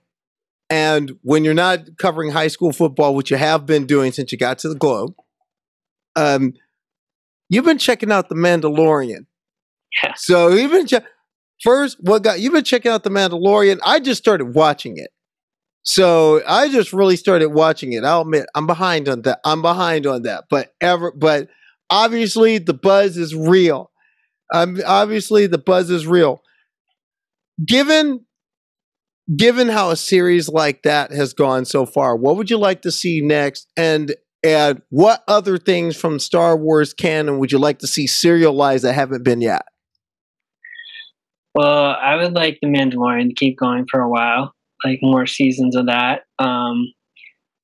and 0.70 1.18
when 1.22 1.44
you're 1.44 1.54
not 1.54 1.98
covering 1.98 2.30
high 2.30 2.48
school 2.48 2.72
football, 2.72 3.14
which 3.14 3.30
you 3.30 3.36
have 3.36 3.66
been 3.66 3.86
doing 3.86 4.12
since 4.12 4.32
you 4.32 4.38
got 4.38 4.58
to 4.60 4.68
the 4.68 4.74
Globe, 4.74 5.14
um, 6.16 6.54
you've 7.50 7.64
been 7.64 7.78
checking 7.78 8.10
out 8.10 8.30
The 8.30 8.34
Mandalorian. 8.34 9.26
Yeah. 10.02 10.14
So 10.16 10.84
che- 10.86 11.00
first 11.62 11.98
what 12.00 12.22
got 12.22 12.40
you've 12.40 12.52
been 12.52 12.64
checking 12.64 12.92
out 12.92 13.04
The 13.04 13.10
Mandalorian. 13.10 13.78
I 13.84 14.00
just 14.00 14.22
started 14.22 14.54
watching 14.54 14.96
it. 14.96 15.10
So 15.82 16.42
I 16.46 16.68
just 16.70 16.92
really 16.92 17.16
started 17.16 17.48
watching 17.48 17.92
it. 17.92 18.04
I'll 18.04 18.22
admit 18.22 18.46
I'm 18.54 18.66
behind 18.66 19.08
on 19.08 19.22
that. 19.22 19.40
I'm 19.44 19.62
behind 19.62 20.06
on 20.06 20.22
that. 20.22 20.44
But 20.50 20.72
ever 20.80 21.12
but 21.12 21.48
obviously 21.90 22.58
the 22.58 22.74
buzz 22.74 23.16
is 23.16 23.34
real. 23.34 23.90
Um, 24.52 24.80
obviously 24.86 25.46
the 25.46 25.58
buzz 25.58 25.90
is 25.90 26.06
real. 26.06 26.42
Given 27.66 28.24
given 29.36 29.68
how 29.68 29.90
a 29.90 29.96
series 29.96 30.48
like 30.48 30.82
that 30.82 31.12
has 31.12 31.32
gone 31.32 31.64
so 31.64 31.84
far, 31.84 32.16
what 32.16 32.36
would 32.36 32.50
you 32.50 32.58
like 32.58 32.82
to 32.82 32.90
see 32.90 33.20
next? 33.20 33.66
And 33.76 34.14
and 34.44 34.82
what 34.90 35.24
other 35.26 35.58
things 35.58 35.96
from 35.96 36.18
Star 36.18 36.56
Wars 36.56 36.94
canon 36.94 37.38
would 37.38 37.50
you 37.50 37.58
like 37.58 37.80
to 37.80 37.86
see 37.86 38.06
serialized 38.06 38.84
that 38.84 38.92
haven't 38.92 39.24
been 39.24 39.40
yet? 39.40 39.62
Well, 41.54 41.96
I 42.00 42.14
would 42.16 42.34
like 42.34 42.58
The 42.62 42.68
Mandalorian 42.68 43.30
to 43.30 43.34
keep 43.34 43.58
going 43.58 43.86
for 43.90 44.00
a 44.00 44.08
while, 44.08 44.54
like 44.84 44.98
more 45.02 45.26
seasons 45.26 45.76
of 45.76 45.86
that. 45.86 46.22
Um, 46.38 46.92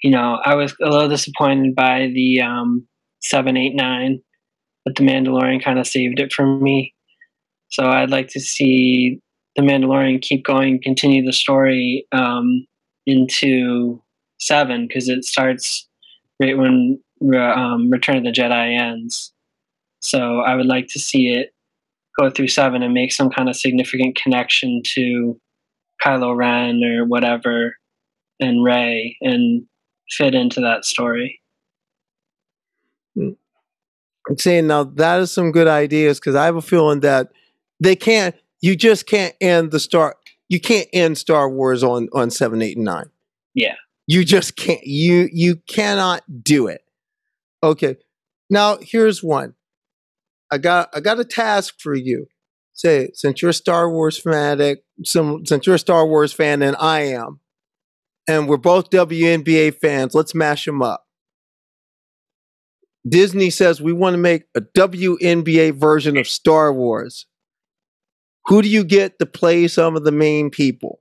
you 0.02 0.10
know, 0.10 0.38
I 0.44 0.54
was 0.54 0.74
a 0.82 0.88
little 0.88 1.08
disappointed 1.08 1.74
by 1.74 2.10
the 2.14 2.42
um, 2.42 2.86
789, 3.22 4.20
but 4.84 4.96
The 4.96 5.02
Mandalorian 5.02 5.64
kind 5.64 5.78
of 5.78 5.86
saved 5.86 6.20
it 6.20 6.32
for 6.32 6.46
me. 6.46 6.94
So 7.70 7.86
I'd 7.86 8.10
like 8.10 8.28
to 8.28 8.40
see 8.40 9.20
The 9.56 9.62
Mandalorian 9.62 10.20
keep 10.20 10.44
going, 10.44 10.80
continue 10.82 11.24
the 11.24 11.32
story 11.32 12.06
um, 12.12 12.66
into 13.06 14.02
7, 14.40 14.86
because 14.86 15.08
it 15.08 15.24
starts 15.24 15.88
right 16.40 16.58
when 16.58 17.00
um, 17.32 17.90
Return 17.90 18.18
of 18.18 18.24
the 18.24 18.32
Jedi 18.32 18.78
ends. 18.78 19.32
So 20.00 20.40
I 20.40 20.54
would 20.54 20.66
like 20.66 20.86
to 20.90 21.00
see 21.00 21.28
it 21.28 21.54
go 22.18 22.30
through 22.30 22.48
seven 22.48 22.82
and 22.82 22.94
make 22.94 23.12
some 23.12 23.30
kind 23.30 23.48
of 23.48 23.56
significant 23.56 24.16
connection 24.22 24.82
to 24.94 25.40
Kylo 26.04 26.36
Ren 26.36 26.82
or 26.84 27.04
whatever 27.04 27.76
and 28.40 28.64
Rey 28.64 29.16
and 29.20 29.64
fit 30.10 30.34
into 30.34 30.60
that 30.60 30.84
story. 30.84 31.40
I'm 33.16 34.38
saying 34.38 34.66
now 34.66 34.84
that 34.84 35.20
is 35.20 35.32
some 35.32 35.52
good 35.52 35.68
ideas 35.68 36.18
because 36.18 36.34
I 36.34 36.46
have 36.46 36.56
a 36.56 36.62
feeling 36.62 37.00
that 37.00 37.30
they 37.80 37.96
can't. 37.96 38.34
You 38.60 38.76
just 38.76 39.06
can't 39.06 39.34
end 39.40 39.70
the 39.70 39.80
Star. 39.80 40.16
You 40.48 40.60
can't 40.60 40.88
end 40.92 41.18
Star 41.18 41.48
Wars 41.48 41.82
on 41.82 42.08
on 42.12 42.30
seven, 42.30 42.62
eight, 42.62 42.76
and 42.76 42.84
nine. 42.84 43.10
Yeah. 43.54 43.74
You 44.06 44.24
just 44.24 44.56
can't. 44.56 44.84
You 44.84 45.28
you 45.32 45.56
cannot 45.66 46.22
do 46.42 46.66
it. 46.66 46.82
Okay. 47.62 47.96
Now 48.50 48.78
here's 48.80 49.22
one. 49.22 49.54
I 50.50 50.58
got 50.58 50.90
I 50.94 51.00
got 51.00 51.20
a 51.20 51.24
task 51.24 51.74
for 51.78 51.94
you. 51.94 52.26
Say 52.74 53.10
since 53.14 53.40
you're 53.40 53.52
a 53.52 53.54
Star 53.54 53.88
Wars 53.88 54.18
fanatic, 54.18 54.84
some 55.04 55.46
since 55.46 55.66
you're 55.66 55.76
a 55.76 55.78
Star 55.78 56.06
Wars 56.06 56.32
fan 56.32 56.62
and 56.62 56.76
I 56.76 57.02
am, 57.02 57.40
and 58.28 58.48
we're 58.48 58.56
both 58.56 58.90
WNBA 58.90 59.76
fans, 59.76 60.14
let's 60.14 60.34
mash 60.34 60.64
them 60.64 60.82
up. 60.82 61.06
Disney 63.08 63.50
says 63.50 63.80
we 63.80 63.92
want 63.92 64.14
to 64.14 64.18
make 64.18 64.44
a 64.54 64.60
WNBA 64.60 65.74
version 65.74 66.16
of 66.16 66.26
Star 66.26 66.72
Wars. 66.72 67.26
Who 68.46 68.60
do 68.60 68.68
you 68.68 68.84
get 68.84 69.18
to 69.18 69.26
play 69.26 69.68
some 69.68 69.96
of 69.96 70.04
the 70.04 70.12
main 70.12 70.50
people? 70.50 71.00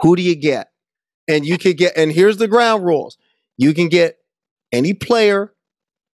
Who 0.00 0.16
do 0.16 0.22
you 0.22 0.36
get? 0.36 0.70
And 1.28 1.44
you 1.44 1.58
could 1.58 1.76
get, 1.76 1.96
and 1.96 2.12
here's 2.12 2.36
the 2.36 2.48
ground 2.48 2.84
rules 2.84 3.16
you 3.56 3.74
can 3.74 3.88
get 3.88 4.18
any 4.70 4.92
player, 4.92 5.54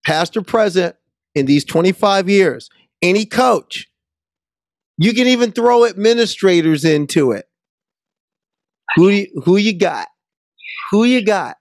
past 0.05 0.37
or 0.37 0.43
present, 0.43 0.97
in 1.35 1.47
these 1.47 1.65
25 1.65 2.29
years, 2.29 2.69
any 3.03 3.25
coach. 3.25 3.90
You 5.01 5.15
can 5.15 5.29
even 5.29 5.53
throw 5.53 5.87
administrators 5.87 6.85
into 6.85 7.33
it. 7.33 7.47
Who 8.97 9.09
you, 9.09 9.43
who 9.47 9.57
you 9.57 9.79
got? 9.79 10.09
Who 10.91 11.05
you 11.05 11.25
got? 11.25 11.57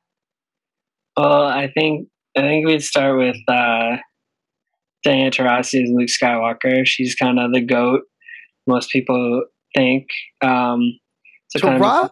Well, 1.16 1.44
I 1.44 1.72
think 1.74 2.10
I 2.38 2.42
think 2.42 2.68
we'd 2.68 2.84
start 2.84 3.18
with 3.18 3.38
uh, 3.48 3.96
Diana 5.06 5.32
Taurasi 5.32 5.84
as 5.84 5.90
Luke 5.90 6.10
Skywalker. 6.10 6.86
She's 6.86 7.16
kind 7.16 7.40
of 7.40 7.54
the 7.54 7.62
goat. 7.62 8.02
Most 8.68 8.92
people 8.92 9.46
think. 9.74 10.08
Um, 10.42 11.00
so 11.48 11.60
Tara- 11.60 11.80
kind 11.80 12.10
of, 12.10 12.12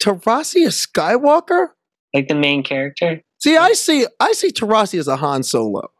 Taurasi 0.00 0.64
a 0.64 0.68
Skywalker? 0.68 1.70
Like 2.14 2.28
the 2.28 2.36
main 2.36 2.62
character? 2.62 3.20
See, 3.38 3.56
I 3.56 3.72
see 3.72 4.06
I 4.20 4.30
see 4.30 4.52
Taurasi 4.52 5.00
as 5.00 5.08
a 5.08 5.16
Han 5.16 5.42
Solo. 5.42 5.90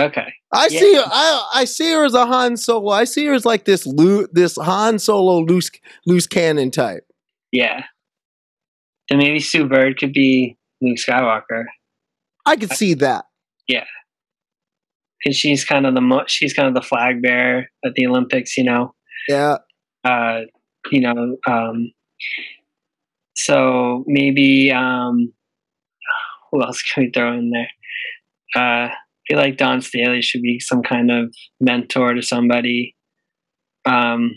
Okay. 0.00 0.32
I 0.52 0.68
yeah. 0.70 0.80
see 0.80 1.02
I 1.04 1.50
I 1.54 1.64
see 1.64 1.92
her 1.92 2.04
as 2.04 2.14
a 2.14 2.26
Han 2.26 2.56
Solo. 2.56 2.90
I 2.90 3.04
see 3.04 3.26
her 3.26 3.34
as 3.34 3.44
like 3.44 3.64
this 3.64 3.86
loo, 3.86 4.26
this 4.32 4.56
Han 4.56 4.98
Solo 4.98 5.40
loose 5.40 5.70
loose 6.06 6.26
cannon 6.26 6.70
type. 6.70 7.06
Yeah. 7.50 7.84
Then 9.08 9.18
maybe 9.18 9.40
Sue 9.40 9.68
Bird 9.68 9.98
could 9.98 10.12
be 10.12 10.56
Luke 10.80 10.96
Skywalker. 10.96 11.64
I 12.46 12.56
could 12.56 12.72
see 12.72 12.94
that. 12.94 13.26
Yeah. 13.68 13.84
Cause 15.24 15.36
she's 15.36 15.64
kind 15.64 15.86
of 15.86 15.94
the 15.94 16.00
mo- 16.00 16.24
she's 16.26 16.54
kind 16.54 16.68
of 16.68 16.74
the 16.74 16.82
flag 16.82 17.22
bearer 17.22 17.66
at 17.84 17.94
the 17.94 18.06
Olympics, 18.06 18.56
you 18.56 18.64
know. 18.64 18.94
Yeah. 19.28 19.58
Uh, 20.04 20.40
you 20.90 21.00
know, 21.00 21.36
um, 21.46 21.92
so 23.34 24.04
maybe 24.06 24.72
um, 24.72 25.32
who 26.50 26.62
else 26.62 26.82
can 26.82 27.04
we 27.04 27.10
throw 27.10 27.32
in 27.32 27.50
there? 27.50 27.70
Uh, 28.54 28.88
I 28.88 28.94
feel 29.26 29.38
like 29.38 29.56
Dawn 29.56 29.80
Staley 29.80 30.22
should 30.22 30.42
be 30.42 30.58
some 30.60 30.82
kind 30.82 31.10
of 31.10 31.34
mentor 31.60 32.14
to 32.14 32.22
somebody. 32.22 32.96
Um, 33.84 34.32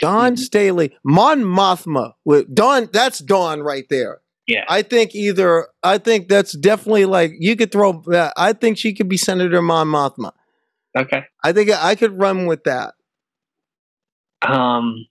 Dawn 0.00 0.36
Staley, 0.36 0.96
Mon 1.04 1.42
Mothma. 1.42 2.12
With 2.24 2.54
Dawn, 2.54 2.88
that's 2.92 3.18
Dawn 3.18 3.60
right 3.62 3.84
there. 3.90 4.20
yeah, 4.46 4.64
I 4.68 4.82
think 4.82 5.14
either. 5.14 5.68
I 5.82 5.98
think 5.98 6.28
that's 6.28 6.56
definitely 6.56 7.04
like 7.06 7.32
you 7.38 7.56
could 7.56 7.72
throw. 7.72 8.02
that. 8.08 8.32
I 8.36 8.52
think 8.52 8.78
she 8.78 8.94
could 8.94 9.08
be 9.08 9.16
Senator 9.16 9.60
Mon 9.62 9.88
Mothma. 9.88 10.32
okay. 10.96 11.24
I 11.42 11.52
think 11.52 11.70
I 11.70 11.94
could 11.94 12.18
run 12.18 12.46
with 12.46 12.64
that. 12.64 12.94
Um, 14.46 15.06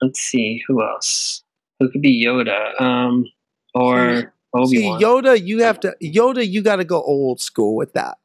let's 0.00 0.20
see 0.20 0.62
who 0.66 0.82
else. 0.82 1.42
Who 1.80 1.90
could 1.90 2.02
be 2.02 2.24
Yoda? 2.24 2.80
Um, 2.80 3.26
or 3.74 4.31
Obi 4.54 4.76
See, 4.76 4.82
Yoda, 4.82 5.42
you 5.42 5.62
have 5.62 5.80
to 5.80 5.94
Yoda. 6.02 6.46
You 6.48 6.62
got 6.62 6.76
to 6.76 6.84
go 6.84 7.02
old 7.02 7.40
school 7.40 7.74
with 7.76 7.92
that. 7.94 8.18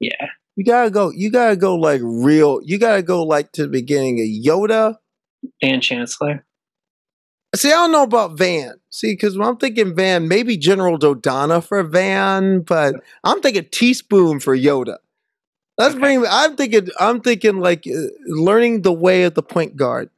yeah, 0.00 0.26
You 0.56 0.64
gotta 0.64 0.90
go. 0.90 1.10
You 1.10 1.30
gotta 1.30 1.56
go 1.56 1.76
like 1.76 2.00
real. 2.04 2.60
You 2.64 2.78
gotta 2.78 3.02
go 3.02 3.22
like 3.22 3.52
to 3.52 3.62
the 3.62 3.68
beginning 3.68 4.20
of 4.20 4.26
Yoda. 4.26 4.96
and 5.62 5.82
Chancellor. 5.82 6.44
See, 7.56 7.68
I 7.68 7.72
don't 7.76 7.92
know 7.92 8.02
about 8.02 8.36
Van. 8.36 8.74
See, 8.90 9.12
because 9.12 9.36
I'm 9.36 9.56
thinking 9.56 9.96
Van, 9.96 10.28
maybe 10.28 10.56
General 10.58 10.98
Dodonna 10.98 11.64
for 11.64 11.82
Van, 11.82 12.60
but 12.60 12.94
I'm 13.24 13.40
thinking 13.40 13.66
T-Spoon 13.70 14.38
for 14.40 14.54
Yoda. 14.56 14.98
Let's 15.78 15.94
Okay. 15.94 16.00
bring. 16.00 16.24
I'm 16.28 16.56
thinking. 16.56 16.88
I'm 16.98 17.20
thinking 17.20 17.60
like 17.60 17.84
uh, 17.86 18.08
learning 18.26 18.82
the 18.82 18.92
way 18.92 19.22
of 19.24 19.34
the 19.34 19.42
point 19.42 19.76
guard. 19.76 20.10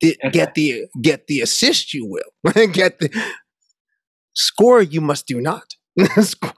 Get, 0.00 0.18
Okay. 0.22 0.30
get 0.30 0.54
the 0.54 0.84
get 1.00 1.26
the 1.26 1.40
assist. 1.40 1.94
You 1.94 2.04
will 2.06 2.66
get 2.72 2.98
the 2.98 3.08
score. 4.36 4.80
You 4.82 5.00
must 5.00 5.26
do 5.26 5.40
not. 5.40 5.74
Score. 6.20 6.52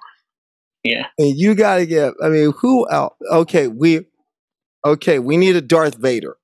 Yeah, 0.84 1.06
And 1.18 1.36
you 1.36 1.54
gotta 1.54 1.86
get. 1.86 2.12
I 2.22 2.28
mean, 2.28 2.52
who 2.58 2.88
else? 2.90 3.14
Okay, 3.32 3.68
we. 3.68 4.06
Okay, 4.84 5.18
we 5.18 5.36
need 5.36 5.56
a 5.56 5.60
Darth 5.60 5.96
Vader. 5.96 6.36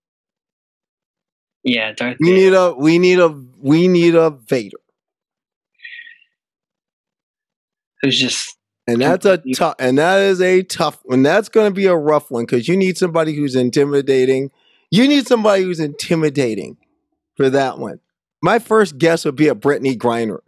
yeah. 1.62 1.93
Darth 1.93 2.16
We 2.20 2.30
Vader. 2.30 2.37
need 2.41 2.53
a. 2.55 2.72
We 2.74 2.99
need 2.99 3.18
a. 3.20 3.28
We 3.61 3.89
need 3.89 4.14
a 4.14 4.30
Vader. 4.30 4.78
who's 8.03 8.18
just 8.18 8.57
And 8.87 9.01
that's 9.01 9.24
a 9.24 9.39
tough, 9.55 9.76
and 9.78 9.99
that 9.99 10.20
is 10.22 10.41
a 10.41 10.62
tough 10.62 10.99
one. 11.05 11.22
That's 11.22 11.49
going 11.49 11.70
to 11.70 11.74
be 11.74 11.87
a 11.87 11.97
rough 11.97 12.30
one 12.30 12.45
because 12.45 12.68
you 12.68 12.76
need 12.76 12.99
somebody 12.99 13.35
who's 13.35 13.55
intimidating. 13.57 14.51
You 14.91 15.09
need 15.09 15.26
somebody 15.26 15.62
who's 15.62 15.80
intimidating 15.80 16.76
for 17.37 17.49
that 17.51 17.78
one. 17.78 18.01
My 18.43 18.59
first 18.59 18.99
guess 18.99 19.24
would 19.24 19.37
be 19.37 19.49
a 19.49 19.55
Brittney 19.55 19.97
Griner 19.97 20.41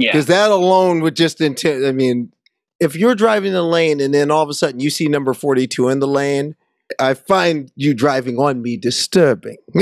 yeah, 0.00 0.12
because 0.12 0.26
that 0.26 0.50
alone 0.50 1.00
would 1.00 1.16
just 1.16 1.40
intend, 1.40 1.86
I 1.86 1.92
mean, 1.92 2.32
if 2.80 2.96
you're 2.96 3.14
driving 3.14 3.52
the 3.52 3.62
lane 3.62 4.00
and 4.00 4.12
then 4.14 4.30
all 4.30 4.42
of 4.42 4.48
a 4.48 4.54
sudden 4.54 4.80
you 4.80 4.90
see 4.90 5.06
number 5.08 5.34
42 5.34 5.88
in 5.88 6.00
the 6.00 6.08
lane, 6.08 6.56
I 6.98 7.14
find 7.14 7.70
you 7.76 7.94
driving 7.94 8.38
on 8.38 8.62
me 8.62 8.76
disturbing. 8.76 9.58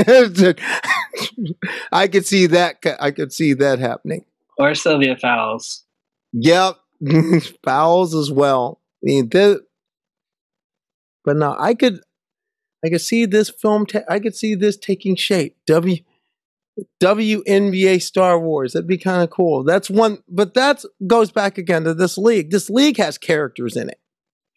I 1.92 2.08
could 2.08 2.26
see 2.26 2.46
that. 2.48 2.84
I 3.00 3.10
could 3.12 3.32
see 3.32 3.54
that 3.54 3.78
happening. 3.78 4.24
or 4.58 4.74
Sylvia 4.74 5.16
Fowles. 5.16 5.84
Yep, 6.32 6.76
fouls 7.64 8.14
as 8.14 8.30
well. 8.30 8.80
I 9.02 9.06
mean, 9.06 9.28
the, 9.28 9.64
but 11.24 11.36
no, 11.36 11.56
I 11.58 11.74
could, 11.74 12.00
I 12.84 12.90
could 12.90 13.00
see 13.00 13.24
this 13.24 13.48
film. 13.48 13.86
Ta- 13.86 14.04
I 14.08 14.18
could 14.18 14.34
see 14.36 14.54
this 14.54 14.76
taking 14.76 15.16
shape. 15.16 15.56
W, 15.66 15.98
WNBA 17.02 18.00
Star 18.02 18.38
Wars. 18.38 18.72
That'd 18.72 18.86
be 18.88 18.98
kind 18.98 19.22
of 19.22 19.30
cool. 19.30 19.64
That's 19.64 19.90
one, 19.90 20.22
but 20.28 20.54
that 20.54 20.84
goes 21.06 21.30
back 21.30 21.58
again 21.58 21.84
to 21.84 21.94
this 21.94 22.18
league. 22.18 22.50
This 22.50 22.70
league 22.70 22.96
has 22.98 23.18
characters 23.18 23.76
in 23.76 23.88
it. 23.88 24.00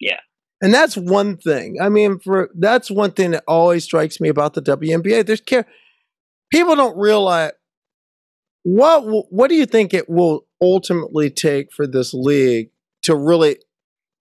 Yeah. 0.00 0.20
and 0.60 0.72
that's 0.74 0.96
one 0.96 1.36
thing. 1.36 1.78
I 1.80 1.88
mean, 1.88 2.18
for 2.18 2.50
that's 2.54 2.90
one 2.90 3.12
thing 3.12 3.32
that 3.32 3.44
always 3.48 3.84
strikes 3.84 4.20
me 4.20 4.28
about 4.28 4.54
the 4.54 4.62
WNBA. 4.62 5.26
There's 5.26 5.40
care. 5.40 5.66
People 6.50 6.76
don't 6.76 6.96
realize 6.98 7.52
what 8.64 9.02
what 9.32 9.48
do 9.48 9.54
you 9.56 9.66
think 9.66 9.92
it 9.94 10.08
will 10.08 10.46
ultimately 10.60 11.30
take 11.30 11.72
for 11.72 11.86
this 11.86 12.14
league 12.14 12.70
to 13.02 13.16
really 13.16 13.56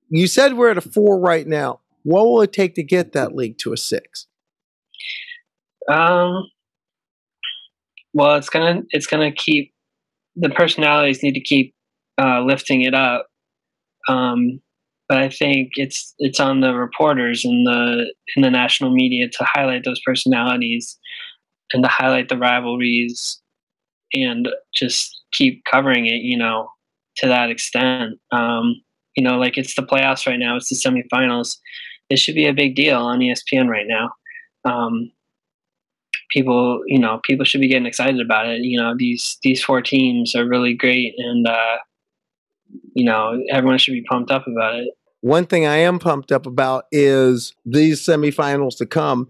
you 0.10 0.26
said 0.28 0.56
we're 0.58 0.72
at 0.72 0.78
a 0.78 0.82
four 0.82 1.20
right 1.20 1.46
now 1.46 1.80
what 2.04 2.26
will 2.26 2.42
it 2.42 2.52
take 2.52 2.74
to 2.74 2.82
get 2.82 3.12
that 3.14 3.36
league 3.36 3.58
to 3.60 3.72
a 3.74 3.78
six 3.78 4.26
Um, 5.88 6.50
well, 8.14 8.36
it's 8.36 8.50
gonna 8.50 8.82
it's 8.90 9.08
gonna 9.08 9.32
keep 9.32 9.74
the 10.36 10.50
personalities 10.50 11.24
need 11.24 11.34
to 11.34 11.42
keep 11.42 11.74
uh, 12.22 12.42
lifting 12.42 12.82
it 12.82 12.94
up. 12.94 13.28
Um, 14.08 14.60
but 15.08 15.18
I 15.18 15.30
think 15.30 15.72
it's 15.76 16.14
it's 16.20 16.40
on 16.40 16.62
the 16.62 16.74
reporters 16.74 17.44
and 17.44 17.68
the 17.68 18.14
in 18.36 18.44
the 18.44 18.50
national 18.50 18.92
media 18.92 19.28
to 19.30 19.46
highlight 19.46 19.84
those 19.84 20.02
personalities 20.06 20.98
and 21.74 21.84
to 21.84 21.90
highlight 21.90 22.30
the 22.30 22.38
rivalries 22.38 23.42
and 24.14 24.50
just 24.76 25.22
keep 25.32 25.64
covering 25.70 26.06
it. 26.06 26.22
You 26.22 26.38
know, 26.38 26.70
to 27.18 27.28
that 27.28 27.50
extent. 27.50 28.20
Um, 28.32 28.82
you 29.16 29.24
know, 29.24 29.38
like 29.38 29.58
it's 29.58 29.76
the 29.76 29.82
playoffs 29.82 30.26
right 30.26 30.40
now. 30.40 30.56
It's 30.56 30.70
the 30.70 30.76
semifinals. 30.76 31.58
It 32.10 32.20
should 32.20 32.36
be 32.36 32.48
a 32.48 32.54
big 32.54 32.76
deal 32.76 33.02
on 33.02 33.20
ESPN 33.20 33.68
right 33.68 33.88
now. 33.88 34.10
Um, 34.64 35.12
people 36.32 36.82
you 36.86 37.00
know 37.00 37.20
people 37.24 37.46
should 37.46 37.62
be 37.62 37.68
getting 37.68 37.86
excited 37.86 38.20
about 38.20 38.48
it. 38.48 38.62
You 38.62 38.80
know 38.80 38.94
these 38.98 39.38
these 39.44 39.64
four 39.64 39.82
teams 39.82 40.36
are 40.36 40.48
really 40.48 40.74
great 40.74 41.14
and 41.18 41.48
uh 41.48 41.78
you 42.94 43.06
know 43.06 43.42
everyone 43.50 43.78
should 43.78 43.94
be 43.94 44.04
pumped 44.04 44.32
up 44.32 44.48
about 44.48 44.76
it. 44.76 44.90
One 45.22 45.46
thing 45.46 45.68
i 45.68 45.78
am 45.78 46.00
pumped 46.00 46.32
up 46.32 46.46
about 46.46 46.86
is 46.92 47.54
these 47.66 48.02
semifinals 48.02 48.78
to 48.78 48.86
come. 48.86 49.30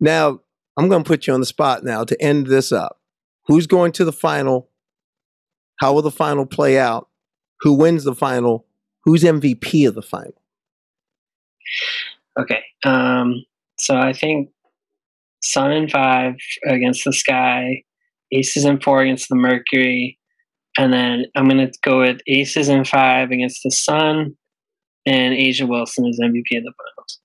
Now 0.00 0.40
i'm 0.76 0.88
going 0.88 1.04
to 1.04 1.08
put 1.08 1.26
you 1.26 1.34
on 1.34 1.40
the 1.40 1.46
spot 1.46 1.84
now 1.84 2.04
to 2.04 2.20
end 2.22 2.46
this 2.46 2.72
up. 2.72 3.00
Who's 3.46 3.66
going 3.66 3.92
to 3.92 4.04
the 4.04 4.12
final? 4.12 4.70
How 5.80 5.92
will 5.92 6.02
the 6.02 6.10
final 6.10 6.46
play 6.46 6.78
out? 6.78 7.08
Who 7.60 7.74
wins 7.74 8.04
the 8.04 8.14
final? 8.14 8.66
Who's 9.04 9.22
mvp 9.22 9.88
of 9.88 9.94
the 9.94 10.02
final? 10.02 10.40
Okay 12.38 12.62
um 12.84 13.44
so 13.78 13.96
i 13.96 14.12
think 14.12 14.50
sun 15.44 15.70
and 15.72 15.90
five 15.90 16.34
against 16.66 17.04
the 17.04 17.12
sky 17.12 17.82
aces 18.32 18.64
and 18.64 18.82
four 18.82 19.02
against 19.02 19.28
the 19.28 19.36
mercury 19.36 20.18
and 20.78 20.92
then 20.92 21.24
i'm 21.36 21.48
going 21.48 21.58
to 21.70 21.78
go 21.82 22.00
with 22.00 22.20
aces 22.26 22.68
and 22.68 22.88
five 22.88 23.30
against 23.30 23.62
the 23.62 23.70
sun 23.70 24.36
and 25.06 25.34
A'ja 25.34 25.68
Wilson 25.68 26.06
is 26.06 26.18
mvp 26.20 26.58
of 26.58 26.64
the 26.64 26.72
finals 26.78 27.20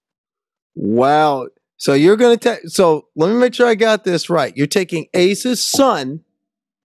Wow. 0.75 1.47
So 1.75 1.93
you're 1.93 2.15
going 2.15 2.37
to 2.37 2.49
take, 2.49 2.69
so 2.69 3.07
let 3.15 3.27
me 3.29 3.33
make 3.35 3.53
sure 3.53 3.67
I 3.67 3.75
got 3.75 4.05
this 4.05 4.29
right. 4.29 4.55
You're 4.55 4.67
taking 4.67 5.07
Ace's 5.13 5.61
son 5.61 6.21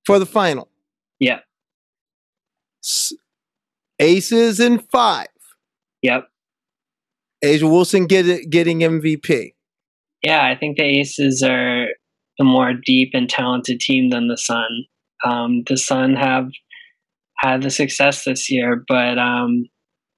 for 0.05 0.18
the 0.18 0.26
final. 0.26 0.68
Yeah. 1.20 1.41
S- 2.82 3.12
Aces 4.01 4.59
in 4.59 4.78
five. 4.80 5.28
yep 6.03 6.26
A'ja 7.45 7.70
Wilson 7.70 8.07
get 8.07 8.26
it, 8.28 8.51
getting 8.51 8.80
MVP. 8.80 9.54
Yeah, 10.25 10.47
I 10.47 10.57
think 10.57 10.79
the 10.79 10.85
Aces 10.85 11.43
are 11.43 11.89
a 12.41 12.45
more 12.45 12.72
deep 12.72 13.11
and 13.12 13.29
talented 13.29 13.79
team 13.79 14.09
than 14.09 14.29
the 14.29 14.39
Sun. 14.39 14.87
Um, 15.22 15.62
the 15.66 15.77
Sun 15.77 16.14
have 16.14 16.49
had 17.39 17.62
the 17.62 17.70
success 17.70 18.25
this 18.25 18.51
year, 18.51 18.83
but 18.89 19.18
um, 19.18 19.66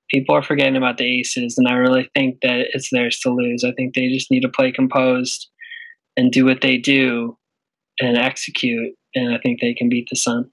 people 0.09 0.37
are 0.37 0.45
forgetting 0.45 0.77
about 0.77 0.99
the 0.99 1.19
Aces, 1.19 1.59
and 1.59 1.67
I 1.67 1.73
really 1.73 2.09
think 2.15 2.39
that 2.43 2.69
it's 2.73 2.91
theirs 2.93 3.19
to 3.25 3.31
lose. 3.31 3.65
I 3.65 3.73
think 3.73 3.95
they 3.95 4.09
just 4.09 4.31
need 4.31 4.43
to 4.43 4.49
play 4.49 4.71
composed 4.71 5.49
and 6.17 6.31
do 6.31 6.45
what 6.45 6.61
they 6.61 6.79
do 6.79 7.37
and 8.01 8.17
execute, 8.17 8.95
and 9.17 9.35
I 9.35 9.39
think 9.39 9.61
they 9.61 9.75
can 9.75 9.89
beat 9.89 10.07
the 10.09 10.17
Sun. 10.17 10.49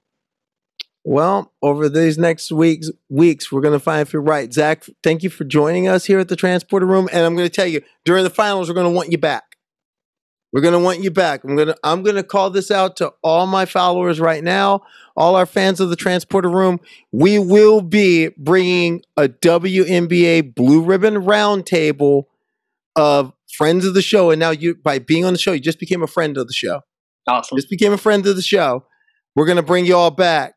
Well, 1.06 1.52
over 1.60 1.90
these 1.90 2.16
next 2.16 2.50
weeks, 2.50 2.90
weeks, 3.10 3.52
we're 3.52 3.60
going 3.60 3.74
to 3.74 3.78
find 3.78 4.00
if 4.00 4.14
you're 4.14 4.22
right. 4.22 4.50
Zach, 4.52 4.86
thank 5.02 5.22
you 5.22 5.28
for 5.28 5.44
joining 5.44 5.86
us 5.86 6.06
here 6.06 6.18
at 6.18 6.28
the 6.28 6.36
Transporter 6.36 6.86
Room. 6.86 7.10
And 7.12 7.26
I'm 7.26 7.36
going 7.36 7.46
to 7.46 7.54
tell 7.54 7.66
you, 7.66 7.82
during 8.06 8.24
the 8.24 8.30
finals, 8.30 8.68
we're 8.68 8.74
going 8.74 8.90
to 8.90 8.96
want 8.96 9.12
you 9.12 9.18
back. 9.18 9.42
We're 10.50 10.62
going 10.62 10.72
to 10.72 10.78
want 10.78 11.02
you 11.02 11.10
back. 11.10 11.44
I'm 11.44 11.56
going 11.56 11.68
to 11.68 11.76
I'm 11.82 12.02
going 12.04 12.16
to 12.16 12.22
call 12.22 12.48
this 12.48 12.70
out 12.70 12.96
to 12.98 13.12
all 13.22 13.46
my 13.46 13.66
followers 13.66 14.20
right 14.20 14.42
now, 14.42 14.82
all 15.16 15.34
our 15.34 15.46
fans 15.46 15.80
of 15.80 15.90
the 15.90 15.96
Transporter 15.96 16.48
Room. 16.48 16.78
We 17.12 17.38
will 17.38 17.82
be 17.82 18.28
bringing 18.38 19.02
a 19.16 19.28
WNBA 19.28 20.54
Blue 20.54 20.80
Ribbon 20.80 21.16
Roundtable 21.16 22.24
of 22.96 23.32
friends 23.52 23.84
of 23.84 23.94
the 23.94 24.00
show. 24.02 24.30
And 24.30 24.38
now 24.38 24.50
you, 24.50 24.76
by 24.76 25.00
being 25.00 25.24
on 25.24 25.32
the 25.32 25.38
show, 25.38 25.52
you 25.52 25.60
just 25.60 25.80
became 25.80 26.02
a 26.02 26.06
friend 26.06 26.38
of 26.38 26.46
the 26.46 26.54
show 26.54 26.80
Awesome. 27.26 27.58
just 27.58 27.68
became 27.68 27.92
a 27.92 27.98
friend 27.98 28.24
of 28.26 28.36
the 28.36 28.42
show. 28.42 28.84
We're 29.34 29.46
going 29.46 29.56
to 29.56 29.62
bring 29.62 29.84
you 29.84 29.96
all 29.96 30.12
back 30.12 30.54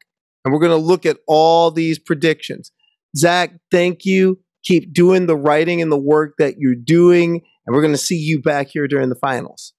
and 0.48 0.54
we're 0.54 0.62
going 0.62 0.72
to 0.72 0.78
look 0.78 1.06
at 1.06 1.18
all 1.28 1.72
these 1.72 2.00
predictions. 2.00 2.72
Zach, 3.18 3.52
thank 3.70 4.06
you. 4.06 4.40
Keep 4.64 4.94
doing 4.94 5.26
the 5.26 5.36
writing 5.36 5.82
and 5.82 5.92
the 5.92 5.98
work 5.98 6.36
that 6.38 6.56
you're 6.58 6.74
doing, 6.74 7.42
and 7.66 7.76
we're 7.76 7.82
going 7.82 7.94
to 7.94 7.98
see 7.98 8.16
you 8.16 8.42
back 8.42 8.70
here 8.70 8.88
during 8.88 9.10
the 9.10 9.16
finals. 9.16 9.74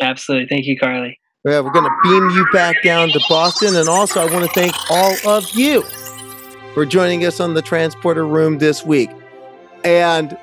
Absolutely. 0.00 0.46
Thank 0.46 0.66
you, 0.66 0.78
Carly. 0.78 1.18
Yeah, 1.44 1.58
we're 1.58 1.72
going 1.72 1.90
to 1.90 1.96
beam 2.04 2.30
you 2.30 2.46
back 2.52 2.84
down 2.84 3.08
to 3.08 3.20
Boston. 3.28 3.74
And 3.74 3.88
also, 3.88 4.20
I 4.20 4.32
want 4.32 4.44
to 4.44 4.52
thank 4.52 4.74
all 4.92 5.16
of 5.28 5.50
you 5.50 5.82
for 6.72 6.86
joining 6.86 7.24
us 7.24 7.40
on 7.40 7.54
the 7.54 7.62
Transporter 7.62 8.24
Room 8.24 8.58
this 8.58 8.86
week. 8.86 9.10
And 9.82 10.38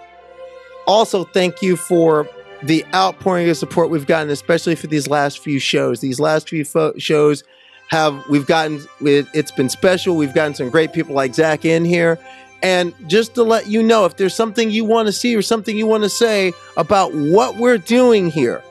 also, 0.88 1.24
thank 1.24 1.62
you 1.62 1.78
for 1.78 2.28
the 2.64 2.86
outpouring 2.94 3.48
of 3.48 3.56
support 3.56 3.90
we've 3.90 4.08
gotten, 4.08 4.30
especially 4.30 4.76
for 4.76 4.88
these 4.88 5.08
last 5.08 5.40
few 5.40 5.58
shows. 5.58 6.02
These 6.02 6.20
last 6.20 6.50
few 6.50 6.66
fo- 6.66 6.98
shows 6.98 7.46
have, 7.90 8.24
we've 8.30 8.46
gotten, 8.48 8.82
it- 9.02 9.28
it's 9.34 9.52
been 9.52 9.70
special. 9.70 10.16
We've 10.16 10.34
gotten 10.34 10.56
some 10.56 10.70
great 10.70 10.94
people 10.94 11.16
like 11.16 11.34
Zach 11.36 11.66
in 11.66 11.86
here. 11.86 12.18
And 12.62 12.94
just 13.08 13.36
to 13.36 13.44
let 13.44 13.68
you 13.68 13.84
know, 13.84 14.06
if 14.06 14.16
there's 14.16 14.34
something 14.34 14.72
you 14.72 14.86
want 14.86 15.08
to 15.08 15.12
see 15.12 15.36
or 15.36 15.42
something 15.42 15.78
you 15.78 15.86
want 15.86 16.04
to 16.04 16.10
say 16.10 16.54
about 16.78 17.14
what 17.14 17.58
we're 17.58 17.78
doing 17.78 18.32
here, 18.32 18.64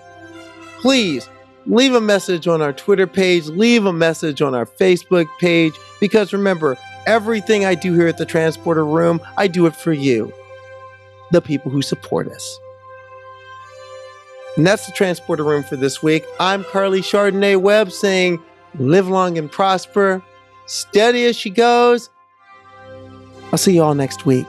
please 0.81 1.29
leave 1.67 1.95
a 1.95 2.01
message 2.01 2.49
on 2.49 2.63
our 2.63 2.73
Twitter 2.73 3.07
page, 3.07 3.47
leave 3.49 3.85
a 3.85 3.93
message 3.93 4.41
on 4.41 4.55
our 4.55 4.65
Facebook 4.67 5.27
page, 5.39 5.75
because 6.01 6.33
remember, 6.33 6.77
everything 7.07 7.65
I 7.67 7.75
do 7.75 7.93
here 7.95 8.07
at 8.09 8.17
the 8.17 8.25
Transporter 8.27 8.85
Room, 8.85 9.21
I 9.37 9.47
do 9.47 9.67
it 9.67 9.77
for 9.77 9.93
you, 9.93 10.33
the 11.31 11.43
people 11.43 11.71
who 11.71 11.83
support 11.83 12.29
us. 12.29 12.59
And 14.57 14.67
that's 14.67 14.87
the 14.87 14.93
Transporter 14.93 15.45
Room 15.45 15.63
for 15.63 15.77
this 15.77 16.03
week. 16.03 16.25
I'm 16.41 16.65
Carly 16.65 17.01
Chardonnay 17.01 17.61
Webb 17.61 17.91
saying, 17.93 18.43
live 18.79 19.09
long 19.09 19.39
and 19.39 19.51
prosper, 19.51 20.23
steady 20.67 21.25
as 21.25 21.37
she 21.37 21.51
goes. 21.51 22.11
I'll 23.53 23.59
see 23.59 23.75
you 23.75 23.83
all 23.83 23.95
next 23.95 24.25
week. 24.25 24.47